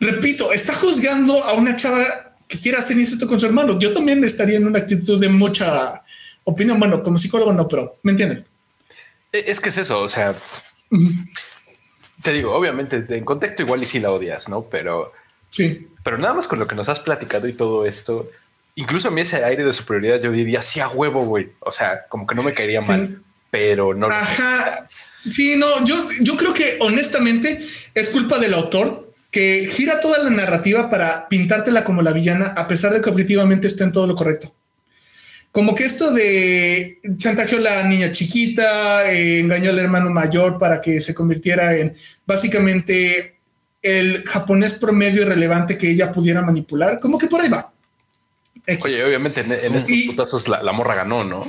repito, 0.00 0.52
está 0.52 0.74
juzgando 0.74 1.42
a 1.44 1.54
una 1.54 1.76
chava 1.76 2.34
que 2.48 2.58
quiere 2.58 2.78
hacer 2.78 2.98
esto 2.98 3.26
con 3.26 3.40
su 3.40 3.46
hermano. 3.46 3.78
Yo 3.78 3.92
también 3.92 4.22
estaría 4.24 4.56
en 4.56 4.66
una 4.66 4.80
actitud 4.80 5.20
de 5.20 5.28
mucha 5.28 6.02
opinión. 6.44 6.78
Bueno, 6.78 7.02
como 7.02 7.18
psicólogo 7.18 7.52
no, 7.52 7.66
pero 7.68 7.98
me 8.02 8.12
entienden. 8.12 8.44
E, 9.32 9.44
es 9.46 9.60
que 9.60 9.70
es 9.70 9.78
eso, 9.78 10.00
o 10.00 10.08
sea, 10.08 10.34
te 12.22 12.32
digo, 12.32 12.54
obviamente 12.54 13.04
en 13.08 13.24
contexto 13.24 13.62
igual 13.62 13.82
y 13.82 13.86
si 13.86 14.00
la 14.00 14.10
odias, 14.10 14.48
¿no? 14.48 14.62
Pero 14.62 15.12
sí, 15.50 15.88
pero 16.02 16.18
nada 16.18 16.34
más 16.34 16.48
con 16.48 16.58
lo 16.58 16.66
que 16.66 16.74
nos 16.74 16.88
has 16.88 17.00
platicado 17.00 17.48
y 17.48 17.52
todo 17.52 17.84
esto, 17.86 18.30
incluso 18.74 19.08
a 19.08 19.10
mí 19.10 19.20
ese 19.20 19.44
aire 19.44 19.64
de 19.64 19.72
superioridad 19.72 20.20
yo 20.20 20.32
diría 20.32 20.62
sí 20.62 20.80
a 20.80 20.88
huevo, 20.88 21.24
güey. 21.24 21.50
O 21.60 21.72
sea, 21.72 22.06
como 22.08 22.26
que 22.26 22.34
no 22.34 22.42
me 22.42 22.52
caería 22.52 22.80
mal, 22.80 23.20
pero 23.50 23.94
no. 23.94 24.06
Ajá. 24.06 24.86
Sí, 25.28 25.56
no, 25.56 25.84
yo, 25.84 26.08
yo 26.20 26.36
creo 26.36 26.52
que 26.52 26.78
honestamente 26.80 27.66
es 27.94 28.10
culpa 28.10 28.38
del 28.38 28.54
autor 28.54 29.12
que 29.30 29.66
gira 29.66 30.00
toda 30.00 30.18
la 30.18 30.30
narrativa 30.30 30.90
para 30.90 31.28
pintártela 31.28 31.84
como 31.84 32.02
la 32.02 32.12
villana, 32.12 32.54
a 32.56 32.66
pesar 32.66 32.92
de 32.92 33.00
que 33.00 33.10
objetivamente 33.10 33.66
está 33.66 33.84
en 33.84 33.92
todo 33.92 34.06
lo 34.06 34.14
correcto 34.14 34.52
como 35.52 35.74
que 35.74 35.84
esto 35.84 36.10
de 36.10 36.98
chantajeó 37.18 37.58
a 37.58 37.60
la 37.60 37.82
niña 37.84 38.10
chiquita, 38.10 39.12
eh, 39.12 39.40
engañó 39.40 39.68
al 39.70 39.78
hermano 39.78 40.08
mayor 40.08 40.58
para 40.58 40.80
que 40.80 40.98
se 40.98 41.14
convirtiera 41.14 41.76
en 41.76 41.94
básicamente 42.26 43.36
el 43.82 44.24
japonés 44.24 44.72
promedio 44.72 45.22
irrelevante 45.22 45.76
que 45.76 45.90
ella 45.90 46.10
pudiera 46.10 46.40
manipular, 46.40 46.98
como 46.98 47.18
que 47.18 47.26
por 47.26 47.42
ahí 47.42 47.50
va. 47.50 47.70
Oye, 48.82 49.04
obviamente 49.04 49.40
en, 49.40 49.74
estos 49.74 49.98
putazos 50.06 50.48
la, 50.48 50.72
morra 50.72 50.94
ganó, 50.94 51.22
¿no? 51.22 51.46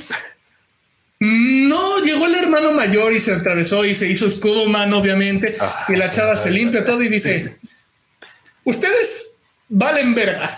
No, 1.19 1.99
llegó 2.03 2.25
el 2.25 2.35
hermano 2.35 2.73
mayor 2.73 3.13
y 3.13 3.21
se 3.21 3.33
atravesó 3.33 3.85
y 3.85 3.95
se 3.95 4.09
hizo 4.09 4.25
escudo 4.25 4.63
humano, 4.63 4.97
obviamente, 4.97 5.55
ah, 5.61 5.85
y 5.87 5.95
la 5.95 6.11
chava 6.11 6.35
se 6.35 6.51
limpia 6.51 6.83
todo 6.83 7.01
y 7.01 7.07
dice, 7.07 7.55
ustedes 8.65 9.37
valen 9.69 10.13
verga 10.13 10.53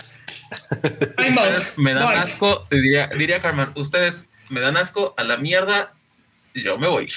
me 1.76 1.94
dan 1.94 2.18
asco, 2.18 2.66
diría, 2.70 3.08
diría 3.08 3.40
Carmen, 3.40 3.70
ustedes 3.74 4.24
me 4.48 4.60
dan 4.60 4.76
asco 4.76 5.14
a 5.16 5.24
la 5.24 5.36
mierda, 5.36 5.92
yo 6.54 6.78
me 6.78 6.88
voy. 6.88 7.08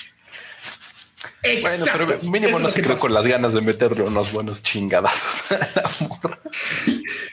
Exacto. 1.43 2.05
Bueno, 2.05 2.19
pero 2.19 2.31
mínimo 2.31 2.59
no 2.59 2.69
se 2.69 2.81
quedó 2.81 2.97
con 2.97 3.13
las 3.13 3.25
ganas 3.25 3.53
de 3.53 3.61
meterle 3.61 4.03
unos 4.03 4.31
buenos 4.31 4.61
chingadazos 4.61 5.45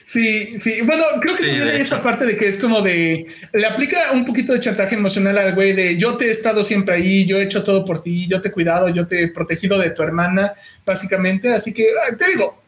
Sí, 0.03 0.61
sí. 0.61 0.83
Bueno, 0.83 1.03
creo 1.21 1.35
que 1.37 1.43
tiene 1.43 1.81
esa 1.81 2.01
parte 2.01 2.25
de 2.27 2.37
que 2.37 2.47
es 2.47 2.61
como 2.61 2.81
de 2.81 3.27
le 3.53 3.67
aplica 3.67 4.13
un 4.13 4.25
poquito 4.25 4.53
de 4.53 4.61
chantaje 4.61 4.95
emocional 4.95 5.37
al 5.37 5.55
güey 5.55 5.73
de 5.73 5.99
yo 5.99 6.17
te 6.17 6.27
he 6.27 6.31
estado 6.31 6.63
siempre 6.63 6.95
ahí, 6.95 7.25
yo 7.25 7.39
he 7.39 7.43
hecho 7.43 7.65
todo 7.65 7.85
por 7.85 8.01
ti, 8.01 8.29
yo 8.29 8.41
te 8.41 8.49
he 8.49 8.53
cuidado, 8.53 8.89
yo 8.89 9.09
te 9.09 9.25
he 9.25 9.29
protegido 9.29 9.77
de 9.79 9.91
tu 9.91 10.05
hermana, 10.05 10.55
básicamente. 10.85 11.53
Así 11.53 11.75
que 11.75 11.89
te 12.17 12.29
digo, 12.29 12.63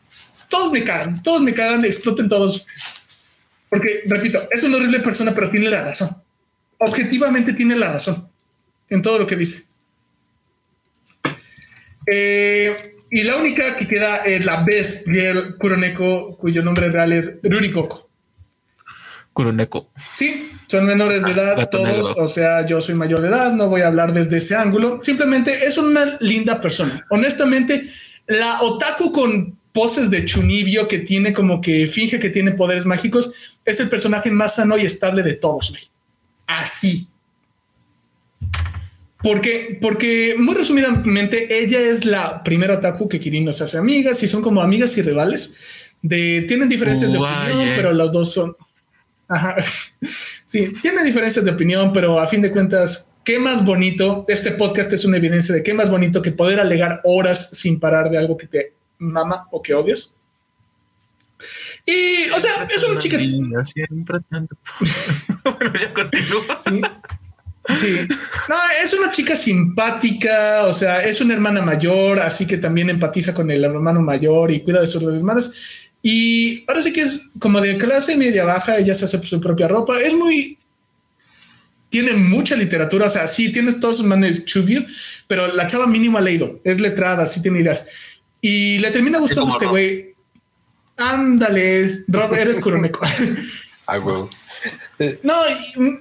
todos 0.49 0.73
me 0.73 0.83
cagan, 0.83 1.23
todos 1.23 1.41
me 1.41 1.55
cagan, 1.55 1.85
exploten 1.85 2.29
todos. 2.29 2.67
Porque, 3.69 4.03
repito, 4.07 4.49
es 4.51 4.63
una 4.63 4.77
horrible 4.77 5.01
persona, 5.01 5.35
pero 5.35 5.51
tiene 5.51 5.69
la 5.69 5.83
razón. 5.83 6.09
Objetivamente 6.79 7.53
tiene 7.53 7.77
la 7.77 7.93
razón 7.93 8.29
en 8.89 9.03
todo 9.03 9.19
lo 9.19 9.27
que 9.27 9.37
dice. 9.37 9.65
Eh, 12.07 12.97
y 13.11 13.23
la 13.23 13.37
única 13.37 13.77
que 13.77 13.87
queda 13.87 14.19
es 14.19 14.45
la 14.45 14.65
Best 14.65 15.07
Girl 15.07 15.57
Kuroneko, 15.57 16.37
cuyo 16.37 16.63
nombre 16.63 16.91
real 16.91 17.13
es 17.13 17.35
Rurikoko. 17.43 18.09
Kuroneko. 19.33 19.91
Sí, 19.97 20.51
son 20.67 20.87
menores 20.87 21.23
de 21.23 21.31
edad 21.33 21.69
todos, 21.71 22.17
o 22.17 22.29
sea, 22.29 22.67
yo 22.67 22.81
soy 22.81 22.95
mayor 22.95 23.21
de 23.21 23.29
edad, 23.29 23.53
no 23.53 23.69
voy 23.69 23.83
a 23.83 23.87
hablar 23.87 24.13
desde 24.13 24.39
ese 24.39 24.57
ángulo. 24.57 25.01
Simplemente 25.03 25.67
es 25.67 25.79
una 25.79 26.17
linda 26.21 26.61
persona. 26.61 27.07
Honestamente, 27.11 27.89
la 28.27 28.61
otaku 28.63 29.13
con 29.13 29.58
poses 29.79 30.11
de 30.11 30.25
chunibio 30.25 30.89
que 30.89 30.99
tiene 30.99 31.33
como 31.33 31.61
que 31.61 31.87
finge 31.87 32.19
que 32.19 32.31
tiene 32.31 32.51
poderes 32.51 32.85
mágicos 32.85 33.31
es 33.65 33.79
el 33.79 33.89
personaje 33.89 34.29
más 34.29 34.57
sano 34.57 34.77
y 34.77 34.85
estable 34.85 35.23
de 35.23 35.35
todos. 35.35 35.73
Así, 36.49 37.07
porque, 39.23 39.79
porque 39.81 40.35
muy 40.37 40.57
resumidamente, 40.57 41.63
ella 41.63 41.79
es 41.79 42.05
la 42.05 42.43
primera 42.43 42.75
otaku 42.75 43.09
que 43.09 43.21
Kirin 43.21 43.45
nos 43.45 43.61
hace 43.61 43.79
amigas 43.79 44.21
y 44.25 44.27
son 44.27 44.43
como 44.43 44.63
amigas 44.63 44.99
y 44.99 45.03
rivales. 45.03 45.55
De, 46.03 46.45
tienen 46.49 46.69
diferencias 46.69 47.13
de 47.13 47.19
opinión, 47.19 47.69
pero 47.77 47.93
los 47.93 48.11
dos 48.11 48.33
son. 48.33 48.57
Ajá. 49.29 49.55
Sí, 50.47 50.73
tienen 50.81 51.05
diferencias 51.05 51.45
de 51.45 51.51
opinión, 51.51 51.93
pero 51.93 52.19
a 52.19 52.27
fin 52.27 52.41
de 52.41 52.51
cuentas, 52.51 53.13
qué 53.23 53.39
más 53.39 53.63
bonito. 53.63 54.25
Este 54.29 54.53
podcast 54.53 54.91
es 54.95 55.05
una 55.05 55.19
evidencia 55.19 55.55
de 55.55 55.63
qué 55.63 55.75
más 55.75 55.91
bonito 55.91 56.23
que 56.23 56.33
poder 56.33 56.59
alegar 56.59 57.03
horas 57.05 57.51
sin 57.51 57.79
parar 57.79 58.09
de 58.09 58.17
algo 58.17 58.39
que 58.39 58.47
te 58.47 58.73
mama 58.99 59.47
o 59.51 59.63
que 59.63 59.75
odias. 59.75 60.19
Y, 61.87 62.29
o 62.31 62.41
sea, 62.41 62.69
es 62.75 62.83
una 62.85 62.99
chica. 62.99 63.19
Siempre 63.65 64.19
tanto. 64.29 64.57
bueno, 65.45 65.73
ya 65.75 65.95
continúa. 65.95 66.61
Sí. 66.61 66.81
Sí, 67.77 67.99
no, 68.49 68.57
es 68.83 68.95
una 68.95 69.11
chica 69.11 69.37
simpática, 69.37 70.65
o 70.65 70.73
sea, 70.73 71.05
es 71.05 71.21
una 71.21 71.35
hermana 71.35 71.61
mayor, 71.61 72.19
así 72.19 72.47
que 72.47 72.57
también 72.57 72.89
empatiza 72.89 73.35
con 73.35 73.51
el 73.51 73.63
hermano 73.63 74.01
mayor 74.01 74.51
y 74.51 74.61
cuida 74.61 74.81
de 74.81 74.87
sus 74.87 75.03
hermanas. 75.03 75.53
Y 76.03 76.65
ahora 76.67 76.81
sí 76.81 76.93
que 76.93 77.03
es 77.03 77.27
como 77.39 77.61
de 77.61 77.77
clase 77.77 78.17
media 78.17 78.45
baja, 78.45 78.79
ella 78.79 78.95
se 78.95 79.05
hace 79.05 79.23
su 79.23 79.41
propia 79.41 79.69
ropa, 79.69 80.01
es 80.01 80.15
muy... 80.15 80.57
Tiene 81.91 82.15
mucha 82.15 82.55
literatura, 82.55 83.07
o 83.07 83.11
sea, 83.11 83.27
sí, 83.29 83.51
tienes 83.51 83.81
todos 83.81 83.99
sus 83.99 84.07
manes 84.07 84.45
chubio, 84.45 84.85
pero 85.27 85.47
la 85.49 85.67
chava 85.67 85.87
mínimo 85.87 86.19
ha 86.19 86.23
leído, 86.23 86.61
es 86.65 86.81
letrada, 86.81 87.27
sí 87.27 87.43
tiene 87.43 87.61
ideas. 87.61 87.87
Y 88.41 88.79
le 88.79 88.91
termina 88.91 89.19
gustando 89.19 89.53
este 89.53 89.67
güey. 89.67 90.15
Ándale, 90.97 92.05
Rob, 92.09 92.35
eres 92.35 92.61
Kuroneko. 92.63 93.01
I 93.07 93.99
will. 93.99 94.29
No, 95.23 95.35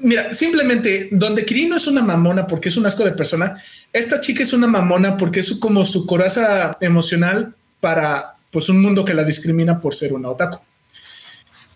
mira, 0.01 0.33
simplemente 0.33 1.09
donde 1.11 1.45
Kirino 1.45 1.77
es 1.77 1.85
una 1.87 2.01
mamona 2.01 2.47
porque 2.47 2.69
es 2.69 2.77
un 2.77 2.85
asco 2.85 3.03
de 3.03 3.11
persona, 3.11 3.61
esta 3.93 4.19
chica 4.19 4.41
es 4.41 4.53
una 4.53 4.67
mamona 4.67 5.15
porque 5.17 5.41
es 5.41 5.51
como 5.53 5.85
su 5.85 6.07
coraza 6.07 6.77
emocional 6.81 7.53
para 7.79 8.33
pues 8.51 8.69
un 8.69 8.81
mundo 8.81 9.05
que 9.05 9.13
la 9.13 9.23
discrimina 9.23 9.79
por 9.79 9.93
ser 9.93 10.13
una 10.13 10.29
otaku. 10.29 10.59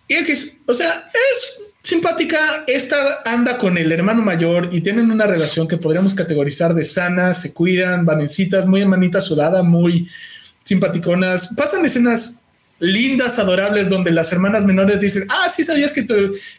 Y 0.08 0.16
X, 0.16 0.62
o 0.66 0.74
sea, 0.74 1.10
es 1.14 1.62
simpática. 1.84 2.64
Esta 2.68 3.22
anda 3.24 3.58
con 3.58 3.78
el 3.78 3.92
hermano 3.92 4.22
mayor 4.22 4.70
y 4.72 4.82
tienen 4.82 5.12
una 5.12 5.28
relación 5.28 5.68
que 5.68 5.78
podríamos 5.78 6.16
categorizar 6.16 6.74
de 6.74 6.84
sana, 6.84 7.34
se 7.34 7.54
cuidan, 7.54 8.06
vanencitas, 8.06 8.66
muy 8.66 8.82
hermanita 8.82 9.22
sudada, 9.22 9.64
muy 9.64 10.10
simpaticonas. 10.72 11.54
Pasan 11.58 11.86
escenas 11.86 12.40
lindas, 12.80 13.38
adorables, 13.40 13.90
donde 13.90 14.10
las 14.10 14.32
hermanas 14.32 14.66
menores 14.66 15.00
dicen, 15.00 15.26
ah, 15.30 15.50
sí, 15.50 15.64
sabías 15.64 15.94
que, 15.94 16.06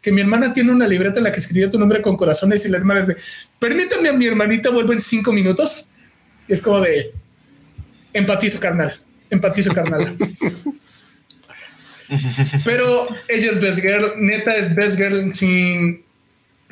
que 0.03 0.13
mi 0.13 0.21
hermana 0.21 0.53
tiene 0.53 0.71
una 0.71 0.87
libreta 0.87 1.19
en 1.19 1.25
la 1.25 1.33
que 1.33 1.41
escribió 1.41 1.71
tu 1.71 1.79
nombre 1.79 2.03
con 2.03 2.17
corazones 2.17 2.65
y 2.65 2.69
la 2.69 2.77
hermana 2.77 3.01
dice, 3.01 3.17
permítame 3.59 4.11
a 4.11 4.13
mi 4.13 4.27
hermanita 4.27 4.71
vuelvo 4.71 4.93
en 4.93 5.01
cinco 5.01 5.33
minutos. 5.33 5.93
Y 6.47 6.53
es 6.53 6.61
como 6.61 6.81
de, 6.81 7.13
empatizo 8.13 8.61
carnal, 8.61 9.01
empatizo 9.31 9.73
carnal. 9.73 10.15
Pero 12.65 13.09
ella 13.29 13.51
es 13.51 13.61
best 13.61 13.81
girl, 13.81 14.13
neta 14.19 14.55
es 14.57 14.75
best 14.75 14.99
girl 14.99 15.33
sin 15.33 16.05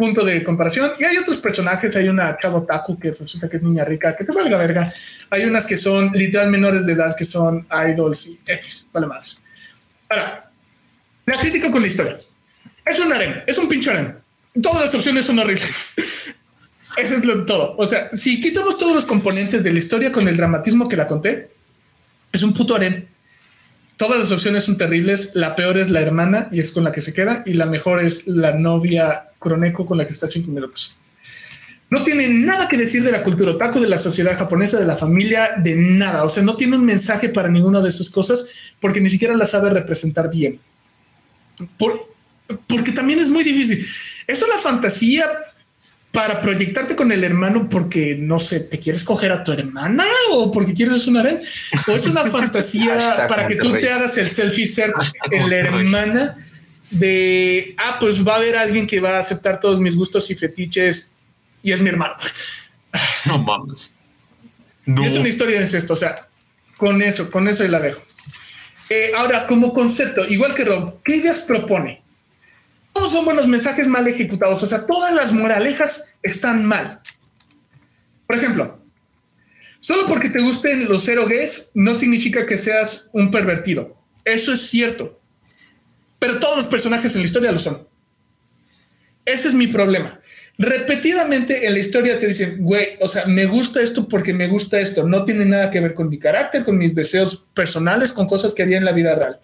punto 0.01 0.25
de 0.25 0.43
comparación. 0.43 0.93
Y 0.99 1.05
hay 1.05 1.19
otros 1.19 1.37
personajes, 1.37 1.95
hay 1.95 2.09
una 2.09 2.35
chavo 2.39 2.65
Taku 2.65 2.99
que 2.99 3.11
resulta 3.11 3.51
que 3.51 3.59
es 3.59 3.63
niña 3.63 3.85
rica, 3.85 4.17
que 4.17 4.25
te 4.25 4.33
valga 4.33 4.57
verga. 4.57 4.91
Hay 5.29 5.45
unas 5.45 5.67
que 5.67 5.77
son 5.77 6.11
literal 6.15 6.51
menores 6.51 6.87
de 6.87 6.95
edad, 6.95 7.15
que 7.15 7.27
son 7.27 7.67
idols 7.87 8.27
y 8.29 8.41
X, 8.47 8.89
vale 8.91 9.07
más. 9.07 9.43
Ahora, 10.09 10.51
la 11.27 11.39
crítica 11.39 11.71
con 11.71 11.83
la 11.83 11.89
historia. 11.89 12.17
Es 12.85 12.99
un 12.99 13.13
harem, 13.13 13.43
es 13.47 13.59
un 13.59 13.69
pinche 13.69 13.91
harem. 13.91 14.15
Todas 14.63 14.81
las 14.87 14.95
opciones 14.95 15.27
son 15.27 15.39
horribles. 15.39 15.93
Eso 16.97 17.17
es 17.17 17.25
lo, 17.25 17.45
todo. 17.45 17.77
O 17.77 17.87
sea, 17.87 18.09
si 18.15 18.41
quitamos 18.41 18.79
todos 18.79 18.95
los 18.95 19.05
componentes 19.05 19.63
de 19.63 19.71
la 19.71 19.79
historia 19.79 20.11
con 20.11 20.27
el 20.29 20.37
dramatismo 20.37 20.89
que 20.89 20.97
la 20.97 21.07
conté, 21.07 21.51
es 22.33 22.43
un 22.43 22.55
puto 22.55 22.75
harem. 22.75 23.05
Todas 23.99 24.19
las 24.19 24.33
opciones 24.33 24.65
son 24.65 24.79
terribles. 24.79 25.33
La 25.35 25.55
peor 25.55 25.77
es 25.77 25.91
la 25.91 26.01
hermana 26.01 26.49
y 26.51 26.61
es 26.61 26.73
con 26.73 26.85
la 26.85 26.91
que 26.91 27.03
se 27.03 27.13
queda. 27.13 27.43
Y 27.45 27.53
la 27.53 27.67
mejor 27.67 28.03
es 28.03 28.27
la 28.27 28.53
novia 28.55 29.30
Croneko 29.41 29.85
con 29.85 29.99
la 29.99 30.07
que 30.07 30.13
está 30.13 30.31
cinco 30.31 30.53
minutos. 30.53 30.97
No 31.89 32.05
tiene 32.05 32.29
nada 32.29 32.69
que 32.69 32.77
decir 32.77 33.03
de 33.03 33.11
la 33.11 33.25
cultura 33.25 33.51
otaku, 33.51 33.81
de 33.81 33.89
la 33.89 33.99
sociedad 33.99 34.39
japonesa, 34.39 34.79
de 34.79 34.87
la 34.87 34.97
familia, 34.97 35.55
de 35.57 35.75
nada. 35.75 36.23
O 36.23 36.31
sea, 36.31 36.45
no 36.45 36.55
tiene 36.55 36.77
un 36.77 36.85
mensaje 36.85 37.29
para 37.29 37.49
ninguna 37.49 37.81
de 37.81 37.89
esas 37.89 38.09
cosas 38.11 38.47
porque 38.79 39.01
ni 39.01 39.09
siquiera 39.09 39.37
la 39.37 39.45
sabe 39.45 39.71
representar 39.71 40.31
bien. 40.31 40.61
porque 41.77 42.93
también 42.93 43.19
es 43.19 43.29
muy 43.29 43.43
difícil. 43.43 43.85
Es 44.29 44.41
una 44.41 44.57
fantasía 44.59 45.29
para 46.13 46.41
proyectarte 46.41 46.95
con 46.95 47.11
el 47.11 47.25
hermano 47.25 47.69
porque 47.69 48.17
no 48.17 48.39
sé, 48.39 48.61
te 48.61 48.79
quieres 48.79 49.03
coger 49.03 49.33
a 49.33 49.43
tu 49.43 49.53
hermana 49.53 50.05
o 50.33 50.51
porque 50.51 50.75
quieres 50.75 51.07
un 51.07 51.17
harem 51.17 51.39
o 51.87 51.93
es 51.93 52.07
una 52.07 52.25
fantasía 52.31 53.27
para 53.29 53.47
que 53.47 53.57
tú 53.57 53.73
te 53.79 53.91
hagas 53.91 54.17
el 54.17 54.29
selfie 54.29 54.67
ser 54.67 54.93
en 55.31 55.49
la 55.49 55.57
hermana 55.57 56.37
de 56.91 57.75
ah, 57.79 57.97
pues 57.99 58.27
va 58.27 58.35
a 58.35 58.37
haber 58.37 58.57
alguien 58.57 58.87
que 58.87 59.01
va 59.01 59.17
a 59.17 59.21
aceptar 59.21 59.61
todos 59.61 59.81
mis 59.81 59.97
gustos 59.97 60.31
y 60.31 60.35
fetiches 60.35 61.13
y 61.63 61.73
es 61.73 61.81
mi 61.81 61.89
hermano. 61.89 62.15
No 63.27 63.39
mames. 63.39 63.95
Y 64.85 65.05
es 65.05 65.15
una 65.15 65.29
historia 65.29 65.57
de 65.57 65.63
incesto. 65.63 65.93
O 65.93 65.97
sea, 65.97 66.27
con 66.77 67.01
eso, 67.03 67.31
con 67.31 67.47
eso 67.47 67.65
y 67.65 67.69
la 67.69 67.79
dejo. 67.79 68.03
Eh, 68.89 69.13
ahora, 69.17 69.47
como 69.47 69.73
concepto, 69.73 70.27
igual 70.27 70.55
que 70.55 70.65
Rob, 70.65 71.01
¿qué 71.05 71.17
ideas 71.17 71.39
propone? 71.39 72.03
todos 72.93 73.13
son 73.13 73.25
buenos 73.25 73.47
mensajes 73.47 73.87
mal 73.87 74.07
ejecutados. 74.07 74.63
O 74.63 74.67
sea, 74.67 74.87
todas 74.87 75.15
las 75.15 75.33
moralejas 75.33 76.15
están 76.23 76.65
mal. 76.65 77.01
Por 78.27 78.37
ejemplo, 78.37 78.79
solo 79.79 80.07
porque 80.07 80.29
te 80.29 80.41
gusten 80.41 80.89
los 80.89 81.05
cero 81.05 81.27
gays 81.27 81.71
no 81.75 81.97
significa 81.97 82.47
que 82.47 82.59
seas 82.59 83.11
un 83.13 83.31
pervertido. 83.31 83.97
Eso 84.25 84.53
es 84.53 84.69
cierto. 84.69 85.20
Pero 86.21 86.39
todos 86.39 86.57
los 86.57 86.67
personajes 86.67 87.15
en 87.17 87.23
la 87.23 87.25
historia 87.25 87.51
lo 87.51 87.59
son. 87.59 87.89
Ese 89.25 89.49
es 89.49 89.55
mi 89.55 89.67
problema. 89.67 90.21
Repetidamente 90.59 91.67
en 91.67 91.73
la 91.73 91.79
historia 91.79 92.19
te 92.19 92.27
dicen, 92.27 92.59
güey, 92.61 92.91
o 93.01 93.09
sea, 93.09 93.25
me 93.25 93.47
gusta 93.47 93.81
esto 93.81 94.07
porque 94.07 94.35
me 94.35 94.47
gusta 94.47 94.79
esto. 94.79 95.09
No 95.09 95.25
tiene 95.25 95.47
nada 95.47 95.71
que 95.71 95.81
ver 95.81 95.95
con 95.95 96.11
mi 96.11 96.19
carácter, 96.19 96.63
con 96.63 96.77
mis 96.77 96.95
deseos 96.95 97.47
personales, 97.55 98.13
con 98.13 98.27
cosas 98.27 98.55
que 98.55 98.63
haría 98.63 98.77
en 98.77 98.85
la 98.85 98.93
vida 98.93 99.15
real. 99.15 99.41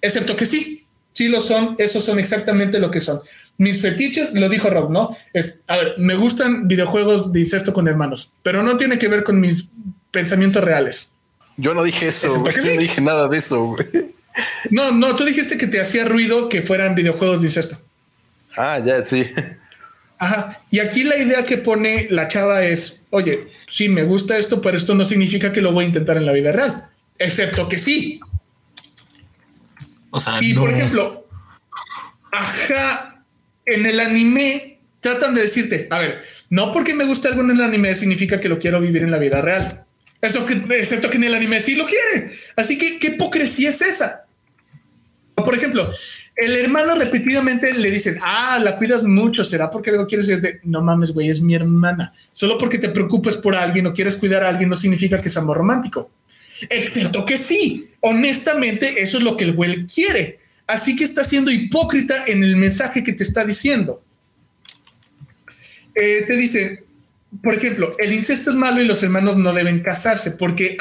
Excepto 0.00 0.36
que 0.36 0.46
sí, 0.46 0.84
sí 1.12 1.26
lo 1.28 1.40
son, 1.40 1.74
esos 1.78 2.04
son 2.04 2.20
exactamente 2.20 2.78
lo 2.78 2.92
que 2.92 3.00
son. 3.00 3.20
Mis 3.58 3.82
fetiches, 3.82 4.32
lo 4.34 4.48
dijo 4.48 4.70
Rob, 4.70 4.90
¿no? 4.90 5.16
Es, 5.32 5.62
a 5.66 5.76
ver, 5.76 5.94
me 5.98 6.14
gustan 6.14 6.68
videojuegos 6.68 7.32
de 7.32 7.40
incesto 7.40 7.72
con 7.72 7.88
hermanos, 7.88 8.34
pero 8.44 8.62
no 8.62 8.76
tiene 8.76 8.98
que 8.98 9.08
ver 9.08 9.24
con 9.24 9.40
mis 9.40 9.70
pensamientos 10.12 10.62
reales. 10.62 11.16
Yo 11.56 11.74
no 11.74 11.82
dije 11.82 12.08
eso, 12.08 12.36
no 12.36 12.44
dije 12.78 13.00
nada 13.00 13.28
de 13.28 13.38
eso. 13.38 13.76
No, 14.70 14.90
no, 14.92 15.14
tú 15.16 15.24
dijiste 15.24 15.58
que 15.58 15.66
te 15.66 15.80
hacía 15.80 16.04
ruido 16.04 16.48
que 16.48 16.62
fueran 16.62 16.94
videojuegos 16.94 17.40
de 17.40 17.48
incesto. 17.48 17.78
Ah, 18.56 18.80
ya, 18.84 19.02
sí. 19.02 19.26
Ajá. 20.18 20.60
Y 20.70 20.80
aquí 20.80 21.04
la 21.04 21.18
idea 21.18 21.44
que 21.44 21.58
pone 21.58 22.08
la 22.10 22.28
chava 22.28 22.64
es, 22.64 23.02
oye, 23.10 23.46
sí, 23.68 23.88
me 23.88 24.04
gusta 24.04 24.38
esto, 24.38 24.60
pero 24.60 24.76
esto 24.76 24.94
no 24.94 25.04
significa 25.04 25.52
que 25.52 25.60
lo 25.60 25.72
voy 25.72 25.84
a 25.84 25.88
intentar 25.88 26.16
en 26.16 26.26
la 26.26 26.32
vida 26.32 26.52
real. 26.52 26.88
Excepto 27.18 27.68
que 27.68 27.78
sí. 27.78 28.20
O 30.10 30.20
sea, 30.20 30.38
y 30.40 30.54
por 30.54 30.70
ejemplo, 30.70 31.26
ajá, 32.30 33.24
en 33.66 33.86
el 33.86 34.00
anime 34.00 34.78
tratan 35.00 35.34
de 35.34 35.42
decirte, 35.42 35.88
a 35.90 35.98
ver, 35.98 36.22
no 36.50 36.72
porque 36.72 36.94
me 36.94 37.04
guste 37.04 37.28
algo 37.28 37.42
en 37.42 37.50
el 37.50 37.60
anime 37.60 37.94
significa 37.94 38.40
que 38.40 38.48
lo 38.48 38.58
quiero 38.58 38.80
vivir 38.80 39.02
en 39.02 39.10
la 39.10 39.18
vida 39.18 39.42
real. 39.42 39.84
Eso 40.20 40.46
que, 40.46 40.54
excepto 40.78 41.10
que 41.10 41.16
en 41.16 41.24
el 41.24 41.34
anime 41.34 41.60
sí 41.60 41.74
lo 41.74 41.84
quiere. 41.84 42.32
Así 42.56 42.78
que, 42.78 42.98
¿qué 42.98 43.08
hipocresía 43.08 43.70
es 43.70 43.82
esa? 43.82 44.23
Por 45.44 45.54
ejemplo, 45.54 45.90
el 46.36 46.56
hermano 46.56 46.94
repetidamente 46.94 47.72
le 47.74 47.90
dicen, 47.90 48.18
ah, 48.22 48.58
la 48.62 48.76
cuidas 48.76 49.04
mucho, 49.04 49.44
será 49.44 49.70
porque 49.70 49.90
algo 49.90 50.06
quieres. 50.06 50.28
Y 50.28 50.32
es 50.32 50.42
de, 50.42 50.60
no 50.64 50.82
mames, 50.82 51.12
güey, 51.12 51.30
es 51.30 51.40
mi 51.40 51.54
hermana. 51.54 52.12
Solo 52.32 52.58
porque 52.58 52.78
te 52.78 52.88
preocupes 52.88 53.36
por 53.36 53.54
alguien 53.54 53.86
o 53.86 53.92
quieres 53.92 54.16
cuidar 54.16 54.42
a 54.44 54.48
alguien 54.48 54.68
no 54.68 54.76
significa 54.76 55.20
que 55.20 55.28
es 55.28 55.36
amor 55.36 55.58
romántico. 55.58 56.10
Excepto 56.68 57.24
que 57.24 57.36
sí, 57.36 57.90
honestamente, 58.00 59.02
eso 59.02 59.18
es 59.18 59.24
lo 59.24 59.36
que 59.36 59.44
el 59.44 59.52
güey 59.52 59.86
quiere. 59.86 60.40
Así 60.66 60.96
que 60.96 61.04
está 61.04 61.24
siendo 61.24 61.50
hipócrita 61.50 62.24
en 62.26 62.42
el 62.42 62.56
mensaje 62.56 63.04
que 63.04 63.12
te 63.12 63.24
está 63.24 63.44
diciendo. 63.44 64.02
Eh, 65.94 66.24
te 66.26 66.36
dice, 66.36 66.84
por 67.42 67.54
ejemplo, 67.54 67.96
el 67.98 68.12
incesto 68.12 68.50
es 68.50 68.56
malo 68.56 68.80
y 68.82 68.86
los 68.86 69.02
hermanos 69.02 69.36
no 69.36 69.52
deben 69.52 69.80
casarse, 69.80 70.32
porque 70.32 70.76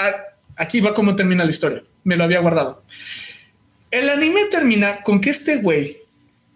aquí 0.56 0.82
va 0.82 0.94
como 0.94 1.16
termina 1.16 1.44
la 1.44 1.50
historia. 1.50 1.84
Me 2.04 2.16
lo 2.16 2.24
había 2.24 2.40
guardado. 2.40 2.84
El 3.94 4.10
anime 4.10 4.46
termina 4.50 5.04
con 5.04 5.22
que 5.22 5.30
este 5.30 5.58
güey 5.58 5.98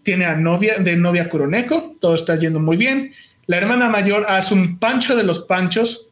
tiene 0.01 0.25
a 0.25 0.35
novia 0.35 0.79
de 0.79 0.95
novia 0.95 1.29
Kuroneko, 1.29 1.95
todo 2.01 2.15
está 2.15 2.35
yendo 2.35 2.59
muy 2.59 2.77
bien. 2.77 3.13
La 3.45 3.57
hermana 3.57 3.89
mayor 3.89 4.25
hace 4.27 4.55
un 4.55 4.79
pancho 4.79 5.15
de 5.15 5.21
los 5.21 5.41
panchos 5.41 6.09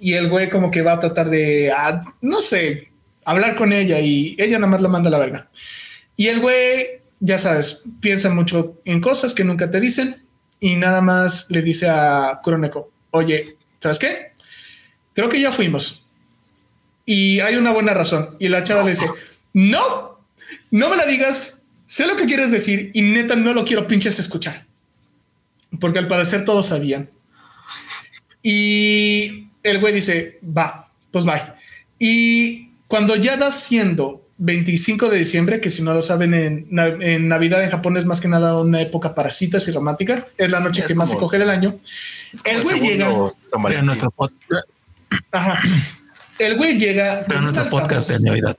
y 0.00 0.14
el 0.14 0.30
güey 0.30 0.48
como 0.48 0.70
que 0.70 0.80
va 0.80 0.92
a 0.92 0.98
tratar 0.98 1.28
de, 1.28 1.70
ah, 1.76 2.02
no 2.22 2.40
sé, 2.40 2.90
hablar 3.26 3.54
con 3.54 3.74
ella 3.74 4.00
y 4.00 4.34
ella 4.38 4.58
nada 4.58 4.70
más 4.70 4.80
lo 4.80 4.88
manda 4.88 5.08
a 5.08 5.10
la 5.10 5.18
verga. 5.18 5.48
Y 6.16 6.28
el 6.28 6.40
güey, 6.40 7.02
ya 7.20 7.36
sabes, 7.36 7.82
piensa 8.00 8.30
mucho 8.30 8.80
en 8.86 9.02
cosas 9.02 9.34
que 9.34 9.44
nunca 9.44 9.70
te 9.70 9.78
dicen 9.78 10.24
y 10.58 10.76
nada 10.76 11.02
más 11.02 11.50
le 11.50 11.60
dice 11.60 11.90
a 11.90 12.40
Kuroneko, 12.42 12.90
oye, 13.10 13.58
¿sabes 13.78 13.98
qué? 13.98 14.32
Creo 15.12 15.28
que 15.28 15.38
ya 15.38 15.52
fuimos. 15.52 16.06
Y 17.04 17.40
hay 17.40 17.56
una 17.56 17.72
buena 17.72 17.92
razón. 17.92 18.36
Y 18.38 18.48
la 18.48 18.64
chava 18.64 18.84
le 18.84 18.90
dice, 18.90 19.06
no, 19.52 20.13
no 20.70 20.88
me 20.88 20.96
la 20.96 21.06
digas, 21.06 21.62
sé 21.86 22.06
lo 22.06 22.16
que 22.16 22.26
quieres 22.26 22.50
decir 22.52 22.90
y 22.94 23.02
neta 23.02 23.36
no 23.36 23.52
lo 23.52 23.64
quiero 23.64 23.86
pinches 23.86 24.18
escuchar. 24.18 24.66
Porque 25.80 25.98
al 25.98 26.08
parecer 26.08 26.44
todos 26.44 26.66
sabían. 26.66 27.10
Y 28.42 29.48
el 29.62 29.80
güey 29.80 29.94
dice, 29.94 30.38
va, 30.44 30.88
pues 31.10 31.24
bye. 31.24 31.42
Y 31.98 32.68
cuando 32.86 33.16
ya 33.16 33.36
da 33.36 33.50
siendo 33.50 34.24
25 34.38 35.08
de 35.08 35.18
diciembre, 35.18 35.60
que 35.60 35.70
si 35.70 35.82
no 35.82 35.94
lo 35.94 36.02
saben, 36.02 36.34
en, 36.34 37.28
Navidad 37.28 37.62
en 37.62 37.70
Japón 37.70 37.96
es 37.96 38.04
más 38.04 38.20
que 38.20 38.28
nada 38.28 38.60
una 38.60 38.80
época 38.80 39.14
para 39.14 39.30
citas 39.30 39.66
y 39.68 39.72
romántica. 39.72 40.26
Es 40.36 40.50
la 40.50 40.60
noche 40.60 40.84
que 40.84 40.94
más 40.94 41.10
se 41.10 41.16
coge 41.16 41.36
el 41.36 41.48
año. 41.48 41.78
El 42.44 42.62
güey 42.62 42.80
llega. 42.80 43.08
Ajá. 45.32 45.60
El 46.38 46.56
güey 46.56 46.78
llega. 46.78 47.24
Pero 47.26 47.40
nuestro 47.40 47.68
podcast 47.68 48.10
de 48.10 48.20
Navidad. 48.20 48.56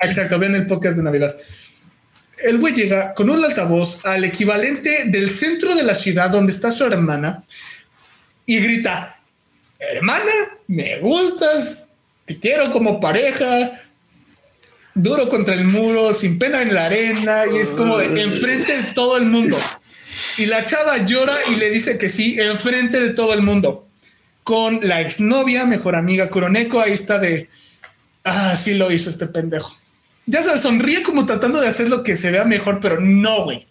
Exacto, 0.00 0.38
ven 0.38 0.54
el 0.54 0.66
podcast 0.66 0.96
de 0.96 1.02
Navidad. 1.02 1.36
El 2.42 2.58
güey 2.58 2.74
llega 2.74 3.14
con 3.14 3.30
un 3.30 3.44
altavoz 3.44 4.04
al 4.04 4.24
equivalente 4.24 5.04
del 5.06 5.30
centro 5.30 5.74
de 5.74 5.82
la 5.82 5.94
ciudad 5.94 6.30
donde 6.30 6.52
está 6.52 6.70
su 6.70 6.84
hermana 6.84 7.42
y 8.46 8.60
grita: 8.60 9.20
Hermana, 9.78 10.32
me 10.66 11.00
gustas, 11.00 11.88
te 12.26 12.38
quiero 12.38 12.70
como 12.70 13.00
pareja, 13.00 13.80
duro 14.94 15.28
contra 15.28 15.54
el 15.54 15.64
muro, 15.64 16.12
sin 16.12 16.38
pena 16.38 16.62
en 16.62 16.74
la 16.74 16.86
arena, 16.86 17.44
y 17.52 17.56
es 17.56 17.70
como 17.70 18.00
enfrente 18.00 18.76
de 18.76 18.82
todo 18.94 19.16
el 19.16 19.24
mundo. 19.26 19.58
Y 20.36 20.46
la 20.46 20.64
chava 20.64 20.98
llora 20.98 21.36
y 21.50 21.56
le 21.56 21.70
dice 21.70 21.98
que 21.98 22.08
sí, 22.08 22.38
enfrente 22.38 23.00
de 23.00 23.14
todo 23.14 23.34
el 23.34 23.42
mundo. 23.42 23.87
Con 24.48 24.80
la 24.88 25.02
exnovia, 25.02 25.66
mejor 25.66 25.94
amiga 25.94 26.30
Kuroneko, 26.30 26.80
ahí 26.80 26.94
está 26.94 27.18
de, 27.18 27.50
ah, 28.24 28.56
sí 28.56 28.72
lo 28.72 28.90
hizo 28.90 29.10
este 29.10 29.26
pendejo. 29.26 29.76
Ya 30.24 30.40
se 30.40 30.56
sonríe 30.56 31.02
como 31.02 31.26
tratando 31.26 31.60
de 31.60 31.68
hacer 31.68 31.90
lo 31.90 32.02
que 32.02 32.16
se 32.16 32.30
vea 32.30 32.46
mejor, 32.46 32.80
pero 32.80 32.98
no, 32.98 33.44
güey. 33.44 33.66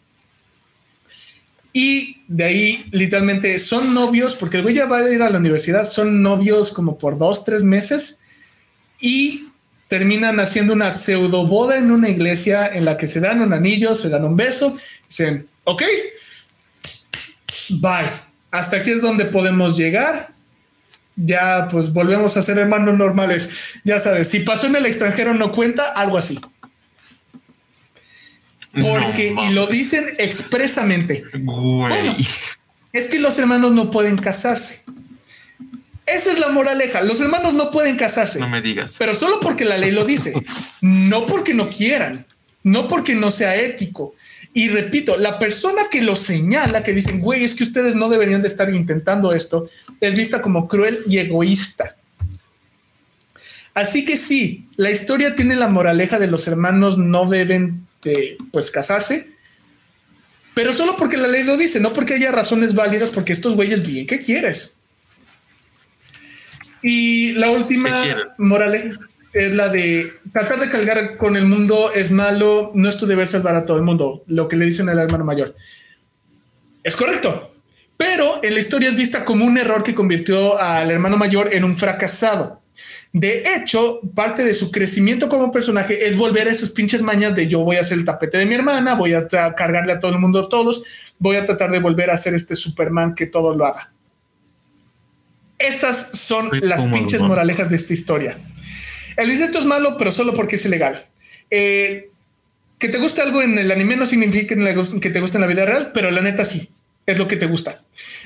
Y 1.74 2.18
de 2.28 2.44
ahí, 2.44 2.86
literalmente, 2.92 3.58
son 3.58 3.96
novios, 3.96 4.36
porque 4.36 4.58
el 4.58 4.62
güey 4.62 4.76
ya 4.76 4.86
va 4.86 5.00
a 5.00 5.10
ir 5.10 5.24
a 5.24 5.32
la 5.32 5.40
universidad, 5.40 5.84
son 5.84 6.22
novios 6.22 6.72
como 6.74 7.00
por 7.00 7.18
dos, 7.18 7.44
tres 7.44 7.64
meses. 7.64 8.20
Y 9.00 9.48
terminan 9.88 10.40
haciendo 10.40 10.74
una 10.74 10.92
pseudo 10.92 11.48
boda 11.48 11.78
en 11.78 11.90
una 11.90 12.10
iglesia 12.10 12.68
en 12.68 12.86
la 12.86 12.98
que 12.98 13.08
se 13.08 13.20
dan 13.20 13.42
un 13.42 13.52
anillo, 13.52 13.96
se 13.96 14.10
dan 14.10 14.26
un 14.26 14.36
beso, 14.36 14.78
dicen, 15.10 15.48
ok, 15.64 15.82
bye. 17.70 18.12
Hasta 18.52 18.78
aquí 18.78 18.92
es 18.92 19.02
donde 19.02 19.26
podemos 19.26 19.76
llegar. 19.76 20.37
Ya, 21.18 21.68
pues 21.70 21.92
volvemos 21.92 22.38
a 22.38 22.42
ser 22.44 22.60
hermanos 22.60 22.96
normales. 22.96 23.50
Ya 23.84 24.00
sabes, 24.00 24.30
si 24.30 24.40
pasó 24.42 24.68
en 24.68 24.76
el 24.76 24.86
extranjero 24.86 25.34
no 25.34 25.52
cuenta, 25.52 25.84
algo 25.90 26.18
así. 26.18 26.40
Porque, 28.80 29.36
y 29.36 29.50
lo 29.52 29.66
dicen 29.66 30.06
expresamente. 30.20 31.24
es 32.94 33.08
que 33.08 33.20
los 33.20 33.38
hermanos 33.40 33.72
no 33.72 33.90
pueden 33.90 34.18
casarse. 34.18 34.84
Esa 36.06 36.32
es 36.32 36.40
la 36.40 36.50
moraleja. 36.50 37.02
Los 37.02 37.20
hermanos 37.20 37.54
no 37.54 37.72
pueden 37.72 37.98
casarse. 37.98 38.40
No 38.40 38.48
me 38.48 38.62
digas. 38.62 38.96
Pero 39.00 39.14
solo 39.14 39.40
porque 39.40 39.66
la 39.66 39.78
ley 39.78 39.92
lo 39.92 40.06
dice. 40.06 40.34
no 40.82 41.26
porque 41.26 41.54
no 41.54 41.68
quieran. 41.68 42.26
No 42.64 42.88
porque 42.88 43.16
no 43.16 43.32
sea 43.32 43.56
ético. 43.56 44.14
Y 44.54 44.70
repito, 44.70 45.18
la 45.18 45.40
persona 45.40 45.84
que 45.92 46.02
lo 46.02 46.16
señala, 46.16 46.84
que 46.84 46.94
dicen, 46.94 47.20
güey, 47.20 47.44
es 47.44 47.54
que 47.54 47.64
ustedes 47.64 47.96
no 47.96 48.10
deberían 48.10 48.42
de 48.42 48.48
estar 48.48 48.74
intentando 48.74 49.34
esto, 49.34 49.70
es 50.02 50.16
vista 50.16 50.42
como 50.42 50.68
cruel 50.68 51.00
y 51.08 51.20
egoísta. 51.20 51.96
Así 53.74 54.04
que 54.06 54.18
sí, 54.18 54.68
la 54.76 54.90
historia 54.90 55.36
tiene 55.36 55.56
la 55.56 55.68
moraleja 55.68 56.18
de 56.18 56.26
los 56.28 56.48
hermanos 56.48 56.98
no 56.98 57.30
deben 57.30 57.86
de, 58.04 58.38
pues 58.52 58.72
casarse, 58.72 59.30
pero 60.56 60.74
solo 60.74 60.96
porque 60.98 61.18
la 61.18 61.28
ley 61.28 61.44
lo 61.44 61.58
dice, 61.58 61.80
no 61.80 61.94
porque 61.94 62.16
haya 62.16 62.32
razones 62.32 62.74
válidas, 62.74 63.12
porque 63.12 63.34
estos 63.34 63.56
güeyes 63.56 63.86
bien, 63.86 64.08
¿qué 64.08 64.18
quieres? 64.18 64.78
Y 66.82 67.34
la 67.34 67.52
última 67.52 68.04
moraleja 68.40 68.98
es 69.38 69.54
la 69.54 69.70
de 69.70 70.12
tratar 70.32 70.60
de 70.60 70.70
cargar 70.70 71.18
con 71.18 71.36
el 71.36 71.46
mundo 71.46 71.92
es 71.94 72.12
malo, 72.12 72.72
no 72.74 72.90
es 72.90 72.98
tu 72.98 73.06
deber 73.06 73.28
salvar 73.28 73.56
a 73.56 73.66
todo 73.66 73.78
el 73.78 73.84
mundo, 73.84 74.24
lo 74.28 74.48
que 74.48 74.56
le 74.56 74.66
dicen 74.66 74.90
al 74.90 75.00
hermano 75.00 75.24
mayor. 75.24 75.56
Es 76.84 76.96
correcto, 76.96 77.56
pero 77.98 78.44
en 78.44 78.54
la 78.54 78.60
historia 78.60 78.90
es 78.90 78.96
vista 78.96 79.26
como 79.26 79.46
un 79.46 79.58
error 79.58 79.84
que 79.84 79.96
convirtió 79.96 80.60
al 80.60 80.92
hermano 80.92 81.18
mayor 81.18 81.54
en 81.54 81.64
un 81.64 81.76
fracasado. 81.76 82.62
De 83.14 83.44
hecho, 83.56 84.02
parte 84.14 84.44
de 84.44 84.54
su 84.54 84.72
crecimiento 84.72 85.30
como 85.30 85.52
personaje 85.52 86.08
es 86.08 86.18
volver 86.18 86.48
a 86.48 86.52
esas 86.52 86.70
pinches 86.70 87.02
mañas 87.02 87.34
de 87.36 87.48
yo 87.48 87.60
voy 87.62 87.78
a 87.78 87.82
hacer 87.82 87.98
el 87.98 88.06
tapete 88.06 88.38
de 88.38 88.46
mi 88.46 88.56
hermana, 88.56 88.96
voy 88.96 89.14
a 89.14 89.28
cargarle 89.28 89.94
a 89.94 90.00
todo 90.00 90.12
el 90.12 90.20
mundo 90.20 90.48
todos, 90.50 90.84
voy 91.18 91.38
a 91.38 91.46
tratar 91.46 91.72
de 91.72 91.80
volver 91.80 92.12
a 92.12 92.18
ser 92.18 92.36
este 92.36 92.56
Superman 92.56 93.16
que 93.16 93.26
todo 93.26 93.56
lo 93.56 93.66
haga. 93.66 93.92
Esas 95.58 96.12
son 96.14 96.50
las 96.62 96.84
pinches 96.84 97.20
moralejas 97.20 97.70
de 97.70 97.76
esta 97.78 97.94
historia. 97.94 98.38
El 99.18 99.32
incesto 99.32 99.60
es 99.60 99.66
malo, 99.66 99.98
pero 99.98 100.12
solo 100.12 100.34
porque 100.34 100.56
es 100.56 100.66
ilegal. 100.66 101.06
Eh, 101.50 102.12
que 102.80 102.90
te 102.90 103.00
guste 103.00 103.22
algo 103.22 103.42
en 103.42 103.58
el 103.58 103.72
anime 103.72 103.96
no 103.96 104.06
significa 104.06 104.56
que 105.02 105.10
te 105.10 105.20
guste 105.20 105.38
en 105.38 105.42
la 105.42 105.48
vida 105.48 105.66
real, 105.66 105.92
pero 105.94 106.12
la 106.12 106.22
neta 106.22 106.46
sí, 106.46 106.70
es 107.06 107.18
lo 107.18 107.28
que 107.28 107.36
te 107.36 107.48
gusta. 107.48 107.82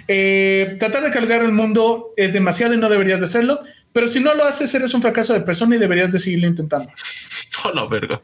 Eh, 0.08 0.76
tratar 0.78 1.04
de 1.04 1.12
cargar 1.12 1.44
el 1.44 1.54
mundo 1.54 2.10
es 2.18 2.34
demasiado 2.34 2.74
y 2.74 2.78
no 2.78 2.89
deberías 2.89 3.20
de 3.20 3.26
hacerlo, 3.26 3.62
pero 3.94 4.08
si 4.08 4.20
no 4.20 4.36
lo 4.36 4.44
haces 4.44 4.74
eres 4.76 4.94
un 4.94 5.02
fracaso 5.02 5.34
de 5.34 5.42
persona 5.42 5.76
y 5.76 5.80
deberías 5.80 6.12
de 6.12 6.20
seguirlo 6.20 6.48
intentando. 6.48 6.92
Oh, 7.64 7.88
verga. 7.88 8.20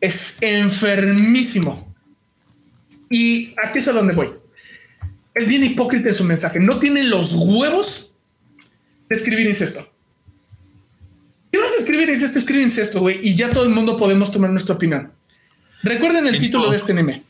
Es 0.00 0.38
enfermísimo. 0.40 1.94
Y 3.10 3.54
aquí 3.62 3.80
es 3.80 3.88
a 3.88 3.92
donde 3.92 4.14
voy. 4.14 4.30
Es 5.34 5.46
bien 5.46 5.64
hipócrita 5.64 6.08
en 6.08 6.14
su 6.14 6.24
mensaje. 6.24 6.60
No 6.60 6.78
tiene 6.78 7.02
los 7.02 7.34
huevos 7.34 8.14
escribir 9.10 9.46
incesto. 9.46 9.93
¿Qué 11.54 11.60
vas 11.60 11.72
a 11.72 11.76
escribir 11.76 12.08
incesto? 12.08 12.36
Escribe 12.36 12.64
incesto, 12.64 12.98
güey, 12.98 13.20
y 13.22 13.36
ya 13.36 13.48
todo 13.48 13.62
el 13.62 13.70
mundo 13.70 13.96
podemos 13.96 14.32
tomar 14.32 14.50
nuestra 14.50 14.74
opinión. 14.74 15.12
Recuerden 15.84 16.26
el 16.26 16.36
título 16.36 16.68
de 16.68 16.76
este 16.76 16.90
anime. 16.90 17.22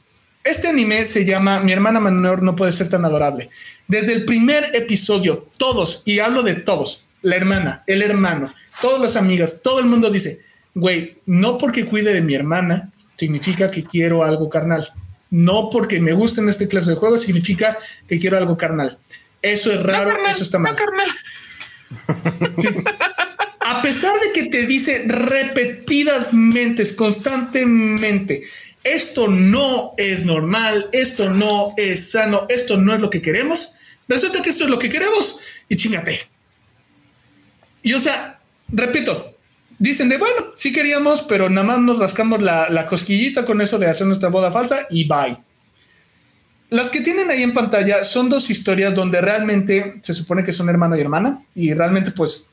Este 0.42 0.66
anime 0.66 1.04
se 1.04 1.26
llama 1.26 1.58
Mi 1.58 1.72
hermana 1.72 2.00
menor 2.00 2.42
no 2.42 2.56
puede 2.56 2.72
ser 2.72 2.88
tan 2.88 3.04
adorable. 3.04 3.50
Desde 3.86 4.14
el 4.14 4.24
primer 4.24 4.74
episodio, 4.74 5.46
todos, 5.58 6.00
y 6.06 6.20
hablo 6.20 6.42
de 6.42 6.54
todos, 6.54 7.04
la 7.20 7.36
hermana, 7.36 7.82
el 7.86 8.00
hermano, 8.00 8.50
todas 8.80 8.98
las 8.98 9.16
amigas, 9.16 9.60
todo 9.62 9.78
el 9.78 9.84
mundo 9.84 10.08
dice, 10.08 10.40
güey, 10.74 11.18
no 11.26 11.58
porque 11.58 11.84
cuide 11.84 12.14
de 12.14 12.22
mi 12.22 12.34
hermana 12.34 12.92
significa 13.16 13.70
que 13.70 13.84
quiero 13.84 14.24
algo 14.24 14.48
carnal. 14.48 14.90
No 15.28 15.68
porque 15.68 16.00
me 16.00 16.14
gusten 16.14 16.48
este 16.48 16.66
clase 16.66 16.88
de 16.88 16.96
juegos 16.96 17.20
significa 17.20 17.76
que 18.08 18.18
quiero 18.18 18.38
algo 18.38 18.56
carnal. 18.56 18.96
Eso 19.42 19.70
es 19.70 19.82
raro, 19.82 20.16
eso 20.30 20.44
está 20.44 20.58
mal. 20.58 20.74
carnal. 20.74 21.08
A 23.66 23.80
pesar 23.80 24.12
de 24.20 24.32
que 24.34 24.50
te 24.50 24.66
dice 24.66 25.04
repetidamente, 25.06 26.84
constantemente, 26.94 28.42
esto 28.82 29.26
no 29.26 29.94
es 29.96 30.26
normal, 30.26 30.90
esto 30.92 31.30
no 31.30 31.72
es 31.78 32.10
sano, 32.10 32.44
esto 32.50 32.76
no 32.76 32.94
es 32.94 33.00
lo 33.00 33.08
que 33.08 33.22
queremos, 33.22 33.76
resulta 34.06 34.42
que 34.42 34.50
esto 34.50 34.64
es 34.64 34.70
lo 34.70 34.78
que 34.78 34.90
queremos 34.90 35.40
y 35.66 35.76
chingate. 35.76 36.20
Y 37.82 37.94
o 37.94 38.00
sea, 38.00 38.38
repito, 38.68 39.34
dicen 39.78 40.10
de 40.10 40.18
bueno, 40.18 40.52
sí 40.56 40.70
queríamos, 40.70 41.22
pero 41.22 41.48
nada 41.48 41.66
más 41.66 41.78
nos 41.78 41.98
rascamos 41.98 42.42
la, 42.42 42.68
la 42.68 42.84
cosquillita 42.84 43.46
con 43.46 43.62
eso 43.62 43.78
de 43.78 43.86
hacer 43.86 44.06
nuestra 44.06 44.28
boda 44.28 44.52
falsa 44.52 44.86
y 44.90 45.08
bye. 45.08 45.38
Las 46.68 46.90
que 46.90 47.00
tienen 47.00 47.30
ahí 47.30 47.42
en 47.42 47.54
pantalla 47.54 48.04
son 48.04 48.28
dos 48.28 48.50
historias 48.50 48.94
donde 48.94 49.22
realmente 49.22 49.94
se 50.02 50.12
supone 50.12 50.44
que 50.44 50.52
son 50.52 50.68
hermano 50.68 50.98
y 50.98 51.00
hermana 51.00 51.42
y 51.54 51.72
realmente 51.72 52.10
pues 52.10 52.50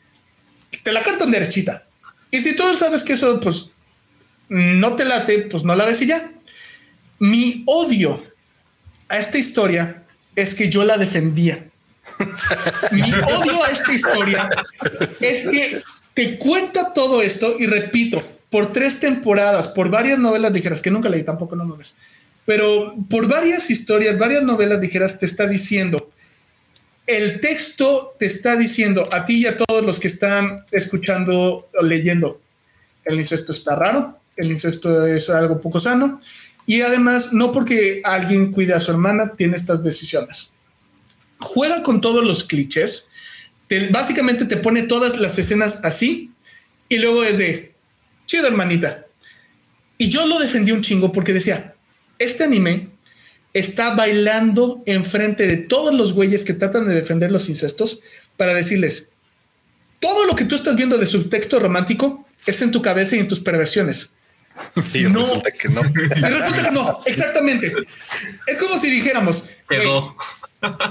te 0.77 0.91
la 0.91 1.03
cantan 1.03 1.31
derechita. 1.31 1.85
Y 2.29 2.41
si 2.41 2.55
tú 2.55 2.63
sabes 2.75 3.03
que 3.03 3.13
eso 3.13 3.39
pues 3.39 3.69
no 4.49 4.95
te 4.95 5.05
late, 5.05 5.47
pues 5.49 5.63
no 5.63 5.75
la 5.75 5.85
ves 5.85 6.01
y 6.01 6.07
ya. 6.07 6.31
Mi 7.19 7.63
odio 7.67 8.21
a 9.09 9.17
esta 9.17 9.37
historia 9.37 10.03
es 10.35 10.55
que 10.55 10.69
yo 10.69 10.83
la 10.83 10.97
defendía. 10.97 11.65
Mi 12.91 13.11
odio 13.13 13.63
a 13.63 13.67
esta 13.67 13.93
historia 13.93 14.49
es 15.19 15.47
que 15.47 15.81
te 16.13 16.37
cuenta 16.37 16.93
todo 16.93 17.21
esto 17.21 17.55
y 17.59 17.67
repito, 17.67 18.17
por 18.49 18.73
tres 18.73 18.99
temporadas, 18.99 19.67
por 19.69 19.89
varias 19.89 20.19
novelas 20.19 20.51
ligeras 20.51 20.81
que 20.81 20.91
nunca 20.91 21.09
leí, 21.09 21.23
tampoco 21.23 21.55
no 21.55 21.77
ves, 21.77 21.95
pero 22.45 22.95
por 23.09 23.27
varias 23.27 23.69
historias, 23.69 24.17
varias 24.17 24.43
novelas 24.43 24.81
ligeras 24.81 25.19
te 25.19 25.25
está 25.25 25.47
diciendo, 25.47 26.10
el 27.17 27.41
texto 27.41 28.15
te 28.17 28.25
está 28.25 28.55
diciendo 28.55 29.09
a 29.11 29.25
ti 29.25 29.39
y 29.39 29.45
a 29.47 29.57
todos 29.57 29.85
los 29.85 29.99
que 29.99 30.07
están 30.07 30.63
escuchando 30.71 31.69
o 31.73 31.83
leyendo, 31.83 32.39
el 33.03 33.19
incesto 33.19 33.51
está 33.51 33.75
raro, 33.75 34.17
el 34.37 34.51
incesto 34.51 35.05
es 35.05 35.29
algo 35.29 35.59
poco 35.59 35.79
sano 35.81 36.19
y 36.65 36.81
además 36.81 37.33
no 37.33 37.51
porque 37.51 38.01
alguien 38.05 38.51
cuide 38.51 38.73
a 38.73 38.79
su 38.79 38.91
hermana 38.91 39.33
tiene 39.35 39.57
estas 39.57 39.83
decisiones. 39.83 40.53
Juega 41.39 41.83
con 41.83 41.99
todos 41.99 42.23
los 42.23 42.45
clichés, 42.45 43.09
básicamente 43.89 44.45
te 44.45 44.57
pone 44.57 44.83
todas 44.83 45.17
las 45.17 45.37
escenas 45.37 45.81
así 45.83 46.31
y 46.87 46.97
luego 46.97 47.23
es 47.23 47.37
de 47.37 47.73
chido 48.25 48.47
hermanita. 48.47 49.05
Y 49.97 50.07
yo 50.07 50.25
lo 50.25 50.39
defendí 50.39 50.71
un 50.71 50.81
chingo 50.81 51.11
porque 51.11 51.33
decía, 51.33 51.75
este 52.19 52.45
anime 52.45 52.90
está 53.53 53.95
bailando 53.95 54.81
enfrente 54.85 55.47
de 55.47 55.57
todos 55.57 55.93
los 55.93 56.13
güeyes 56.13 56.45
que 56.45 56.53
tratan 56.53 56.87
de 56.87 56.95
defender 56.95 57.31
los 57.31 57.49
incestos 57.49 58.01
para 58.37 58.53
decirles, 58.53 59.09
todo 59.99 60.25
lo 60.25 60.35
que 60.35 60.45
tú 60.45 60.55
estás 60.55 60.75
viendo 60.75 60.97
de 60.97 61.05
subtexto 61.05 61.59
romántico 61.59 62.27
es 62.45 62.61
en 62.61 62.71
tu 62.71 62.81
cabeza 62.81 63.15
y 63.15 63.19
en 63.19 63.27
tus 63.27 63.39
perversiones. 63.39 64.15
Y 64.93 65.03
no. 65.03 65.21
resulta 65.21 65.51
que 65.51 65.69
no. 65.69 65.81
resulta 65.81 66.63
que 66.63 66.71
no, 66.71 67.01
exactamente. 67.05 67.73
Es 68.47 68.57
como 68.57 68.77
si 68.77 68.89
dijéramos, 68.89 69.45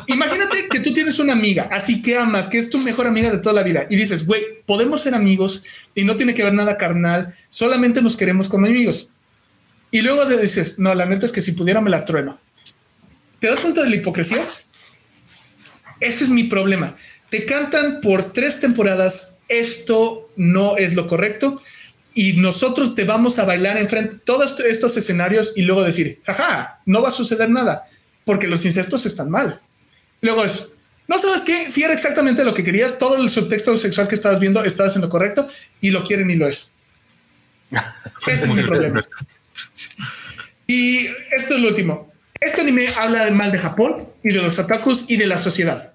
imagínate 0.06 0.68
que 0.68 0.80
tú 0.80 0.92
tienes 0.92 1.18
una 1.18 1.32
amiga, 1.32 1.68
así 1.70 2.02
que 2.02 2.16
amas, 2.16 2.48
que 2.48 2.58
es 2.58 2.70
tu 2.70 2.78
mejor 2.78 3.06
amiga 3.06 3.30
de 3.30 3.38
toda 3.38 3.54
la 3.54 3.62
vida, 3.62 3.86
y 3.90 3.96
dices, 3.96 4.26
güey, 4.26 4.62
podemos 4.66 5.02
ser 5.02 5.14
amigos 5.14 5.64
y 5.94 6.04
no 6.04 6.16
tiene 6.16 6.34
que 6.34 6.44
ver 6.44 6.54
nada 6.54 6.76
carnal, 6.76 7.34
solamente 7.50 8.02
nos 8.02 8.16
queremos 8.16 8.48
como 8.48 8.66
amigos. 8.66 9.11
Y 9.90 10.02
luego 10.02 10.24
dices, 10.26 10.78
no, 10.78 10.94
la 10.94 11.06
neta 11.06 11.26
es 11.26 11.32
que 11.32 11.42
si 11.42 11.52
pudiera 11.52 11.80
me 11.80 11.90
la 11.90 12.04
trueno. 12.04 12.38
¿Te 13.41 13.49
das 13.49 13.61
cuenta 13.61 13.82
de 13.82 13.91
la 13.91 13.97
hipocresía? 13.97 14.47
Ese 15.99 16.24
es 16.24 16.30
mi 16.30 16.45
problema. 16.45 16.97
Te 17.30 17.47
cantan 17.47 18.01
por 18.01 18.32
tres 18.32 18.61
temporadas, 18.61 19.34
esto 19.49 20.30
no 20.36 20.76
es 20.76 20.95
lo 20.95 21.07
correcto 21.07 21.61
y 22.14 22.34
nosotros 22.34 22.95
te 22.95 23.05
vamos 23.05 23.38
a 23.38 23.45
bailar 23.45 23.78
enfrente 23.78 24.16
de 24.16 24.20
todos 24.20 24.61
estos 24.61 24.97
escenarios 24.97 25.53
y 25.57 25.62
luego 25.62 25.84
decir, 25.84 26.20
jaja, 26.24 26.80
no 26.86 27.03
va 27.03 27.09
a 27.09 27.12
suceder 27.12 27.51
nada 27.51 27.84
porque 28.24 28.47
los 28.47 28.64
incestos 28.64 29.07
están 29.07 29.30
mal. 29.30 29.61
Luego 30.20 30.45
es, 30.45 30.74
no 31.09 31.18
sabes 31.18 31.43
qué, 31.43 31.70
si 31.70 31.82
era 31.82 31.95
exactamente 31.95 32.45
lo 32.45 32.53
que 32.53 32.64
querías, 32.64 32.99
todo 32.99 33.16
el 33.16 33.28
subtexto 33.28 33.76
sexual 33.78 34.09
que 34.09 34.16
estabas 34.16 34.41
viendo 34.41 34.62
estaba 34.64 34.88
haciendo 34.88 35.09
correcto 35.09 35.49
y 35.80 35.91
lo 35.91 36.05
quieren 36.05 36.30
y 36.30 36.34
lo 36.34 36.49
es. 36.49 36.72
Ese 38.26 38.47
es 38.47 38.49
mi 38.49 38.62
problema. 38.62 39.03
Y 40.66 41.07
esto 41.30 41.55
es 41.55 41.61
lo 41.61 41.68
último. 41.68 42.09
Este 42.41 42.62
anime 42.62 42.86
habla 42.99 43.30
mal 43.30 43.53
de 43.53 43.59
Japón 43.59 44.09
y 44.24 44.32
de 44.32 44.41
los 44.41 44.59
otakus 44.59 45.05
y 45.09 45.16
de 45.18 45.26
la 45.26 45.36
sociedad. 45.36 45.93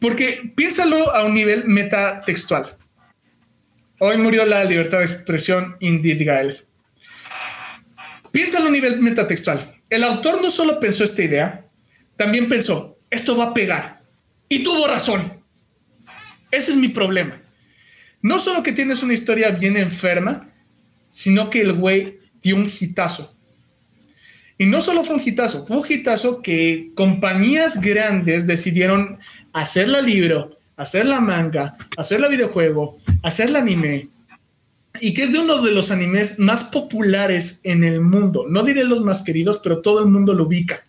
Porque 0.00 0.52
piénsalo 0.56 1.14
a 1.14 1.24
un 1.24 1.34
nivel 1.34 1.64
metatextual. 1.66 2.76
Hoy 3.98 4.16
murió 4.16 4.46
la 4.46 4.64
libertad 4.64 4.98
de 4.98 5.04
expresión 5.04 5.76
Gael. 5.80 6.64
Piénsalo 8.32 8.64
a 8.64 8.68
un 8.68 8.72
nivel 8.72 9.00
metatextual. 9.02 9.74
El 9.90 10.04
autor 10.04 10.40
no 10.40 10.50
solo 10.50 10.80
pensó 10.80 11.04
esta 11.04 11.22
idea, 11.22 11.66
también 12.16 12.48
pensó, 12.48 12.98
esto 13.10 13.36
va 13.36 13.44
a 13.44 13.54
pegar. 13.54 14.00
Y 14.48 14.62
tuvo 14.62 14.86
razón. 14.88 15.42
Ese 16.50 16.70
es 16.70 16.78
mi 16.78 16.88
problema. 16.88 17.38
No 18.22 18.38
solo 18.38 18.62
que 18.62 18.72
tienes 18.72 19.02
una 19.02 19.12
historia 19.12 19.50
bien 19.50 19.76
enferma, 19.76 20.48
sino 21.10 21.50
que 21.50 21.60
el 21.60 21.74
güey 21.74 22.18
dio 22.40 22.56
un 22.56 22.66
hitazo. 22.68 23.35
Y 24.58 24.66
no 24.66 24.80
solo 24.80 25.04
fue 25.04 25.16
un 25.16 25.22
hitazo, 25.24 25.62
fue 25.62 25.76
un 25.76 25.84
hitazo 25.88 26.40
que 26.40 26.90
compañías 26.94 27.80
grandes 27.80 28.46
decidieron 28.46 29.18
hacer 29.52 29.88
la 29.88 30.00
libro, 30.00 30.58
hacer 30.76 31.06
la 31.06 31.20
manga, 31.20 31.76
hacer 31.96 32.20
la 32.20 32.28
videojuego, 32.28 32.98
hacer 33.22 33.50
la 33.50 33.58
anime, 33.58 34.08
y 35.00 35.14
que 35.14 35.24
es 35.24 35.32
de 35.32 35.38
uno 35.38 35.60
de 35.62 35.72
los 35.72 35.90
animes 35.90 36.38
más 36.38 36.64
populares 36.64 37.60
en 37.64 37.84
el 37.84 38.00
mundo. 38.00 38.46
No 38.48 38.62
diré 38.62 38.84
los 38.84 39.02
más 39.02 39.22
queridos, 39.22 39.60
pero 39.62 39.80
todo 39.80 40.00
el 40.00 40.06
mundo 40.06 40.32
lo 40.34 40.44
ubica. 40.44 40.86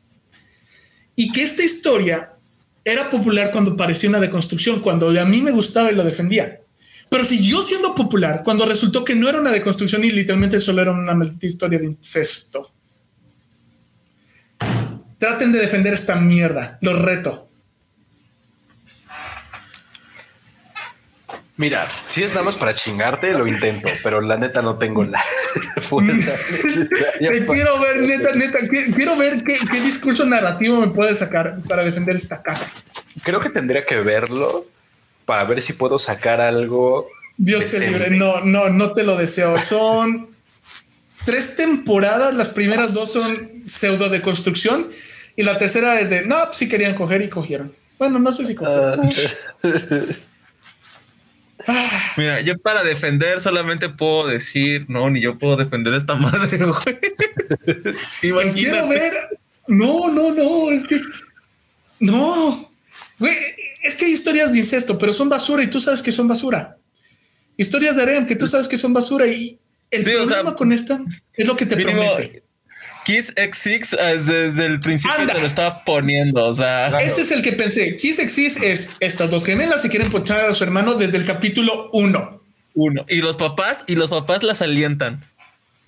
Y 1.15 1.31
que 1.31 1.43
esta 1.43 1.63
historia 1.63 2.31
era 2.85 3.09
popular 3.09 3.51
cuando 3.51 3.75
parecía 3.75 4.09
una 4.09 4.19
deconstrucción, 4.19 4.79
cuando 4.79 5.09
a 5.09 5.25
mí 5.25 5.41
me 5.41 5.51
gustaba 5.51 5.91
y 5.91 5.95
lo 5.95 6.03
defendía. 6.03 6.61
Pero 7.09 7.25
siguió 7.25 7.61
siendo 7.61 7.95
popular 7.95 8.43
cuando 8.43 8.65
resultó 8.65 9.03
que 9.03 9.15
no 9.15 9.29
era 9.29 9.39
una 9.39 9.51
deconstrucción 9.51 10.03
y 10.03 10.11
literalmente 10.11 10.59
solo 10.59 10.81
era 10.81 10.91
una 10.91 11.13
maldita 11.13 11.47
historia 11.47 11.79
de 11.79 11.85
incesto. 11.85 12.71
Traten 15.17 15.51
de 15.51 15.59
defender 15.59 15.93
esta 15.93 16.15
mierda, 16.15 16.77
lo 16.81 16.93
reto. 16.93 17.47
Mira, 21.57 21.87
si 22.07 22.21
es 22.21 22.33
nada 22.33 22.43
más 22.43 22.55
para 22.55 22.75
chingarte, 22.75 23.31
lo 23.33 23.47
intento, 23.47 23.89
pero 24.03 24.21
la 24.21 24.37
neta 24.37 24.61
no 24.61 24.77
tengo 24.77 25.03
la 25.03 25.23
fuerza. 25.81 26.31
quiero 27.19 27.79
ver, 27.79 28.01
neta, 28.01 28.31
neta, 28.33 28.59
quiero 28.95 29.17
ver 29.17 29.43
qué, 29.43 29.57
discurso 29.81 30.23
narrativo 30.23 30.79
me 30.79 30.89
puede 30.89 31.15
sacar 31.15 31.59
para 31.67 31.83
defender 31.83 32.15
esta 32.15 32.43
caja. 32.43 32.63
Creo 33.23 33.39
que 33.39 33.49
tendría 33.49 33.83
que 33.83 33.95
verlo 33.95 34.67
para 35.25 35.45
ver 35.45 35.63
si 35.63 35.73
puedo 35.73 35.97
sacar 35.97 36.41
algo. 36.41 37.09
Dios 37.37 37.69
te 37.71 37.79
libre. 37.79 38.11
No, 38.11 38.41
no, 38.41 38.69
no 38.69 38.93
te 38.93 39.01
lo 39.01 39.15
deseo. 39.17 39.59
Son 39.59 40.29
tres 41.25 41.55
temporadas. 41.55 42.35
Las 42.35 42.49
primeras 42.49 42.93
dos 42.93 43.13
son 43.13 43.63
pseudo 43.65 44.09
de 44.09 44.21
construcción 44.21 44.91
y 45.37 45.43
la 45.43 45.57
tercera 45.57 46.01
es 46.01 46.09
de 46.09 46.23
no, 46.23 46.51
si 46.51 46.67
querían 46.67 46.95
coger 46.95 47.21
y 47.21 47.29
cogieron. 47.29 47.73
Bueno, 47.97 48.19
no 48.19 48.33
sé 48.33 48.43
si 48.43 48.55
cogieron. 48.55 49.09
Mira, 52.17 52.41
yo 52.41 52.57
para 52.57 52.83
defender 52.83 53.39
solamente 53.39 53.89
puedo 53.89 54.27
decir, 54.27 54.85
no, 54.87 55.09
ni 55.09 55.21
yo 55.21 55.37
puedo 55.37 55.55
defender 55.55 55.93
esta 55.93 56.15
madre, 56.15 56.57
güey. 58.21 58.51
Quiero 58.53 58.87
ver. 58.87 59.13
No, 59.67 60.09
no, 60.09 60.33
no, 60.33 60.71
es 60.71 60.85
que 60.85 60.99
no, 61.99 62.71
güey, 63.19 63.35
es 63.83 63.95
que 63.95 64.05
hay 64.05 64.13
historias 64.13 64.53
de 64.53 64.59
incesto, 64.59 64.97
pero 64.97 65.13
son 65.13 65.29
basura 65.29 65.61
y 65.61 65.67
tú 65.67 65.79
sabes 65.79 66.01
que 66.01 66.11
son 66.11 66.27
basura. 66.27 66.77
Historias 67.57 67.95
de 67.95 68.01
harem 68.01 68.25
que 68.25 68.35
tú 68.35 68.47
sabes 68.47 68.67
que 68.67 68.77
son 68.77 68.93
basura 68.93 69.27
y 69.27 69.59
el 69.91 70.03
problema 70.03 70.55
con 70.55 70.71
esta 70.71 70.99
es 71.33 71.45
lo 71.45 71.55
que 71.55 71.65
te 71.65 71.77
promete. 71.77 72.43
Kiss 73.07 73.33
X6 73.35 73.97
eh, 73.97 74.17
desde 74.17 74.65
el 74.65 74.81
principio 74.81 75.15
te 75.25 75.39
lo 75.39 75.47
estaba 75.47 75.81
poniendo. 75.85 76.45
O 76.45 76.53
sea, 76.53 76.87
ese 77.01 77.21
es 77.21 77.31
el 77.31 77.41
que 77.41 77.53
pensé. 77.53 77.95
Kiss 77.95 78.19
X6 78.19 78.63
es 78.63 78.89
estas 78.99 79.31
dos 79.31 79.45
gemelas 79.45 79.81
se 79.81 79.87
quieren 79.87 80.11
pochar 80.11 80.41
a 80.41 80.53
su 80.53 80.65
hermano 80.65 80.95
desde 80.95 81.15
el 81.15 81.25
capítulo 81.25 81.89
1. 81.93 82.41
Uno. 82.73 83.05
Y 83.07 83.21
los 83.21 83.37
papás 83.37 83.85
y 83.87 83.95
los 83.95 84.09
papás 84.09 84.43
las 84.43 84.61
alientan. 84.61 85.21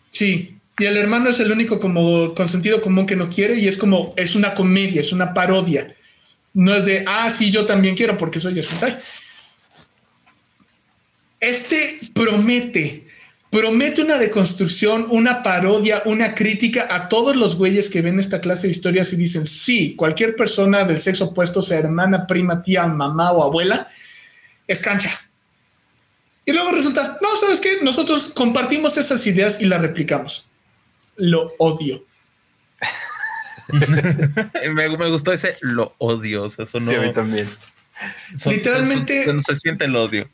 Sí. 0.10 0.56
Y 0.78 0.86
el 0.86 0.96
hermano 0.96 1.30
es 1.30 1.42
el 1.42 1.52
único 1.52 1.82
como 1.82 2.34
con 2.34 2.48
sentido 2.48 2.82
común 2.82 3.06
que 3.06 3.18
no 3.18 3.28
quiere 3.28 3.56
y 3.56 3.68
es 3.68 3.76
como 3.76 4.14
es 4.16 4.38
una 4.38 4.56
comedia, 4.56 5.02
es 5.02 5.12
una 5.12 5.34
parodia. 5.34 5.94
No 6.54 6.74
es 6.74 6.86
de 6.86 7.04
ah, 7.06 7.30
sí, 7.30 7.52
yo 7.52 7.66
también 7.66 7.98
quiero 7.98 8.16
porque 8.16 8.40
soy 8.40 8.54
Yasuntai. 8.54 8.98
Este 11.42 12.00
promete 12.14 13.09
promete 13.50 14.02
una 14.02 14.18
deconstrucción, 14.18 15.08
una 15.10 15.42
parodia, 15.42 16.04
una 16.06 16.36
crítica 16.36 16.88
a 16.90 17.10
todos 17.10 17.36
los 17.36 17.56
güeyes 17.56 17.90
que 17.90 18.02
ven 18.02 18.20
esta 18.20 18.42
clase 18.42 18.68
de 18.68 18.72
historias 18.72 19.12
y 19.14 19.16
dicen, 19.16 19.46
sí, 19.48 19.96
cualquier 19.96 20.36
persona 20.36 20.84
del 20.84 21.00
sexo 21.00 21.26
opuesto, 21.26 21.62
sea 21.62 21.80
hermana, 21.80 22.28
prima, 22.28 22.62
tía, 22.62 22.86
mamá 22.86 23.32
o 23.32 23.44
abuela, 23.44 23.88
es 24.68 24.82
cancha. 24.82 25.10
Y 26.46 26.52
luego 26.52 26.72
resulta, 26.72 27.18
no, 27.22 27.40
¿sabes 27.40 27.60
qué? 27.60 27.80
Nosotros 27.82 28.30
compartimos 28.30 28.98
esas 28.98 29.26
ideas 29.26 29.60
y 29.62 29.66
las 29.66 29.82
replicamos. 29.82 30.48
Lo 31.16 31.52
odio. 31.58 32.06
me, 34.74 35.10
gustó 35.10 35.34
ese 35.34 35.56
lo 35.62 35.96
odio. 35.98 36.46
eso 36.46 36.80
no, 36.80 36.86
sí, 36.86 36.96
a 36.96 37.02
mí 37.02 37.14
también. 37.14 37.48
Literalmente. 38.46 39.32
no 39.32 39.40
se 39.42 39.56
siente 39.56 39.86
el 39.86 39.96
odio 39.96 40.30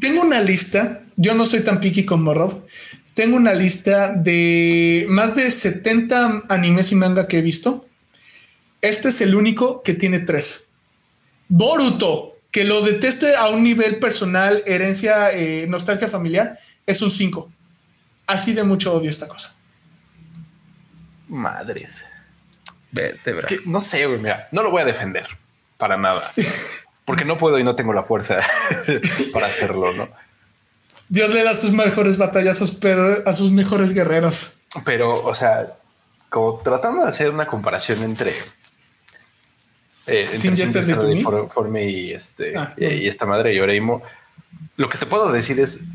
tengo 0.00 0.22
una 0.22 0.40
lista. 0.40 1.02
Yo 1.16 1.34
no 1.34 1.46
soy 1.46 1.60
tan 1.60 1.80
picky 1.80 2.04
como 2.04 2.34
Rob. 2.34 2.66
Tengo 3.14 3.36
una 3.36 3.54
lista 3.54 4.12
de 4.12 5.06
más 5.08 5.36
de 5.36 5.50
70 5.50 6.44
animes 6.48 6.90
y 6.92 6.96
manga 6.96 7.28
que 7.28 7.38
he 7.38 7.42
visto. 7.42 7.86
Este 8.80 9.08
es 9.08 9.20
el 9.20 9.34
único 9.34 9.82
que 9.82 9.94
tiene 9.94 10.20
tres. 10.20 10.70
Boruto, 11.48 12.38
que 12.50 12.64
lo 12.64 12.82
deteste 12.82 13.36
a 13.36 13.48
un 13.48 13.62
nivel 13.62 13.98
personal, 13.98 14.62
herencia, 14.66 15.30
eh, 15.32 15.66
nostalgia 15.66 16.08
familiar, 16.08 16.58
es 16.86 17.00
un 17.02 17.10
5. 17.10 17.50
Así 18.26 18.52
de 18.52 18.64
mucho 18.64 18.92
odio 18.94 19.10
esta 19.10 19.28
cosa. 19.28 19.54
Madres. 21.28 22.04
es 22.94 23.46
que 23.46 23.60
no 23.66 23.80
sé, 23.80 24.06
güey, 24.06 24.18
mira, 24.18 24.48
no 24.52 24.62
lo 24.62 24.70
voy 24.70 24.82
a 24.82 24.84
defender 24.84 25.26
para 25.76 25.96
nada. 25.96 26.30
Porque 27.04 27.24
no 27.24 27.36
puedo 27.36 27.58
y 27.58 27.64
no 27.64 27.74
tengo 27.74 27.92
la 27.92 28.02
fuerza 28.02 28.40
para 29.32 29.46
hacerlo, 29.46 29.92
¿no? 29.92 30.08
Dios 31.08 31.30
le 31.30 31.42
da 31.42 31.54
sus 31.54 31.70
mejores 31.72 32.16
batallas 32.16 32.62
a 32.62 33.34
sus 33.34 33.52
mejores 33.52 33.92
guerreros. 33.92 34.56
Pero, 34.84 35.22
o 35.22 35.34
sea, 35.34 35.68
como 36.30 36.60
tratando 36.64 37.02
de 37.02 37.10
hacer 37.10 37.30
una 37.30 37.46
comparación 37.46 38.02
entre 38.02 38.32
eh, 40.06 40.28
Sin 40.36 40.50
entre 40.50 41.84
y 41.86 42.12
este 42.12 42.56
ah, 42.58 42.74
y, 42.76 43.08
esta 43.08 43.24
madre 43.24 43.54
y 43.54 43.60
Oreimo, 43.60 44.02
lo 44.76 44.88
que 44.88 44.98
te 44.98 45.06
puedo 45.06 45.32
decir 45.32 45.58
es 45.60 45.86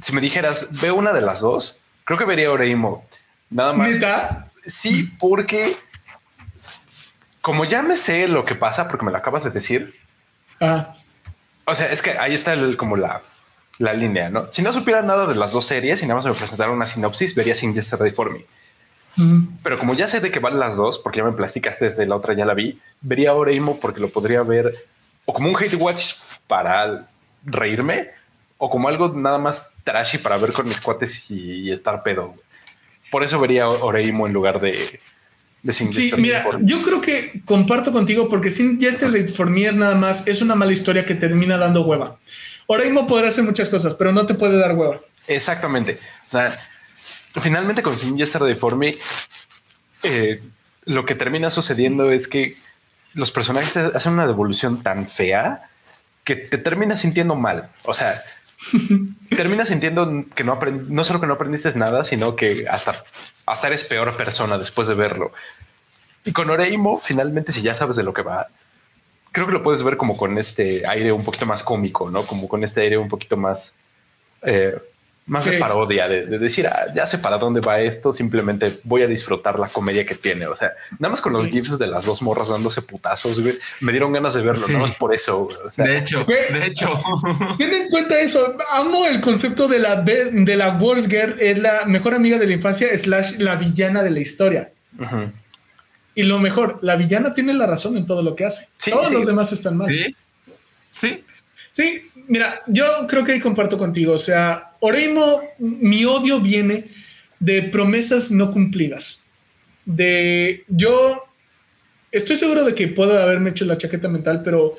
si 0.00 0.12
me 0.12 0.20
dijeras 0.20 0.80
veo 0.80 0.96
una 0.96 1.12
de 1.12 1.20
las 1.20 1.40
dos, 1.40 1.82
creo 2.04 2.18
que 2.18 2.24
vería 2.24 2.50
Oreimo. 2.50 3.04
Nada 3.50 3.72
más. 3.72 3.88
Sí, 4.66 5.12
porque 5.18 5.74
como 7.40 7.64
ya 7.64 7.82
me 7.82 7.96
sé 7.96 8.28
lo 8.28 8.44
que 8.44 8.54
pasa, 8.54 8.88
porque 8.88 9.04
me 9.04 9.12
lo 9.12 9.18
acabas 9.18 9.44
de 9.44 9.50
decir. 9.50 9.94
O 11.64 11.74
sea, 11.74 11.90
es 11.90 12.02
que 12.02 12.18
ahí 12.18 12.34
está 12.34 12.52
el, 12.54 12.76
como 12.76 12.96
la, 12.96 13.22
la 13.78 13.92
línea, 13.92 14.30
¿no? 14.30 14.50
Si 14.50 14.62
no 14.62 14.72
supiera 14.72 15.02
nada 15.02 15.26
de 15.26 15.34
las 15.34 15.52
dos 15.52 15.66
series 15.66 16.02
y 16.02 16.06
nada 16.06 16.16
más 16.16 16.24
me 16.24 16.34
presentaron 16.34 16.76
una 16.76 16.86
sinopsis, 16.86 17.34
vería 17.34 17.54
Sin 17.54 17.74
Yesterday 17.74 18.10
for 18.10 18.32
Me. 18.32 18.44
Pero 19.62 19.78
como 19.78 19.94
ya 19.94 20.06
sé 20.06 20.20
de 20.20 20.30
qué 20.30 20.38
van 20.38 20.58
las 20.58 20.76
dos, 20.76 20.98
porque 20.98 21.18
ya 21.18 21.24
me 21.24 21.32
platicaste 21.32 21.84
desde 21.86 22.06
la 22.06 22.16
otra, 22.16 22.34
ya 22.34 22.46
la 22.46 22.54
vi, 22.54 22.80
vería 23.02 23.34
Oreimo 23.34 23.78
porque 23.78 24.00
lo 24.00 24.08
podría 24.08 24.42
ver 24.42 24.72
o 25.26 25.32
como 25.32 25.50
un 25.50 25.56
hate 25.56 25.74
watch 25.74 26.14
para 26.46 27.06
reírme 27.44 28.10
o 28.56 28.70
como 28.70 28.88
algo 28.88 29.08
nada 29.08 29.38
más 29.38 29.72
trashy 29.84 30.18
para 30.18 30.38
ver 30.38 30.52
con 30.52 30.66
mis 30.66 30.80
cuates 30.80 31.30
y, 31.30 31.70
estar 31.70 32.02
pedo. 32.02 32.34
Por 33.10 33.22
eso 33.22 33.38
vería 33.38 33.68
Oreimo 33.68 34.26
en 34.26 34.32
lugar 34.32 34.60
de, 34.60 35.00
de 35.62 35.72
Sin 35.72 35.92
Sí, 35.92 36.12
mira, 36.18 36.44
yo 36.60 36.82
creo 36.82 37.00
que 37.00 37.42
comparto 37.44 37.92
contigo 37.92 38.28
porque 38.28 38.50
Sin 38.50 38.78
Yesterday 38.78 39.28
for 39.28 39.48
Me 39.48 39.66
es 39.66 39.74
nada 39.74 39.94
más, 39.94 40.26
es 40.26 40.42
una 40.42 40.54
mala 40.54 40.72
historia 40.72 41.06
que 41.06 41.14
termina 41.14 41.56
dando 41.56 41.84
hueva. 41.86 42.18
Oreimo 42.66 43.06
podrá 43.06 43.28
hacer 43.28 43.44
muchas 43.44 43.68
cosas, 43.68 43.94
pero 43.94 44.12
no 44.12 44.26
te 44.26 44.34
puede 44.34 44.58
dar 44.58 44.76
hueva. 44.76 45.00
Exactamente. 45.26 45.98
O 46.28 46.30
sea, 46.30 46.56
finalmente 47.40 47.82
con 47.82 47.96
Sin 47.96 48.16
Yesterday 48.16 48.54
for 48.54 48.76
Me, 48.76 48.96
eh, 50.02 50.42
lo 50.84 51.06
que 51.06 51.14
termina 51.14 51.50
sucediendo 51.50 52.10
es 52.10 52.26
que 52.26 52.56
los 53.14 53.30
personajes 53.30 53.76
hacen 53.76 54.12
una 54.14 54.26
devolución 54.26 54.82
tan 54.82 55.06
fea 55.06 55.68
que 56.24 56.36
te 56.36 56.58
terminas 56.58 57.00
sintiendo 57.00 57.34
mal. 57.34 57.68
O 57.84 57.94
sea, 57.94 58.22
terminas 59.36 59.68
sintiendo 59.68 60.24
que 60.34 60.44
no 60.44 60.58
no 60.88 61.04
solo 61.04 61.20
que 61.20 61.26
no 61.26 61.34
aprendiste 61.34 61.72
nada, 61.74 62.04
sino 62.04 62.36
que 62.36 62.66
hasta, 62.68 62.94
hasta 63.46 63.66
eres 63.66 63.84
peor 63.84 64.16
persona 64.16 64.58
después 64.58 64.88
de 64.88 64.94
verlo. 64.94 65.32
Y 66.24 66.32
con 66.32 66.50
Oreimo, 66.50 66.98
finalmente, 66.98 67.52
si 67.52 67.62
ya 67.62 67.74
sabes 67.74 67.96
de 67.96 68.04
lo 68.04 68.12
que 68.12 68.22
va, 68.22 68.46
creo 69.32 69.46
que 69.46 69.52
lo 69.52 69.62
puedes 69.62 69.82
ver 69.82 69.96
como 69.96 70.16
con 70.16 70.38
este 70.38 70.86
aire 70.86 71.12
un 71.12 71.24
poquito 71.24 71.46
más 71.46 71.62
cómico, 71.62 72.10
no 72.10 72.22
como 72.22 72.48
con 72.48 72.62
este 72.62 72.82
aire 72.82 72.98
un 72.98 73.08
poquito 73.08 73.36
más 73.36 73.76
eh, 74.42 74.78
más 75.26 75.44
de 75.44 75.58
parodia, 75.58 76.08
de, 76.08 76.26
decir, 76.38 76.66
ah, 76.66 76.86
ya 76.94 77.06
sé 77.06 77.18
para 77.18 77.38
dónde 77.38 77.60
va 77.60 77.80
esto, 77.80 78.12
simplemente 78.12 78.80
voy 78.82 79.02
a 79.02 79.06
disfrutar 79.06 79.58
la 79.58 79.68
comedia 79.68 80.04
que 80.04 80.16
tiene. 80.16 80.46
O 80.46 80.56
sea, 80.56 80.72
nada 80.98 81.10
más 81.10 81.20
con 81.20 81.32
los 81.32 81.46
gifs 81.46 81.78
de 81.78 81.86
las 81.86 82.04
dos 82.04 82.22
morras 82.22 82.48
dándose 82.48 82.82
putazos, 82.82 83.40
me 83.80 83.92
dieron 83.92 84.12
ganas 84.12 84.34
de 84.34 84.42
verlo, 84.42 84.66
no 84.68 84.86
por 84.98 85.14
eso. 85.14 85.48
de 85.76 85.98
hecho, 85.98 86.24
de 86.24 86.66
hecho. 86.66 86.88
Tienen 87.56 87.82
en 87.82 87.88
cuenta 87.88 88.18
eso. 88.20 88.56
Amo 88.72 89.06
el 89.06 89.20
concepto 89.20 89.68
de 89.68 89.78
la, 89.78 89.96
de, 89.96 90.56
la 90.56 90.76
Worst 90.76 91.08
Girl, 91.08 91.36
es 91.38 91.58
la 91.58 91.84
mejor 91.86 92.14
amiga 92.14 92.38
de 92.38 92.46
la 92.46 92.54
infancia, 92.54 92.88
slash 92.98 93.38
la 93.38 93.54
villana 93.54 94.02
de 94.02 94.10
la 94.10 94.20
historia. 94.20 94.72
Y 96.14 96.24
lo 96.24 96.40
mejor, 96.40 96.78
la 96.82 96.96
villana 96.96 97.32
tiene 97.32 97.54
la 97.54 97.66
razón 97.66 97.96
en 97.96 98.06
todo 98.06 98.22
lo 98.22 98.34
que 98.34 98.44
hace. 98.44 98.68
Todos 98.90 99.10
los 99.10 99.24
demás 99.24 99.52
están 99.52 99.76
mal. 99.76 99.88
Sí. 99.88 100.16
Sí. 100.88 101.24
Sí, 101.72 102.10
mira, 102.28 102.60
yo 102.66 103.06
creo 103.08 103.24
que 103.24 103.40
comparto 103.40 103.78
contigo. 103.78 104.12
O 104.14 104.18
sea, 104.18 104.72
Oreimo, 104.80 105.42
mi 105.58 106.04
odio 106.04 106.40
viene 106.40 106.88
de 107.38 107.62
promesas 107.62 108.30
no 108.30 108.50
cumplidas. 108.50 109.22
De 109.84 110.64
yo 110.68 111.24
estoy 112.10 112.36
seguro 112.36 112.64
de 112.64 112.74
que 112.74 112.88
puedo 112.88 113.20
haberme 113.20 113.50
hecho 113.50 113.64
la 113.64 113.78
chaqueta 113.78 114.08
mental, 114.08 114.42
pero 114.44 114.76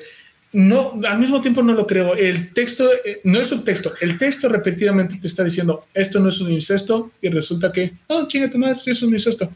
no, 0.52 1.00
al 1.06 1.18
mismo 1.18 1.40
tiempo 1.40 1.62
no 1.62 1.74
lo 1.74 1.86
creo. 1.86 2.14
El 2.14 2.52
texto, 2.52 2.88
eh, 3.04 3.20
no 3.24 3.40
el 3.40 3.46
subtexto, 3.46 3.92
el 4.00 4.18
texto 4.18 4.48
repetidamente 4.48 5.16
te 5.16 5.26
está 5.26 5.42
diciendo 5.42 5.86
esto 5.92 6.20
no 6.20 6.28
es 6.28 6.40
un 6.40 6.52
incesto 6.52 7.10
y 7.20 7.28
resulta 7.28 7.72
que, 7.72 7.92
oh, 8.06 8.26
chinga 8.26 8.48
tu 8.48 8.58
madre, 8.58 8.78
sí 8.80 8.90
es 8.90 9.02
un 9.02 9.12
incesto. 9.12 9.50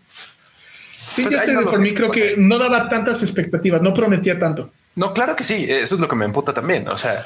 Sí, 1.11 1.23
pues 1.23 1.35
ya 1.35 1.41
estoy 1.43 1.65
por 1.65 1.81
mí, 1.81 1.95
creo 1.95 2.11
que 2.11 2.37
no 2.37 2.59
daba 2.59 2.89
tantas 2.89 3.23
expectativas, 3.23 3.81
no 3.81 3.95
prometía 3.95 4.39
tanto. 4.39 4.73
No, 4.99 5.15
claro 5.15 5.37
que 5.37 5.45
sí. 5.45 5.65
Eso 5.69 5.95
es 5.95 6.01
lo 6.01 6.09
que 6.09 6.17
me 6.17 6.25
emputa 6.25 6.53
también. 6.53 6.89
O 6.89 6.99
sea. 6.99 7.25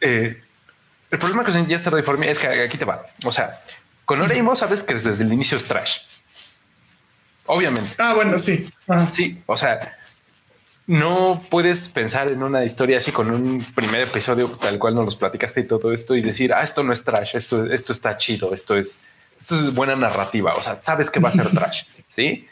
Eh, 0.00 0.42
el 1.10 1.18
problema 1.18 1.44
con 1.44 1.66
Yesterday 1.66 2.02
for 2.02 2.18
Me 2.18 2.30
es 2.30 2.38
que 2.38 2.46
aquí 2.46 2.78
te 2.78 2.84
va. 2.84 3.02
O 3.24 3.32
sea, 3.32 3.60
con 4.04 4.20
Oreimo 4.20 4.54
sabes 4.56 4.82
que 4.82 4.94
desde 4.94 5.22
el 5.22 5.32
inicio 5.32 5.56
es 5.58 5.66
trash. 5.66 5.98
Obviamente. 7.46 7.94
Ah, 7.98 8.14
bueno, 8.14 8.38
sí. 8.38 8.72
Sí, 9.10 9.42
o 9.46 9.56
sea, 9.56 9.98
no 10.86 11.42
puedes 11.50 11.88
pensar 11.88 12.28
en 12.28 12.42
una 12.42 12.64
historia 12.64 12.98
así 12.98 13.12
con 13.12 13.30
un 13.30 13.64
primer 13.74 14.00
episodio 14.02 14.48
tal 14.48 14.78
cual 14.78 14.94
nos 14.94 15.04
los 15.04 15.16
platicaste 15.16 15.60
y 15.60 15.66
todo 15.66 15.92
esto 15.92 16.14
y 16.14 16.22
decir, 16.22 16.52
ah, 16.52 16.62
esto 16.62 16.82
no 16.82 16.92
es 16.92 17.04
trash, 17.04 17.34
esto, 17.34 17.66
esto 17.66 17.92
está 17.92 18.16
chido, 18.16 18.54
esto 18.54 18.76
es, 18.76 19.00
esto 19.38 19.56
es 19.56 19.74
buena 19.74 19.96
narrativa. 19.96 20.54
O 20.54 20.62
sea, 20.62 20.80
sabes 20.80 21.10
que 21.10 21.18
va 21.18 21.30
a 21.30 21.32
ser 21.32 21.50
trash. 21.54 21.84
Sí. 22.08 22.48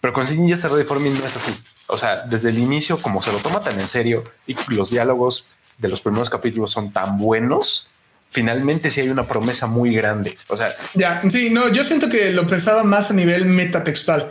Pero 0.00 0.12
con 0.12 0.26
Sin 0.26 0.46
Yesterday 0.46 0.84
for 0.84 1.00
Me 1.00 1.10
no 1.10 1.26
es 1.26 1.36
así. 1.36 1.54
O 1.88 1.98
sea, 1.98 2.22
desde 2.22 2.50
el 2.50 2.58
inicio, 2.58 3.00
como 3.00 3.22
se 3.22 3.32
lo 3.32 3.38
toma 3.38 3.60
tan 3.60 3.78
en 3.78 3.88
serio 3.88 4.24
y 4.46 4.56
los 4.68 4.90
diálogos 4.90 5.46
de 5.78 5.88
los 5.88 6.00
primeros 6.00 6.30
capítulos 6.30 6.72
son 6.72 6.90
tan 6.92 7.18
buenos, 7.18 7.88
finalmente 8.30 8.90
sí 8.90 9.00
hay 9.00 9.08
una 9.08 9.24
promesa 9.24 9.66
muy 9.66 9.94
grande. 9.94 10.36
O 10.48 10.56
sea, 10.56 10.70
ya, 10.94 11.22
sí, 11.28 11.50
no, 11.50 11.68
yo 11.68 11.84
siento 11.84 12.08
que 12.08 12.30
lo 12.32 12.46
pensaba 12.46 12.82
más 12.82 13.10
a 13.10 13.14
nivel 13.14 13.46
metatextual. 13.46 14.30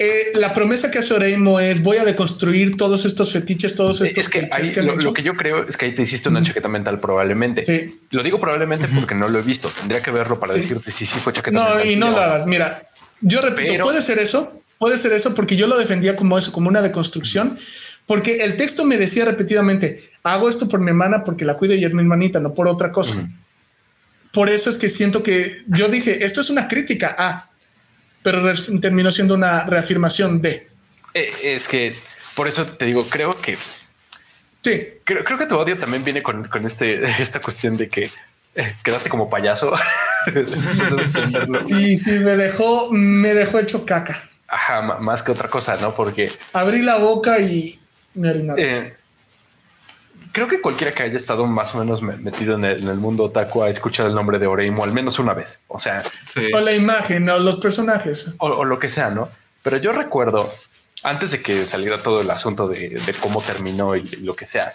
Eh, 0.00 0.30
la 0.34 0.54
promesa 0.54 0.92
que 0.92 0.98
hace 0.98 1.12
Oreimo 1.12 1.58
es 1.58 1.82
voy 1.82 1.96
a 1.96 2.04
deconstruir 2.04 2.76
todos 2.76 3.04
estos 3.04 3.32
fetiches, 3.32 3.74
todos 3.74 4.00
estos. 4.00 4.26
Es 4.26 4.70
que, 4.70 4.82
lo, 4.82 5.12
que 5.12 5.24
yo 5.24 5.34
creo 5.34 5.66
es 5.66 5.76
que 5.76 5.86
ahí 5.86 5.92
te 5.92 6.02
hiciste 6.02 6.28
una 6.28 6.40
chaqueta 6.40 6.68
mental, 6.68 7.00
probablemente. 7.00 7.64
Sí. 7.64 8.00
Lo 8.10 8.22
digo 8.22 8.38
probablemente 8.38 8.86
porque 8.94 9.16
no 9.16 9.28
lo 9.28 9.40
he 9.40 9.42
visto. 9.42 9.68
Tendría 9.68 10.00
que 10.00 10.12
verlo 10.12 10.38
para 10.38 10.54
decirte 10.54 10.92
si 10.92 11.04
sí 11.04 11.18
fue 11.18 11.32
chaqueta 11.32 11.58
mental. 11.58 11.78
No, 11.84 11.90
y 11.90 11.96
no 11.96 12.12
lo 12.12 12.20
hagas. 12.20 12.46
Mira, 12.46 12.88
yo 13.20 13.40
repito, 13.40 13.82
puede 13.82 14.00
ser 14.00 14.20
eso, 14.20 14.62
puede 14.78 14.96
ser 14.96 15.12
eso 15.12 15.34
porque 15.34 15.56
yo 15.56 15.66
lo 15.66 15.76
defendía 15.76 16.14
como 16.14 16.38
eso, 16.38 16.52
como 16.52 16.68
una 16.68 16.80
deconstrucción, 16.80 17.58
porque 18.08 18.42
el 18.42 18.56
texto 18.56 18.86
me 18.86 18.96
decía 18.96 19.26
repetidamente, 19.26 20.02
hago 20.22 20.48
esto 20.48 20.66
por 20.66 20.80
mi 20.80 20.88
hermana 20.88 21.22
porque 21.22 21.44
la 21.44 21.58
cuido 21.58 21.74
y 21.74 21.84
es 21.84 21.92
mi 21.92 22.00
hermanita, 22.00 22.40
no 22.40 22.54
por 22.54 22.66
otra 22.66 22.90
cosa. 22.90 23.28
Por 24.32 24.48
eso 24.48 24.70
es 24.70 24.78
que 24.78 24.88
siento 24.88 25.22
que 25.22 25.62
yo 25.66 25.88
dije, 25.88 26.24
esto 26.24 26.40
es 26.40 26.48
una 26.48 26.68
crítica 26.68 27.14
a, 27.18 27.50
pero 28.22 28.50
terminó 28.80 29.12
siendo 29.12 29.34
una 29.34 29.64
reafirmación 29.64 30.40
de. 30.40 30.68
Eh, 31.12 31.30
es 31.42 31.68
que 31.68 31.94
por 32.34 32.48
eso 32.48 32.64
te 32.64 32.86
digo, 32.86 33.04
creo 33.10 33.38
que 33.38 33.58
sí, 34.64 34.86
creo, 35.04 35.38
que 35.38 35.46
tu 35.46 35.58
odio 35.58 35.76
también 35.76 36.02
viene 36.02 36.22
con, 36.22 36.48
este, 36.64 37.04
esta 37.22 37.42
cuestión 37.42 37.76
de 37.76 37.90
que 37.90 38.10
eh, 38.54 38.74
quedaste 38.82 39.10
como 39.10 39.28
payaso. 39.28 39.74
sí, 41.66 41.94
sí, 41.94 42.12
me 42.20 42.38
dejó, 42.38 42.90
me 42.90 43.34
dejó 43.34 43.58
hecho 43.58 43.84
caca. 43.84 44.30
Ajá, 44.46 44.80
más 44.80 45.22
que 45.22 45.32
otra 45.32 45.50
cosa, 45.50 45.76
¿no? 45.76 45.94
Porque... 45.94 46.32
Abrí 46.54 46.80
la 46.80 46.96
boca 46.96 47.38
y 47.38 47.78
eh, 48.56 48.94
creo 50.32 50.48
que 50.48 50.60
cualquiera 50.60 50.92
que 50.92 51.02
haya 51.02 51.16
estado 51.16 51.46
más 51.46 51.74
o 51.74 51.78
menos 51.78 52.02
metido 52.02 52.54
en 52.54 52.64
el, 52.64 52.96
mundo 52.96 53.24
otaku 53.24 53.62
ha 53.62 53.68
escuchado 53.68 54.08
el 54.08 54.14
nombre 54.14 54.38
de 54.38 54.46
Oreimo 54.46 54.84
al 54.84 54.92
menos 54.92 55.18
una 55.18 55.34
vez. 55.34 55.60
O 55.68 55.80
sea... 55.80 56.02
O 56.54 56.60
la 56.60 56.72
imagen, 56.72 57.28
o 57.28 57.38
los 57.38 57.58
personajes. 57.58 58.32
O, 58.38 58.64
lo 58.64 58.78
que 58.78 58.90
sea, 58.90 59.10
¿no? 59.10 59.28
Pero 59.62 59.78
yo 59.78 59.92
recuerdo, 59.92 60.48
antes 61.02 61.30
de 61.32 61.42
que 61.42 61.66
saliera 61.66 61.98
todo 61.98 62.20
el 62.20 62.30
asunto 62.30 62.68
de, 62.68 63.00
cómo 63.20 63.40
terminó 63.40 63.96
y 63.96 64.02
lo 64.22 64.34
que 64.34 64.46
sea, 64.46 64.70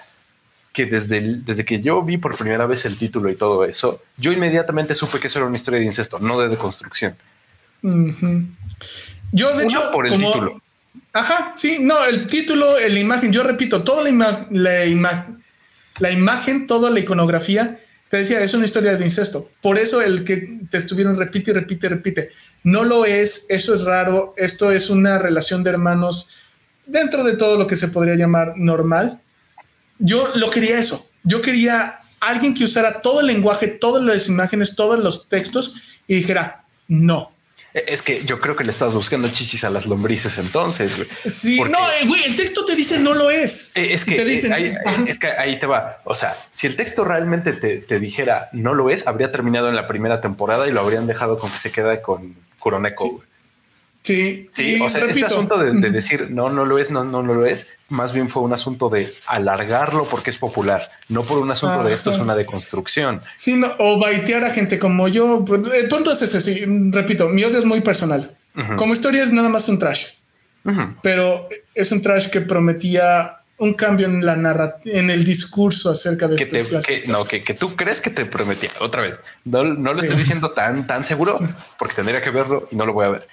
que 0.71 0.85
desde, 0.85 1.21
desde 1.21 1.65
que 1.65 1.81
yo 1.81 2.01
vi 2.01 2.17
por 2.17 2.35
primera 2.35 2.65
vez 2.65 2.85
el 2.85 2.97
título 2.97 3.29
y 3.29 3.35
todo 3.35 3.63
eso, 3.63 4.01
yo 4.17 4.31
inmediatamente 4.31 4.95
supe 4.95 5.19
que 5.19 5.27
eso 5.27 5.39
era 5.39 5.47
una 5.47 5.55
historia 5.55 5.79
de 5.79 5.85
incesto, 5.85 6.19
no 6.19 6.39
de 6.39 6.49
deconstrucción. 6.49 7.15
Yo, 9.31 9.57
de 9.57 9.65
hecho, 9.65 9.91
por 9.91 10.07
el 10.07 10.17
título. 10.17 10.62
Ajá, 11.11 11.53
sí, 11.55 11.77
no, 11.79 12.03
el 12.05 12.25
título, 12.27 12.79
la 12.79 12.99
imagen, 12.99 13.31
yo 13.31 13.43
repito, 13.43 13.83
toda 13.83 14.03
la, 14.03 14.09
imagen, 14.09 14.47
la, 15.99 16.11
imagen, 16.11 16.65
toda 16.65 16.89
la 16.89 16.99
iconografía 16.99 17.79
Te 18.09 18.17
decía, 18.17 18.41
es 18.41 18.53
una 18.53 18.65
historia 18.65 18.95
de 18.95 19.03
incesto. 19.03 19.49
Por 19.61 19.77
eso 19.77 20.01
el 20.01 20.23
que 20.23 20.59
te 20.69 20.77
estuvieron 20.77 21.15
repite 21.15 21.53
repite, 21.53 21.89
repite. 21.89 22.29
No 22.63 22.83
lo 22.83 23.05
es, 23.05 23.45
eso 23.49 23.75
es 23.75 23.83
raro, 23.83 24.33
esto 24.37 24.71
es 24.71 24.89
una 24.89 25.19
relación 25.19 25.63
de 25.63 25.71
hermanos 25.71 26.29
dentro 26.85 27.23
de 27.23 27.37
todo 27.37 27.57
lo 27.57 27.67
que 27.67 27.75
se 27.75 27.87
podría 27.87 28.15
llamar 28.15 28.53
normal. 28.57 29.19
Yo 29.99 30.31
lo 30.35 30.49
quería 30.49 30.79
eso. 30.79 31.09
Yo 31.23 31.41
quería 31.41 31.99
alguien 32.19 32.53
que 32.53 32.63
usara 32.63 33.01
todo 33.01 33.19
el 33.19 33.27
lenguaje, 33.27 33.67
todas 33.67 34.03
las 34.03 34.27
imágenes, 34.27 34.75
todos 34.75 34.99
los 34.99 35.29
textos 35.29 35.75
y 36.07 36.15
dijera, 36.15 36.63
no, 36.87 37.32
es 37.74 38.03
que 38.03 38.24
yo 38.24 38.39
creo 38.39 38.55
que 38.55 38.63
le 38.63 38.71
estás 38.71 38.93
buscando 38.93 39.28
chichis 39.30 39.63
a 39.63 39.69
las 39.69 39.88
lombrices 39.88 40.38
entonces. 40.38 41.05
Sí, 41.26 41.59
no, 41.59 41.80
eh, 41.91 42.05
güey, 42.07 42.24
el 42.24 42.36
texto 42.36 42.65
te 42.65 42.76
dice 42.76 42.99
no 42.99 43.13
lo 43.13 43.32
es. 43.32 43.71
Eh, 43.74 43.93
es 43.93 44.05
que, 44.05 44.15
eh, 44.15 44.53
ahí, 44.53 44.76
es 45.07 45.17
que 45.17 45.28
ahí 45.28 45.57
te 45.57 45.65
va. 45.65 45.99
O 46.03 46.15
sea, 46.15 46.36
si 46.51 46.67
el 46.67 46.76
texto 46.76 47.03
realmente 47.03 47.53
te, 47.53 47.99
dijera 47.99 48.49
no 48.51 48.74
lo 48.74 48.89
es, 48.89 49.07
habría 49.07 49.32
terminado 49.32 49.69
en 49.69 49.76
la 49.76 49.88
primera 49.88 50.21
temporada 50.21 50.67
y 50.67 50.71
lo 50.71 50.82
habrían 50.82 51.07
dejado 51.07 51.39
con 51.39 51.49
que 51.49 51.57
se 51.57 51.71
queda 51.71 52.01
con 52.01 52.36
Kuroneko. 52.59 53.05
Sí, 53.05 53.32
sí, 54.04 54.49
o 54.82 54.89
sea, 54.89 55.06
este 55.06 55.26
asunto 55.26 55.58
de, 55.58 55.89
decir 55.89 56.30
no, 56.30 56.49
no 56.49 56.66
lo 56.66 56.78
es, 56.78 56.91
no, 56.91 57.04
no, 57.04 57.24
no 57.24 57.34
lo 57.34 57.45
es, 57.45 57.70
más 57.89 58.14
bien 58.14 58.30
fue 58.30 58.43
un 58.43 58.54
asunto 58.54 58.89
de 58.89 59.12
alargarlo 59.28 60.06
porque 60.06 60.30
es 60.30 60.38
popular, 60.38 60.82
no 61.10 61.24
por 61.24 61.39
un 61.39 61.49
asunto 61.49 61.84
de 61.84 61.93
esto 61.93 62.12
es 62.12 62.20
una 62.20 62.36
deconstrucción. 62.36 63.22
Sí, 63.36 63.56
no, 63.56 63.74
o 63.80 63.99
baitear 63.99 64.43
a 64.43 64.49
gente 64.49 64.78
como 64.78 65.08
yo. 65.08 65.45
Pues, 65.45 65.62
eh, 65.74 65.88
tonto 65.88 66.12
es 66.12 66.22
ese, 66.22 66.41
sí, 66.41 66.64
repito, 66.91 67.30
mi 67.30 67.43
odio 67.43 67.60
es 67.60 67.66
muy 67.66 67.82
personal. 67.82 68.36
Como 68.76 68.93
historia 68.93 69.24
es 69.24 69.32
nada 69.32 69.49
más 69.49 69.68
un 69.68 69.80
trash, 69.80 70.10
pero 71.01 71.49
es 71.74 71.91
un 71.91 72.01
trash 72.01 72.30
que 72.30 72.41
prometía 72.41 73.38
un 73.58 73.74
cambio 73.74 74.08
en 74.08 74.26
la 74.26 74.36
narrativa, 74.36 74.97
en 74.97 75.10
el 75.10 75.24
discurso 75.24 75.89
acerca 75.89 76.28
de 76.28 76.36
que, 76.36 76.47
que 76.47 77.04
no, 77.08 77.24
que, 77.24 77.41
que, 77.41 77.54
tú 77.54 77.76
crees 77.76 78.01
que 78.01 78.10
te 78.10 78.26
prometía 78.26 78.70
otra 78.80 79.01
vez. 79.01 79.20
No, 79.45 79.64
no 79.64 79.93
lo 79.93 80.01
estoy 80.01 80.18
diciendo 80.18 80.51
tan, 80.51 80.86
tan 80.86 81.04
seguro 81.04 81.36
porque 81.80 81.95
tendría 81.95 82.22
que 82.22 82.30
verlo 82.30 82.68
y 82.72 82.76
no 82.76 82.86
lo 82.86 82.93
voy 82.93 83.06
a 83.06 83.10
ver. 83.10 83.28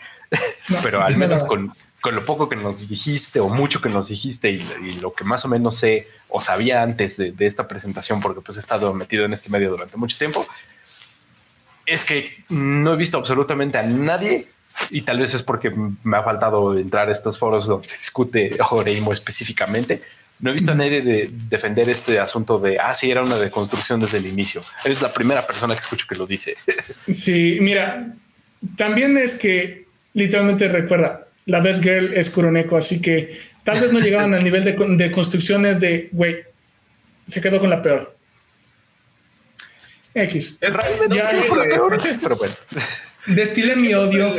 Pero 0.82 1.02
al 1.02 1.16
menos 1.16 1.42
con, 1.42 1.72
con, 2.00 2.14
lo 2.14 2.24
poco 2.24 2.48
que 2.48 2.56
nos 2.56 2.88
dijiste 2.88 3.40
o 3.40 3.48
mucho 3.48 3.80
que 3.80 3.88
nos 3.88 4.08
dijiste 4.08 4.50
y, 4.50 4.98
lo 5.00 5.12
que 5.12 5.24
más 5.24 5.44
o 5.44 5.48
menos 5.48 5.76
sé 5.76 6.08
o 6.28 6.40
sabía 6.40 6.82
antes 6.82 7.16
de, 7.16 7.34
esta 7.46 7.66
presentación, 7.66 8.20
porque 8.20 8.40
pues 8.40 8.56
he 8.56 8.60
estado 8.60 8.94
metido 8.94 9.24
en 9.24 9.32
este 9.32 9.50
medio 9.50 9.70
durante 9.70 9.96
mucho 9.96 10.16
tiempo, 10.16 10.46
es 11.86 12.04
que 12.04 12.44
no 12.48 12.94
he 12.94 12.96
visto 12.96 13.18
absolutamente 13.18 13.78
a 13.78 13.82
nadie 13.82 14.46
y 14.90 15.02
tal 15.02 15.18
vez 15.18 15.34
es 15.34 15.42
porque 15.42 15.72
me 16.04 16.16
ha 16.16 16.22
faltado 16.22 16.78
entrar 16.78 17.08
a 17.08 17.12
estos 17.12 17.38
foros 17.38 17.66
donde 17.66 17.88
se 17.88 17.96
discute 17.96 18.56
Oreimo 18.70 19.12
específicamente. 19.12 20.02
No 20.38 20.50
he 20.50 20.52
visto 20.54 20.72
a 20.72 20.74
nadie 20.74 21.02
de 21.02 21.28
defender 21.48 21.90
este 21.90 22.18
asunto 22.18 22.58
de, 22.58 22.78
ah, 22.78 22.94
sí, 22.94 23.10
era 23.10 23.22
una 23.22 23.36
deconstrucción 23.36 24.00
desde 24.00 24.18
el 24.18 24.26
inicio. 24.26 24.62
Eres 24.84 25.02
la 25.02 25.12
primera 25.12 25.46
persona 25.46 25.74
que 25.74 25.80
escucho 25.80 26.06
que 26.08 26.14
lo 26.14 26.26
dice. 26.26 26.56
Sí, 27.12 27.58
mira, 27.60 28.14
también 28.76 29.18
es 29.18 29.34
que 29.34 29.89
literalmente 30.14 30.68
recuerda, 30.68 31.26
la 31.46 31.60
Best 31.60 31.82
Girl 31.82 32.12
es 32.14 32.30
Kuroneko, 32.30 32.76
así 32.76 33.00
que 33.00 33.38
tal 33.64 33.80
vez 33.80 33.92
no 33.92 34.00
llegaban 34.00 34.34
al 34.34 34.44
nivel 34.44 34.64
de, 34.64 35.10
construcciones 35.10 35.80
de, 35.80 36.08
güey, 36.12 36.38
se 37.26 37.40
quedó 37.40 37.60
con 37.60 37.70
la 37.70 37.82
peor. 37.82 38.16
X. 40.12 40.58
Es 40.60 40.74
realmente 40.74 41.16
ya, 41.16 41.32
la 41.32 41.62
peor, 41.64 41.98
pero 42.22 42.36
bueno. 42.36 42.54
Destilé 43.26 43.76
mi 43.76 43.94
odio. 43.94 44.34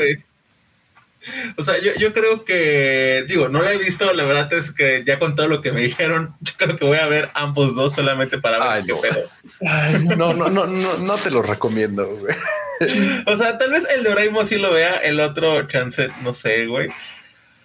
O 1.58 1.64
sea, 1.64 1.80
yo, 1.80 1.92
yo, 1.98 2.14
creo 2.14 2.46
que, 2.46 3.26
digo, 3.28 3.50
no 3.50 3.62
la 3.62 3.74
he 3.74 3.78
visto, 3.78 4.12
la 4.14 4.24
verdad 4.24 4.52
es 4.54 4.72
que 4.72 5.04
ya 5.06 5.20
con 5.20 5.36
todo 5.36 5.48
lo 5.48 5.62
que 5.62 5.72
me 5.72 5.82
dijeron, 5.82 6.36
yo 6.42 6.54
creo 6.58 6.78
que 6.78 6.86
voy 6.86 6.98
a 6.98 7.08
ver 7.08 7.30
ambos 7.34 7.76
dos 7.76 7.94
solamente 7.94 8.38
para 8.40 8.76
ver 8.76 8.84
qué 8.86 8.94
pedo. 8.96 10.16
no, 10.18 10.34
no, 10.34 10.50
no, 10.50 10.66
no, 10.66 10.98
no 10.98 11.16
te 11.18 11.32
lo 11.32 11.42
recomiendo, 11.42 12.06
güey. 12.06 12.36
o 13.26 13.36
sea, 13.36 13.58
tal 13.58 13.72
vez 13.72 13.88
el 13.96 14.04
de 14.04 14.10
Oraimo 14.10 14.44
sí 14.44 14.58
lo 14.58 14.74
vea, 14.74 14.98
el 14.98 15.20
otro 15.20 15.68
chance, 15.68 16.10
no 16.24 16.34
sé, 16.34 16.66
güey. 16.68 16.88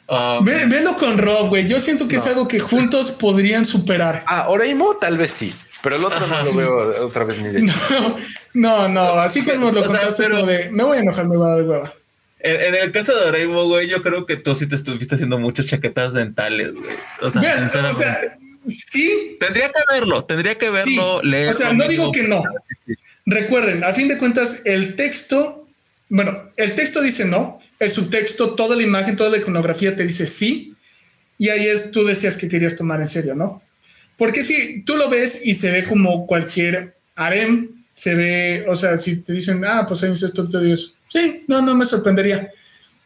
Um, 0.08 0.44
velo 0.44 0.96
con 0.96 1.18
Rob, 1.18 1.48
güey. 1.48 1.66
Yo 1.66 1.80
siento 1.80 2.06
que 2.06 2.16
es 2.16 2.26
algo 2.26 2.46
que 2.46 2.60
juntos 2.60 3.10
podrían 3.10 3.64
superar. 3.64 4.24
Ah, 4.26 4.46
Oraimo 4.48 4.96
tal 4.96 5.18
vez 5.18 5.32
sí, 5.32 5.52
pero 5.82 5.96
el 5.96 6.04
otro 6.04 6.26
no 6.26 6.42
lo 6.42 6.54
veo 6.54 7.04
otra 7.04 7.24
vez 7.24 7.38
ni 7.38 7.48
de 7.48 7.62
no, 7.62 8.18
no, 8.54 8.88
no, 8.88 9.00
así 9.20 9.44
como 9.44 9.70
lo 9.70 9.84
contaste, 9.84 10.24
pero, 10.24 10.46
de, 10.46 10.70
me 10.70 10.84
voy 10.84 10.98
a 10.98 11.00
enojar, 11.00 11.26
me 11.26 11.36
voy 11.36 11.46
a 11.46 11.50
dar 11.50 11.62
hueva. 11.62 11.92
En, 12.46 12.74
el 12.74 12.92
caso 12.92 13.14
de 13.14 13.24
Oraimo, 13.24 13.64
güey, 13.64 13.88
yo 13.88 14.02
creo 14.02 14.24
que 14.24 14.36
tú 14.36 14.54
sí 14.54 14.68
te 14.68 14.76
estuviste 14.76 15.16
haciendo 15.16 15.38
muchas 15.38 15.66
chaquetas 15.66 16.14
dentales, 16.14 16.72
güey. 16.72 16.94
O 17.20 17.30
sea, 17.30 17.58
sinceramente. 17.58 18.38
sí. 18.68 19.36
Tendría 19.40 19.68
que 19.68 19.80
verlo, 19.90 20.24
tendría 20.24 20.56
que 20.56 20.70
verlo, 20.70 21.22
leer. 21.22 21.48
O 21.48 21.52
sea, 21.52 21.72
no 21.72 21.88
digo 21.88 22.12
que 22.12 22.22
no. 22.22 22.42
Recuerden, 23.26 23.82
a 23.82 23.92
fin 23.92 24.06
de 24.06 24.18
cuentas, 24.18 24.62
el 24.64 24.94
texto, 24.94 25.66
bueno, 26.08 26.44
el 26.56 26.74
texto 26.76 27.02
dice 27.02 27.24
no, 27.24 27.58
el 27.80 27.90
subtexto, 27.90 28.54
toda 28.54 28.76
la 28.76 28.82
imagen, 28.84 29.16
toda 29.16 29.30
la 29.30 29.38
iconografía 29.38 29.96
te 29.96 30.04
dice 30.04 30.28
sí, 30.28 30.74
y 31.36 31.48
ahí 31.48 31.66
es, 31.66 31.90
tú 31.90 32.04
decías 32.04 32.36
que 32.36 32.48
querías 32.48 32.76
tomar 32.76 33.00
en 33.00 33.08
serio, 33.08 33.34
¿no? 33.34 33.62
Porque 34.16 34.44
si 34.44 34.82
tú 34.82 34.96
lo 34.96 35.10
ves 35.10 35.40
y 35.44 35.54
se 35.54 35.70
ve 35.70 35.84
como 35.84 36.26
cualquier 36.26 36.94
harem, 37.16 37.75
se 37.96 38.14
ve, 38.14 38.66
o 38.68 38.76
sea, 38.76 38.98
si 38.98 39.16
te 39.22 39.32
dicen, 39.32 39.64
ah, 39.64 39.86
pues 39.88 40.02
ahí 40.02 40.12
esto, 40.12 40.46
te 40.46 40.60
dices, 40.60 40.92
sí, 41.08 41.44
no, 41.48 41.62
no 41.62 41.74
me 41.74 41.86
sorprendería. 41.86 42.50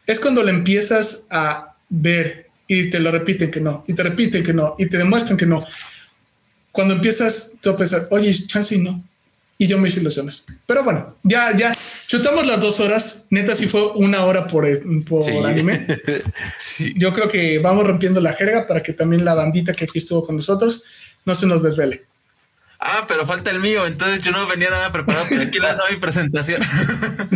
Es 0.05 0.19
cuando 0.19 0.43
le 0.43 0.51
empiezas 0.51 1.27
a 1.29 1.77
ver 1.87 2.47
y 2.67 2.89
te 2.89 2.99
lo 2.99 3.09
repiten 3.09 3.49
que 3.49 3.61
no, 3.61 3.85
y 3.87 3.93
te 3.93 4.03
repiten 4.03 4.43
que 4.43 4.51
no, 4.51 4.75
y 4.77 4.87
te 4.87 4.97
demuestran 4.97 5.37
que 5.37 5.45
no. 5.45 5.65
Cuando 6.73 6.93
empiezas 6.93 7.53
tú 7.61 7.69
a 7.69 7.77
pensar, 7.77 8.09
oye, 8.11 8.33
chance 8.33 8.75
y 8.75 8.79
no, 8.79 9.01
y 9.57 9.65
yo 9.65 9.77
me 9.77 9.87
hice 9.87 10.01
ilusiones. 10.01 10.43
Pero 10.65 10.83
bueno, 10.83 11.15
ya, 11.23 11.55
ya 11.55 11.71
chutamos 12.07 12.45
las 12.45 12.59
dos 12.59 12.81
horas. 12.81 13.27
Neta, 13.29 13.55
si 13.55 13.69
fue 13.69 13.93
una 13.93 14.25
hora 14.25 14.45
por, 14.45 14.67
por 15.05 15.45
anime. 15.45 15.87
sí. 16.57 16.93
Yo 16.97 17.13
creo 17.13 17.29
que 17.29 17.59
vamos 17.59 17.87
rompiendo 17.87 18.19
la 18.19 18.33
jerga 18.33 18.67
para 18.67 18.83
que 18.83 18.91
también 18.91 19.23
la 19.23 19.35
bandita 19.35 19.71
que 19.71 19.85
aquí 19.85 19.99
estuvo 19.99 20.25
con 20.25 20.35
nosotros 20.35 20.83
no 21.23 21.33
se 21.33 21.45
nos 21.45 21.63
desvele. 21.63 22.10
Ah, 22.83 23.05
pero 23.07 23.27
falta 23.27 23.51
el 23.51 23.59
mío, 23.59 23.85
entonces 23.85 24.23
yo 24.23 24.31
no 24.31 24.47
venía 24.47 24.71
nada 24.71 24.91
preparado, 24.91 25.27
pero 25.29 25.43
aquí 25.43 25.59
les 25.59 25.77
mi 25.91 25.97
presentación. 25.97 26.61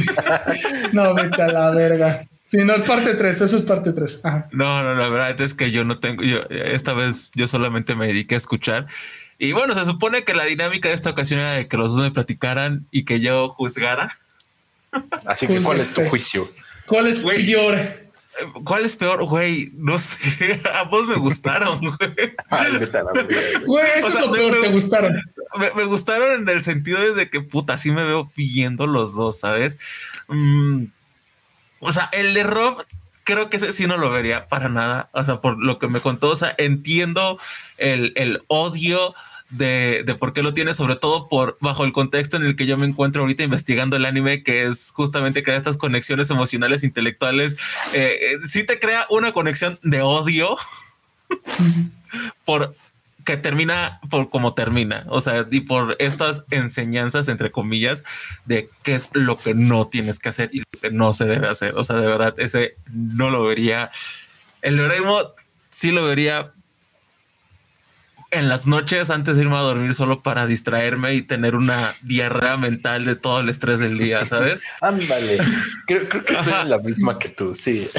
no, 0.92 1.14
vete 1.14 1.44
a 1.44 1.48
la 1.48 1.70
verga. 1.70 2.26
Sí, 2.44 2.58
no 2.58 2.74
es 2.74 2.82
parte 2.82 3.14
3, 3.14 3.42
eso 3.42 3.56
es 3.56 3.62
parte 3.62 3.94
3. 3.94 4.22
No, 4.52 4.84
no, 4.84 4.96
la 4.96 5.10
verdad 5.10 5.40
es 5.40 5.54
que 5.54 5.72
yo 5.72 5.84
no 5.84 6.00
tengo, 6.00 6.24
yo 6.24 6.42
esta 6.50 6.94
vez 6.94 7.30
yo 7.36 7.48
solamente 7.48 7.96
me 7.96 8.08
dediqué 8.08 8.34
a 8.34 8.40
escuchar 8.40 8.88
y 9.38 9.52
bueno, 9.52 9.74
se 9.74 9.86
supone 9.86 10.24
que 10.24 10.34
la 10.34 10.46
dinámica 10.46 10.90
de 10.90 10.96
esta 10.96 11.10
ocasión 11.10 11.42
era 11.42 11.52
de 11.52 11.68
que 11.68 11.78
los 11.78 11.94
dos 11.96 12.04
me 12.04 12.12
platicaran 12.12 12.86
y 12.90 13.04
que 13.04 13.20
yo 13.20 13.50
juzgara. 13.50 14.18
Así 15.26 15.46
que, 15.46 15.62
¿cuál 15.62 15.80
es 15.80 15.94
tu 15.94 16.02
juicio? 16.06 16.50
¿Cuál 16.86 17.08
es 17.08 17.20
peor? 17.20 18.05
¿Cuál 18.64 18.86
es 18.86 18.96
peor, 18.96 19.24
güey? 19.26 19.72
No 19.76 19.98
sé. 19.98 20.62
A 20.74 20.84
vos 20.84 21.08
me 21.08 21.16
gustaron, 21.16 21.80
güey. 21.80 22.36
güey, 23.66 23.86
eso 23.96 24.08
es 24.08 24.20
lo 24.20 24.32
peor, 24.32 24.62
te 24.62 24.70
gustaron. 24.70 25.22
Me, 25.76 25.86
gustaron 25.86 26.42
en 26.42 26.50
el 26.50 26.64
sentido 26.64 27.14
de 27.14 27.30
que 27.30 27.42
puta, 27.42 27.74
así 27.74 27.92
me 27.92 28.04
veo 28.04 28.30
viendo 28.36 28.88
los 28.88 29.16
dos, 29.16 29.40
¿sabes? 29.40 29.80
Mm, 30.28 30.86
o 31.80 31.94
sea, 31.94 32.10
el 32.12 32.34
de 32.34 32.44
Rob 32.44 32.84
creo 33.24 33.50
que 33.50 33.58
ese 33.58 33.74
sí 33.74 33.88
no 33.88 33.98
lo 33.98 34.10
vería 34.10 34.48
para 34.48 34.70
nada. 34.70 35.10
O 35.12 35.24
sea, 35.24 35.42
por 35.42 35.58
lo 35.58 35.80
que 35.80 35.88
me 35.88 36.00
contó, 36.00 36.30
o 36.30 36.36
sea, 36.36 36.56
entiendo 36.58 37.38
el, 37.78 38.44
odio 38.48 39.14
de, 39.58 40.16
por 40.20 40.34
qué 40.34 40.44
lo 40.44 40.54
tiene, 40.54 40.74
sobre 40.74 40.96
todo 40.96 41.28
por 41.28 41.58
bajo 41.62 41.84
el 41.84 41.94
contexto 41.94 42.38
en 42.38 42.46
el 42.46 42.56
que 42.56 42.66
yo 42.66 42.78
me 42.78 42.86
encuentro 42.86 43.22
ahorita 43.22 43.44
investigando 43.44 43.96
el 43.96 44.06
anime, 44.06 44.44
que 44.44 44.66
es 44.66 44.92
justamente 44.92 45.44
crear 45.44 45.58
estas 45.58 45.78
conexiones 45.78 46.30
emocionales, 46.30 46.84
intelectuales. 46.84 47.58
Eh, 47.94 48.18
eh, 48.22 48.38
sí 48.46 48.66
te 48.66 48.80
crea 48.80 49.06
una 49.10 49.32
conexión 49.34 49.80
de 49.84 50.02
odio 50.02 50.56
por 52.46 52.76
que 53.26 53.38
termina 53.38 54.00
por 54.12 54.30
como 54.30 54.54
termina, 54.54 55.04
o 55.08 55.20
sea, 55.20 55.48
y 55.50 55.62
por 55.62 55.96
estas 55.98 56.46
enseñanzas, 56.52 57.28
entre 57.28 57.52
comillas, 57.52 58.04
de 58.46 58.70
qué 58.84 58.94
es 58.94 59.10
lo 59.14 59.40
que 59.40 59.56
no 59.56 59.88
tienes 59.88 60.20
que 60.20 60.30
hacer 60.30 60.52
y 60.54 60.60
lo 60.60 60.80
que 60.80 60.92
no 60.92 61.14
se 61.16 61.26
debe 61.26 61.48
hacer. 61.48 61.74
O 61.76 61.84
sea, 61.84 61.96
de 61.96 62.06
verdad, 62.06 62.36
ese 62.38 62.76
no 62.94 63.32
lo 63.32 63.44
vería. 63.44 63.90
El 64.62 64.78
Doraemon 64.78 65.26
sí 65.72 65.92
lo 65.92 66.06
vería 66.06 66.52
en 68.36 68.50
las 68.50 68.68
noches 68.68 69.10
antes 69.10 69.36
de 69.36 69.44
irme 69.44 69.56
a 69.56 69.62
dormir 69.62 69.94
solo 69.94 70.22
para 70.22 70.46
distraerme 70.46 71.14
y 71.14 71.22
tener 71.22 71.56
una 71.56 71.94
diarrea 72.02 72.58
mental 72.58 73.06
de 73.06 73.16
todo 73.16 73.40
el 73.40 73.50
estrés 73.50 73.80
del 73.80 73.98
día, 73.98 74.26
¿sabes? 74.26 74.66
Ándale. 74.82 75.38
creo, 75.88 76.08
creo, 76.08 76.24
que 76.24 76.34
estoy 76.34 76.54
en 76.62 76.70
la 76.70 76.80
misma 76.80 77.18
que 77.18 77.30
tú, 77.30 77.56
sí. 77.56 77.90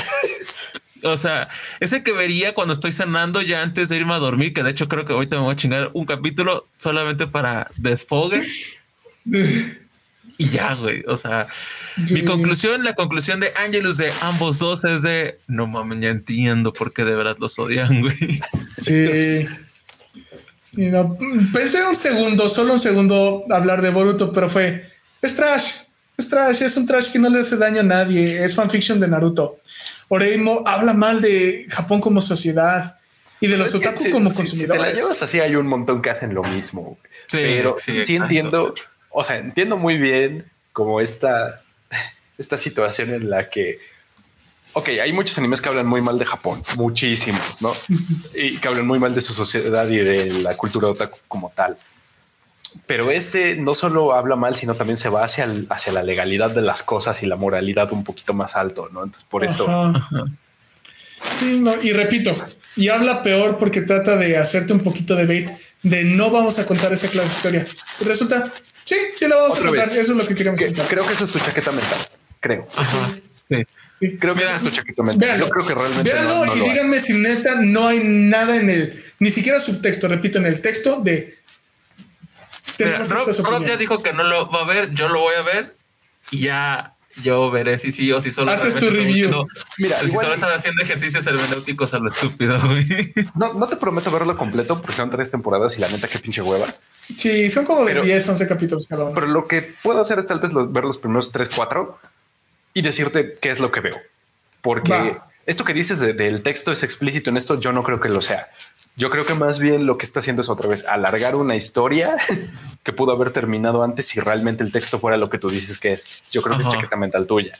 O 1.02 1.16
sea, 1.16 1.48
ese 1.80 2.02
que 2.02 2.12
vería 2.12 2.54
cuando 2.54 2.72
estoy 2.72 2.92
cenando 2.92 3.42
ya 3.42 3.62
antes 3.62 3.88
de 3.88 3.96
irme 3.96 4.14
a 4.14 4.18
dormir, 4.18 4.52
que 4.52 4.62
de 4.62 4.70
hecho 4.70 4.88
creo 4.88 5.04
que 5.04 5.12
ahorita 5.12 5.36
me 5.36 5.42
voy 5.42 5.52
a 5.52 5.56
chingar 5.56 5.90
un 5.92 6.04
capítulo 6.04 6.64
solamente 6.78 7.26
para 7.26 7.70
desfogue. 7.76 8.42
y 9.24 10.48
ya, 10.48 10.74
güey. 10.74 11.04
O 11.06 11.16
sea, 11.16 11.46
mi 12.10 12.24
conclusión, 12.24 12.82
la 12.82 12.94
conclusión 12.94 13.40
de 13.40 13.52
Angelus 13.64 13.98
de 13.98 14.12
ambos 14.22 14.58
dos 14.58 14.84
es 14.84 15.02
de 15.02 15.38
no 15.46 15.66
mames, 15.66 16.00
ya 16.00 16.08
entiendo 16.08 16.72
por 16.72 16.92
qué 16.92 17.04
de 17.04 17.14
verdad 17.14 17.36
los 17.38 17.58
odian, 17.58 18.00
güey. 18.00 18.16
Sí. 18.78 19.46
Y 20.76 20.86
no, 20.86 21.16
pensé 21.52 21.82
un 21.84 21.94
segundo, 21.94 22.48
solo 22.48 22.74
un 22.74 22.80
segundo 22.80 23.44
hablar 23.50 23.82
de 23.82 23.90
Boruto, 23.90 24.32
pero 24.32 24.48
fue, 24.48 24.84
es 25.22 25.34
trash, 25.34 25.72
es 26.16 26.28
trash, 26.28 26.62
es 26.62 26.76
un 26.76 26.86
trash 26.86 27.10
que 27.10 27.18
no 27.18 27.28
le 27.28 27.40
hace 27.40 27.56
daño 27.56 27.80
a 27.80 27.84
nadie, 27.84 28.44
es 28.44 28.54
fanfiction 28.54 29.00
de 29.00 29.08
Naruto. 29.08 29.60
Oreimo 30.08 30.62
habla 30.66 30.92
mal 30.92 31.20
de 31.20 31.66
Japón 31.68 32.00
como 32.00 32.20
sociedad 32.20 32.96
y 33.40 33.46
de 33.48 33.56
los 33.56 33.74
otaku 33.74 34.10
como 34.10 34.30
consumidores. 34.30 34.58
Si 34.58 34.66
te 34.66 34.78
la 34.78 34.92
llevas 34.92 35.22
así, 35.22 35.40
hay 35.40 35.56
un 35.56 35.66
montón 35.66 36.00
que 36.00 36.10
hacen 36.10 36.34
lo 36.34 36.42
mismo. 36.44 36.98
Sí, 37.26 37.38
pero 37.38 37.74
sí, 37.76 38.04
sí 38.04 38.16
entiendo, 38.16 38.72
o 39.10 39.24
sea, 39.24 39.38
entiendo 39.38 39.76
muy 39.76 39.96
bien 39.96 40.44
como 40.72 41.00
esta, 41.00 41.62
esta 42.38 42.58
situación 42.58 43.14
en 43.14 43.30
la 43.30 43.48
que 43.48 43.78
ok, 44.76 44.88
hay 45.02 45.12
muchos 45.12 45.38
animes 45.38 45.62
que 45.62 45.70
hablan 45.70 45.86
muy 45.86 46.02
mal 46.02 46.18
de 46.18 46.26
Japón, 46.26 46.62
muchísimos, 46.76 47.62
¿no? 47.62 47.72
y 48.34 48.58
que 48.58 48.68
hablan 48.68 48.86
muy 48.86 48.98
mal 48.98 49.14
de 49.14 49.22
su 49.22 49.32
sociedad 49.32 49.88
y 49.88 49.96
de 49.96 50.42
la 50.42 50.54
cultura 50.54 50.88
otaku 50.88 51.16
como 51.28 51.50
tal. 51.54 51.78
Pero 52.86 53.10
este 53.10 53.56
no 53.56 53.74
solo 53.74 54.14
habla 54.14 54.36
mal, 54.36 54.54
sino 54.54 54.74
también 54.74 54.98
se 54.98 55.08
va 55.08 55.24
hacia, 55.24 55.48
hacia 55.70 55.92
la 55.94 56.02
legalidad 56.02 56.50
de 56.50 56.60
las 56.60 56.82
cosas 56.82 57.22
y 57.22 57.26
la 57.26 57.36
moralidad 57.36 57.90
un 57.90 58.04
poquito 58.04 58.34
más 58.34 58.54
alto, 58.54 58.90
¿no? 58.92 59.02
Entonces, 59.02 59.24
por 59.24 59.46
eso... 59.46 59.66
Sí, 61.40 61.58
no, 61.58 61.72
y 61.82 61.92
repito, 61.92 62.36
y 62.76 62.90
habla 62.90 63.22
peor 63.22 63.56
porque 63.56 63.80
trata 63.80 64.16
de 64.16 64.36
hacerte 64.36 64.74
un 64.74 64.80
poquito 64.80 65.16
de 65.16 65.24
bait 65.24 65.50
de 65.82 66.04
no 66.04 66.30
vamos 66.30 66.58
a 66.58 66.66
contar 66.66 66.92
esa 66.92 67.08
clase 67.08 67.28
de 67.28 67.34
historia. 67.34 67.66
Y 68.02 68.04
resulta, 68.04 68.44
sí, 68.84 68.96
sí 69.14 69.26
la 69.26 69.36
vamos 69.36 69.58
a 69.58 69.62
contar. 69.62 69.88
Eso 69.88 70.00
es 70.00 70.08
lo 70.10 70.26
que 70.26 70.34
queremos 70.34 70.60
contar. 70.60 70.86
Creo 70.86 71.06
que 71.06 71.14
eso 71.14 71.24
es 71.24 71.30
tu 71.30 71.38
chaqueta 71.38 71.72
mental. 71.72 71.98
Creo. 72.40 72.68
Sí. 73.48 73.64
Creo 73.98 74.34
que 74.34 74.42
era 74.42 74.58
su 74.58 74.70
mental. 75.02 75.38
Yo 75.40 75.48
creo 75.48 75.66
que 75.66 75.74
realmente. 75.74 76.12
Véanlo 76.12 76.44
y 76.54 76.60
díganme 76.60 77.00
si 77.00 77.18
neta 77.18 77.54
no 77.54 77.88
hay 77.88 78.00
nada 78.04 78.56
en 78.56 78.68
el, 78.68 79.02
ni 79.18 79.30
siquiera 79.30 79.58
subtexto, 79.58 80.06
repito, 80.08 80.38
en 80.38 80.46
el 80.46 80.60
texto 80.60 81.00
de. 81.00 81.38
Rob, 82.78 83.66
ya 83.66 83.76
dijo 83.76 84.02
que 84.02 84.12
no 84.12 84.22
lo 84.22 84.50
va 84.50 84.60
a 84.60 84.66
ver, 84.66 84.90
yo 84.92 85.08
lo 85.08 85.20
voy 85.20 85.34
a 85.34 85.42
ver 85.42 85.74
y 86.30 86.40
ya 86.40 86.94
yo 87.22 87.50
veré 87.50 87.78
si 87.78 87.90
sí 87.90 88.12
o 88.12 88.20
si 88.20 88.30
solo 88.30 88.50
haces 88.50 88.74
tu 88.74 88.90
review. 88.90 89.46
Mira, 89.78 89.98
si 90.00 90.08
solo 90.08 90.34
están 90.34 90.52
haciendo 90.52 90.82
ejercicios 90.82 91.26
hermenéuticos 91.26 91.94
a 91.94 91.98
lo 91.98 92.08
estúpido. 92.08 92.58
No, 93.34 93.54
no 93.54 93.66
te 93.66 93.76
prometo 93.76 94.10
verlo 94.10 94.36
completo 94.36 94.80
porque 94.80 94.94
son 94.94 95.10
tres 95.10 95.30
temporadas 95.30 95.76
y 95.78 95.80
la 95.80 95.88
neta 95.88 96.08
qué 96.08 96.18
pinche 96.18 96.42
hueva. 96.42 96.66
Sí, 97.16 97.48
son 97.50 97.64
como 97.64 97.84
de 97.84 98.02
10, 98.02 98.28
11 98.28 98.46
capítulos 98.48 98.86
cada 98.86 99.04
uno. 99.04 99.14
Pero 99.14 99.26
lo 99.28 99.46
que 99.46 99.62
puedo 99.82 100.00
hacer 100.00 100.18
es 100.18 100.26
tal 100.26 100.40
vez 100.40 100.50
ver 100.52 100.84
los 100.84 100.98
primeros 100.98 101.32
3, 101.32 101.50
4 101.54 101.98
y 102.76 102.82
decirte 102.82 103.38
qué 103.40 103.48
es 103.48 103.58
lo 103.58 103.72
que 103.72 103.80
veo. 103.80 103.98
Porque 104.60 105.16
esto 105.46 105.64
que 105.64 105.72
dices 105.72 105.98
del 105.98 106.42
texto 106.42 106.72
es 106.72 106.82
explícito 106.82 107.30
en 107.30 107.38
esto, 107.38 107.58
yo 107.58 107.72
no 107.72 107.82
creo 107.82 108.00
que 108.00 108.10
lo 108.10 108.20
sea. 108.20 108.48
Yo 108.96 109.08
creo 109.08 109.24
que 109.24 109.32
más 109.32 109.58
bien 109.58 109.86
lo 109.86 109.96
que 109.96 110.04
está 110.04 110.20
haciendo 110.20 110.42
es 110.42 110.50
otra 110.50 110.68
vez 110.68 110.84
alargar 110.84 111.36
una 111.36 111.56
historia 111.56 112.14
que 112.84 112.92
pudo 112.92 113.12
haber 113.12 113.32
terminado 113.32 113.82
antes 113.82 114.08
si 114.08 114.20
realmente 114.20 114.62
el 114.62 114.72
texto 114.72 114.98
fuera 114.98 115.16
lo 115.16 115.30
que 115.30 115.38
tú 115.38 115.48
dices 115.48 115.78
que 115.78 115.94
es. 115.94 116.22
Yo 116.30 116.42
creo 116.42 116.58
que 116.58 116.64
es 116.64 116.68
chaqueta 116.68 116.96
mental 116.96 117.26
tuya. 117.26 117.54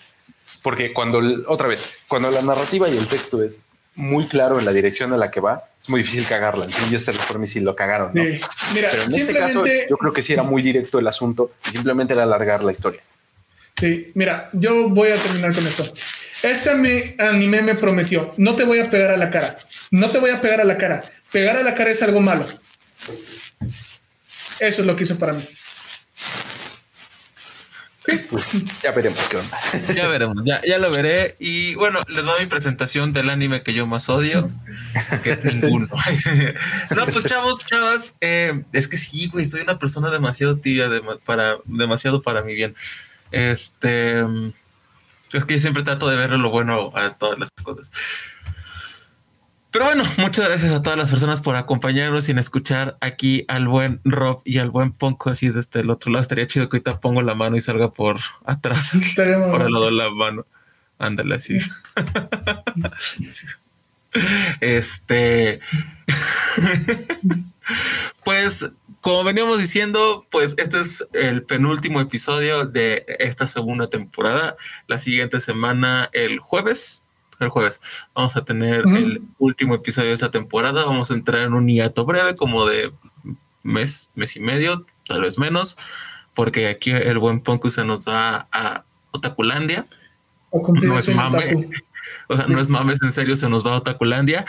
Porque 0.61 0.93
cuando, 0.93 1.23
otra 1.47 1.67
vez, 1.67 1.97
cuando 2.09 2.31
la 2.31 2.43
narrativa 2.43 2.87
y 2.87 2.99
el 2.99 3.07
texto 3.07 3.43
es 3.43 3.63
muy 3.95 4.27
claro 4.27 4.59
en 4.59 4.67
la 4.67 4.73
dirección 4.73 5.15
a 5.15 5.17
la 5.17 5.31
que 5.31 5.41
va, 5.41 5.65
es 5.81 5.89
muy 5.89 6.03
difícil 6.03 6.27
cagarla. 6.27 6.67
En 6.67 6.71
fin, 6.71 6.91
yo 6.91 6.99
por 7.27 7.39
mí 7.39 7.47
si 7.47 7.61
lo 7.61 7.75
cagaron. 7.75 8.11
¿no? 8.13 8.23
Mira, 8.23 8.91
Pero 8.91 9.03
en 9.05 9.15
este 9.15 9.33
caso, 9.35 9.65
yo 9.65 9.97
creo 9.97 10.13
que 10.13 10.21
sí 10.21 10.35
era 10.35 10.43
muy 10.43 10.61
directo 10.61 10.99
el 10.99 11.07
asunto 11.07 11.53
y 11.69 11.71
simplemente 11.71 12.13
era 12.13 12.25
alargar 12.25 12.63
la 12.63 12.73
historia. 12.73 13.01
Sí, 13.79 14.11
mira, 14.15 14.49
yo 14.53 14.89
voy 14.89 15.11
a 15.11 15.17
terminar 15.17 15.55
con 15.55 15.67
esto. 15.67 15.85
Este 16.43 16.71
anime 16.71 17.63
me 17.63 17.75
prometió, 17.75 18.33
no 18.37 18.55
te 18.55 18.65
voy 18.65 18.79
a 18.79 18.89
pegar 18.89 19.11
a 19.11 19.17
la 19.17 19.31
cara, 19.31 19.59
no 19.91 20.11
te 20.11 20.19
voy 20.19 20.31
a 20.31 20.41
pegar 20.41 20.61
a 20.61 20.65
la 20.65 20.77
cara. 20.77 21.05
Pegar 21.33 21.57
a 21.57 21.63
la 21.63 21.75
cara 21.75 21.91
es 21.91 22.03
algo 22.03 22.21
malo. 22.21 22.47
Eso 24.61 24.81
es 24.81 24.87
lo 24.87 24.97
que 24.97 25.05
hizo 25.05 25.19
para 25.19 25.33
mí. 25.35 25.43
Pues 28.31 28.81
ya 28.83 28.93
veremos 28.93 29.19
qué 29.29 29.37
onda. 29.37 29.59
Ya 29.95 30.09
veremos, 30.09 30.37
ya, 30.45 30.63
ya 30.65 30.79
lo 30.79 30.91
veré. 30.91 31.35
Y 31.41 31.75
bueno, 31.75 32.01
les 32.09 32.25
doy 32.25 32.45
mi 32.45 32.47
presentación 32.47 33.13
del 33.13 33.31
anime 33.31 33.63
que 33.63 33.75
yo 33.75 33.87
más 33.87 34.09
odio, 34.09 34.51
que 35.25 35.31
es 35.31 35.45
ninguno. 35.45 35.89
no, 36.97 37.07
pues 37.07 37.25
chavos, 37.25 37.65
chavas, 37.65 38.15
eh, 38.21 38.63
es 38.73 38.87
que 38.87 38.97
sí, 38.97 39.29
güey, 39.29 39.45
soy 39.45 39.63
una 39.63 39.77
persona 39.77 40.11
demasiado 40.11 40.57
tibia, 40.57 40.89
para, 41.25 41.57
demasiado 41.65 42.23
para 42.23 42.43
mi 42.43 42.55
bien. 42.55 42.77
Este. 43.31 44.21
Es 45.33 45.45
que 45.45 45.55
yo 45.55 45.61
siempre 45.61 45.83
trato 45.83 46.09
de 46.09 46.17
ver 46.17 46.31
lo 46.31 46.51
bueno 46.51 46.93
a 46.95 47.15
todas 47.15 47.39
las 47.39 47.51
cosas. 47.63 47.91
Pero 49.77 49.85
bueno, 49.85 50.05
muchas 50.17 50.49
gracias 50.49 50.73
a 50.73 50.83
todas 50.83 50.99
las 50.99 51.11
personas 51.11 51.43
por 51.43 51.55
acompañarnos 51.55 52.29
y 52.29 52.33
en 52.33 52.39
escuchar 52.39 52.97
aquí 53.03 53.45
al 53.47 53.69
buen 53.69 54.01
Rob 54.05 54.41
y 54.47 54.57
al 54.57 54.71
buen 54.71 54.91
Ponco 54.91 55.29
así 55.29 55.51
desde 55.51 55.81
el 55.81 55.91
otro 55.91 56.11
lado. 56.11 56.23
Estaría 56.23 56.47
chido 56.47 56.71
que 56.71 56.79
ahorita 56.79 57.01
pongo 57.01 57.21
la 57.21 57.35
mano 57.35 57.57
y 57.57 57.61
salga 57.61 57.93
por 57.93 58.19
atrás. 58.47 58.97
por 59.15 59.61
el 59.61 59.73
lado 59.73 59.85
de 59.85 59.93
la 59.93 60.11
mano. 60.11 60.47
Ándale 60.99 61.35
así. 61.35 61.59
este. 64.61 65.61
pues 68.25 68.71
como 69.07 69.23
veníamos 69.23 69.61
diciendo, 69.61 70.27
pues 70.33 70.57
este 70.59 70.81
es 70.81 71.07
el 71.13 71.45
penúltimo 71.45 72.01
episodio 72.01 72.65
de 72.65 73.07
esta 73.21 73.47
segunda 73.47 73.89
temporada. 73.89 74.57
La 74.89 74.99
siguiente 74.99 75.39
semana, 75.39 76.11
el 76.13 76.41
jueves, 76.41 77.05
el 77.39 77.49
jueves, 77.49 77.81
vamos 78.17 78.35
a 78.35 78.45
tener 78.45 78.81
el 78.81 79.23
último 79.39 79.77
episodio 79.77 80.09
de 80.09 80.15
esta 80.15 80.33
temporada. 80.33 80.85
Vamos 80.85 81.13
a 81.13 81.15
entrar 81.15 81.43
en 81.43 81.55
un 81.55 81.69
hiato 81.69 82.05
breve, 82.05 82.35
como 82.35 82.67
de 82.67 82.93
mes, 83.63 84.11
mes 84.17 84.35
y 84.35 84.41
medio, 84.41 84.85
tal 85.07 85.21
vez 85.21 85.39
menos, 85.39 85.79
porque 86.35 86.67
aquí 86.67 86.91
el 86.91 87.19
buen 87.19 87.43
Ponku 87.43 87.71
se 87.71 87.85
nos 87.85 88.09
va 88.09 88.49
a 88.51 88.83
Otakulandia. 89.13 89.87
no 90.53 90.99
es 90.99 91.15
mame. 91.15 91.69
O 92.29 92.37
sea, 92.37 92.47
no 92.47 92.61
es 92.61 92.69
mames, 92.69 93.03
en 93.03 93.13
serio, 93.13 93.37
se 93.37 93.49
nos 93.49 93.67
va 93.67 93.73
a 93.73 93.79
Otakulandia. 93.79 94.45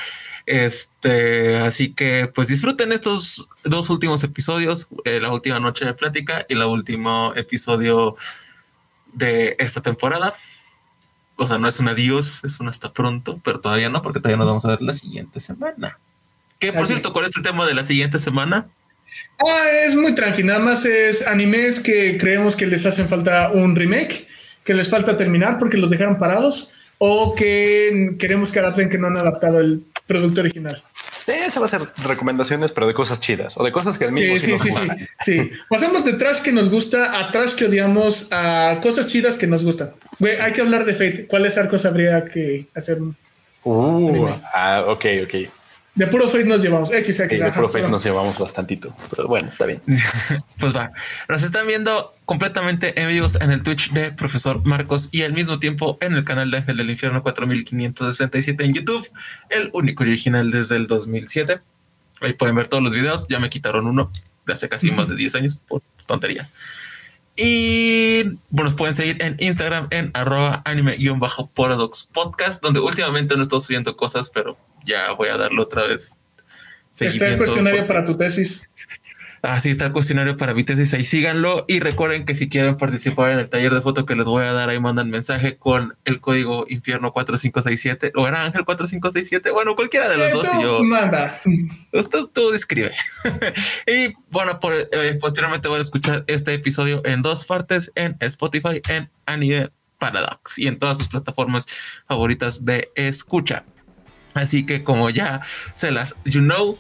Este, 0.46 1.58
así 1.58 1.94
que 1.94 2.32
pues 2.34 2.48
disfruten 2.48 2.92
estos 2.92 3.50
dos 3.64 3.90
últimos 3.90 4.24
episodios, 4.24 4.88
eh, 5.04 5.20
la 5.20 5.32
última 5.32 5.60
noche 5.60 5.86
de 5.86 5.94
plática 5.94 6.46
y 6.48 6.54
el 6.54 6.64
último 6.64 7.34
episodio 7.36 8.16
de 9.14 9.56
esta 9.60 9.82
temporada. 9.82 10.34
O 11.36 11.46
sea, 11.46 11.58
no 11.58 11.68
es 11.68 11.80
un 11.80 11.90
adiós, 11.90 12.44
es 12.44 12.60
un 12.60 12.68
hasta 12.68 12.92
pronto, 12.92 13.40
pero 13.44 13.60
todavía 13.60 13.90
no, 13.90 14.02
porque 14.02 14.20
todavía 14.20 14.38
nos 14.38 14.48
vamos 14.48 14.66
a 14.66 14.70
ver 14.70 14.82
la 14.82 14.94
siguiente 14.94 15.40
semana. 15.40 16.00
Que 16.60 16.74
por 16.74 16.88
cierto, 16.88 17.14
¿cuál 17.14 17.26
es 17.26 17.36
el 17.38 17.44
tema 17.44 17.66
de 17.66 17.76
la 17.76 17.86
siguiente 17.86 18.18
semana? 18.18 18.68
Ah, 19.40 19.70
es 19.86 19.96
muy 19.96 20.16
tranquilo, 20.16 20.48
nada 20.48 20.60
más 20.60 20.84
es 20.86 21.28
animes 21.28 21.80
que 21.80 22.18
creemos 22.18 22.56
que 22.56 22.66
les 22.66 22.86
hacen 22.88 23.08
falta 23.08 23.52
un 23.52 23.76
remake, 23.76 24.28
que 24.64 24.74
les 24.74 24.90
falta 24.90 25.16
terminar 25.16 25.60
porque 25.60 25.78
los 25.78 25.92
dejaron 25.92 26.18
parados 26.18 26.72
o 26.98 27.36
que 27.36 28.16
queremos 28.20 28.52
que 28.52 28.60
adapten 28.60 28.90
que 28.90 28.98
no 28.98 29.08
han 29.08 29.18
adaptado 29.18 29.60
el 29.60 29.84
producto 30.06 30.42
original. 30.42 30.84
Sí, 31.26 31.34
esa 31.34 31.60
va 31.60 31.66
a 31.66 31.70
ser 31.70 31.82
recomendaciones, 32.06 32.72
pero 32.72 32.88
de 32.88 32.94
cosas 32.94 33.20
chidas 33.20 33.58
o 33.58 33.64
de 33.66 33.74
cosas 33.74 33.98
que 33.98 34.06
al 34.06 34.14
mismo 34.14 34.40
sí, 34.40 34.58
sí, 34.58 34.72
sí, 34.72 34.88
sí, 35.20 35.52
Pasamos 35.70 36.06
de 36.06 36.14
trash 36.14 36.40
que 36.40 36.54
nos 36.54 36.70
gusta 36.70 37.20
a 37.20 37.32
trash 37.32 37.56
que 37.56 37.66
odiamos 37.66 38.30
a 38.32 38.80
cosas 38.82 39.08
chidas 39.08 39.38
que 39.38 39.46
nos 39.46 39.66
gustan. 39.66 39.92
Güey, 40.20 40.40
hay 40.40 40.54
que 40.54 40.62
hablar 40.62 40.86
de 40.86 40.94
Fate. 40.94 41.28
¿Cuáles 41.28 41.58
arcos 41.58 41.86
habría 41.86 42.24
que 42.24 42.68
hacer? 42.74 43.00
Uh, 43.64 44.30
ah, 44.54 44.86
ok, 44.88 45.06
ok. 45.24 45.36
De 45.98 46.06
puro 46.06 46.30
Fate 46.30 46.46
nos 46.46 46.62
llevamos. 46.62 46.92
X, 46.92 47.20
X, 47.22 47.40
de 47.40 47.52
puro 47.52 47.70
Fate 47.70 47.90
nos 47.90 48.04
llevamos 48.04 48.38
bastantito. 48.38 48.96
Pero 49.10 49.28
bueno, 49.28 49.48
está 49.48 49.66
bien. 49.66 49.82
pues 50.60 50.76
va. 50.76 50.92
Nos 51.28 51.42
están 51.42 51.66
viendo 51.66 52.14
completamente 52.26 53.02
en 53.02 53.08
vivos 53.08 53.36
en 53.42 53.50
el 53.50 53.64
Twitch 53.64 53.92
de 53.94 54.12
Profesor 54.12 54.64
Marcos 54.64 55.10
y 55.12 55.24
al 55.24 55.34
mismo 55.34 55.58
tiempo 55.58 55.98
en 56.00 56.14
el 56.14 56.24
canal 56.24 56.52
de 56.52 56.58
Ángel 56.58 56.78
del 56.78 56.92
Infierno 56.92 57.24
4567 57.24 58.64
en 58.64 58.74
YouTube, 58.76 59.10
el 59.50 59.72
único 59.74 60.04
original 60.04 60.52
desde 60.52 60.76
el 60.76 60.86
2007. 60.86 61.62
Ahí 62.22 62.34
pueden 62.34 62.56
ver 62.56 62.68
todos 62.68 62.84
los 62.84 62.94
videos. 62.94 63.28
Ya 63.28 63.40
me 63.40 63.50
quitaron 63.50 63.88
uno 63.88 64.12
de 64.46 64.54
hace 64.54 64.70
casi 64.70 64.92
más 64.92 65.10
de 65.10 65.16
10 65.16 65.34
años 65.34 65.58
por 65.58 65.82
tonterías. 66.06 66.54
Y 67.38 68.24
bueno, 68.50 68.64
nos 68.64 68.74
pueden 68.74 68.96
seguir 68.96 69.22
en 69.22 69.36
Instagram 69.40 69.88
en 69.92 70.10
arroba 70.16 70.64
anime-paradox 70.66 72.10
podcast, 72.12 72.64
donde 72.64 72.80
últimamente 72.80 73.36
no 73.36 73.44
estoy 73.44 73.62
subiendo 73.62 73.96
cosas, 73.96 74.32
pero 74.32 74.58
ya 74.86 75.12
voy 75.14 75.30
a 75.30 75.38
darlo 75.38 75.62
otra 75.62 75.86
vez. 75.86 76.20
Está 77.00 77.28
el 77.28 77.38
cuestionario 77.38 77.86
para 77.86 78.04
tu 78.04 78.18
tesis. 78.18 78.68
Así 79.42 79.70
está 79.70 79.86
el 79.86 79.92
cuestionario 79.92 80.38
para 80.38 80.54
mi 80.54 80.64
tesis. 80.64 80.94
Ahí 80.94 81.06
síganlo. 81.06 81.66
Y 81.68 81.80
recuerden 81.80 82.26
que 82.26 82.36
si 82.36 82.50
quieren 82.50 82.78
participar 82.78 83.32
en 83.32 83.40
el 83.40 83.50
taller 83.50 83.74
de 83.74 83.82
foto 83.82 84.06
que 84.06 84.16
les 84.16 84.26
voy 84.26 84.44
a 84.44 84.54
dar, 84.54 84.70
ahí 84.70 84.80
mandan 84.80 85.10
mensaje 85.10 85.58
con 85.58 85.96
el 86.06 86.20
código 86.20 86.66
infierno 86.70 87.12
4567 87.12 88.14
o 88.16 88.28
era 88.28 88.44
ángel 88.44 88.66
4567. 88.66 89.52
Bueno, 89.52 89.76
cualquiera 89.76 90.10
de 90.10 90.18
los 90.18 90.28
eh, 90.28 90.34
dos. 90.34 90.48
Y 90.60 90.64
yo 90.64 90.84
manda. 90.84 91.40
Tú, 92.12 92.28
tú 92.28 92.50
describe. 92.52 92.92
y 93.88 94.14
bueno, 94.30 94.60
por, 94.60 94.74
eh, 94.74 95.18
posteriormente 95.20 95.68
voy 95.68 95.80
a 95.80 95.82
escuchar 95.82 96.24
este 96.28 96.54
episodio 96.54 97.02
en 97.06 97.22
dos 97.22 97.46
partes 97.46 97.92
en 97.96 98.18
Spotify, 98.20 98.82
en 98.88 99.10
Anime 99.26 99.70
Paradox 100.00 100.60
y 100.60 100.68
en 100.68 100.80
todas 100.80 100.98
sus 100.98 101.08
plataformas 101.08 101.68
favoritas 102.08 102.66
de 102.66 102.90
escucha. 102.96 103.64
Así 104.34 104.66
que 104.66 104.84
como 104.84 105.10
ya 105.10 105.42
se 105.74 105.92
las, 105.92 106.16
you 106.26 106.42
know, 106.42 106.78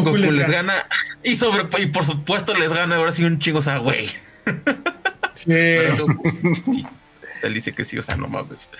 Goku, 0.00 0.16
les, 0.16 0.48
gana. 0.48 0.74
Y 1.22 1.36
sobre 1.36 1.66
y 1.82 1.86
por 1.86 2.04
supuesto 2.04 2.54
les 2.54 2.72
gana 2.72 2.96
ahora 2.96 3.12
sí 3.12 3.24
un 3.24 3.38
chingo, 3.38 3.58
o 3.58 3.62
sea, 3.62 3.78
güey. 3.78 4.08
Sí. 5.34 5.52
Él 7.42 7.54
dice 7.54 7.74
que 7.74 7.84
sí, 7.84 7.98
o 7.98 8.02
sea, 8.02 8.16
no 8.16 8.28
mames. 8.28 8.70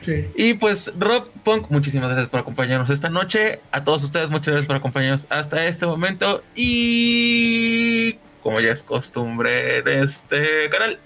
Sí. 0.00 0.26
Y 0.34 0.54
pues, 0.54 0.92
Rob 0.98 1.30
Punk, 1.44 1.70
muchísimas 1.70 2.08
gracias 2.08 2.28
por 2.28 2.40
acompañarnos 2.40 2.90
esta 2.90 3.10
noche. 3.10 3.60
A 3.70 3.84
todos 3.84 4.02
ustedes, 4.02 4.30
muchas 4.30 4.48
gracias 4.48 4.66
por 4.66 4.76
acompañarnos 4.76 5.26
hasta 5.30 5.66
este 5.66 5.86
momento. 5.86 6.42
Y 6.56 8.14
como 8.42 8.60
ya 8.60 8.72
es 8.72 8.82
costumbre 8.82 9.78
en 9.78 9.88
este 9.88 10.68
canal, 10.70 10.98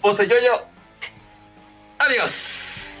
pose 0.00 0.28
yo 0.28 0.36
yo. 0.44 0.68
Adiós. 1.98 2.95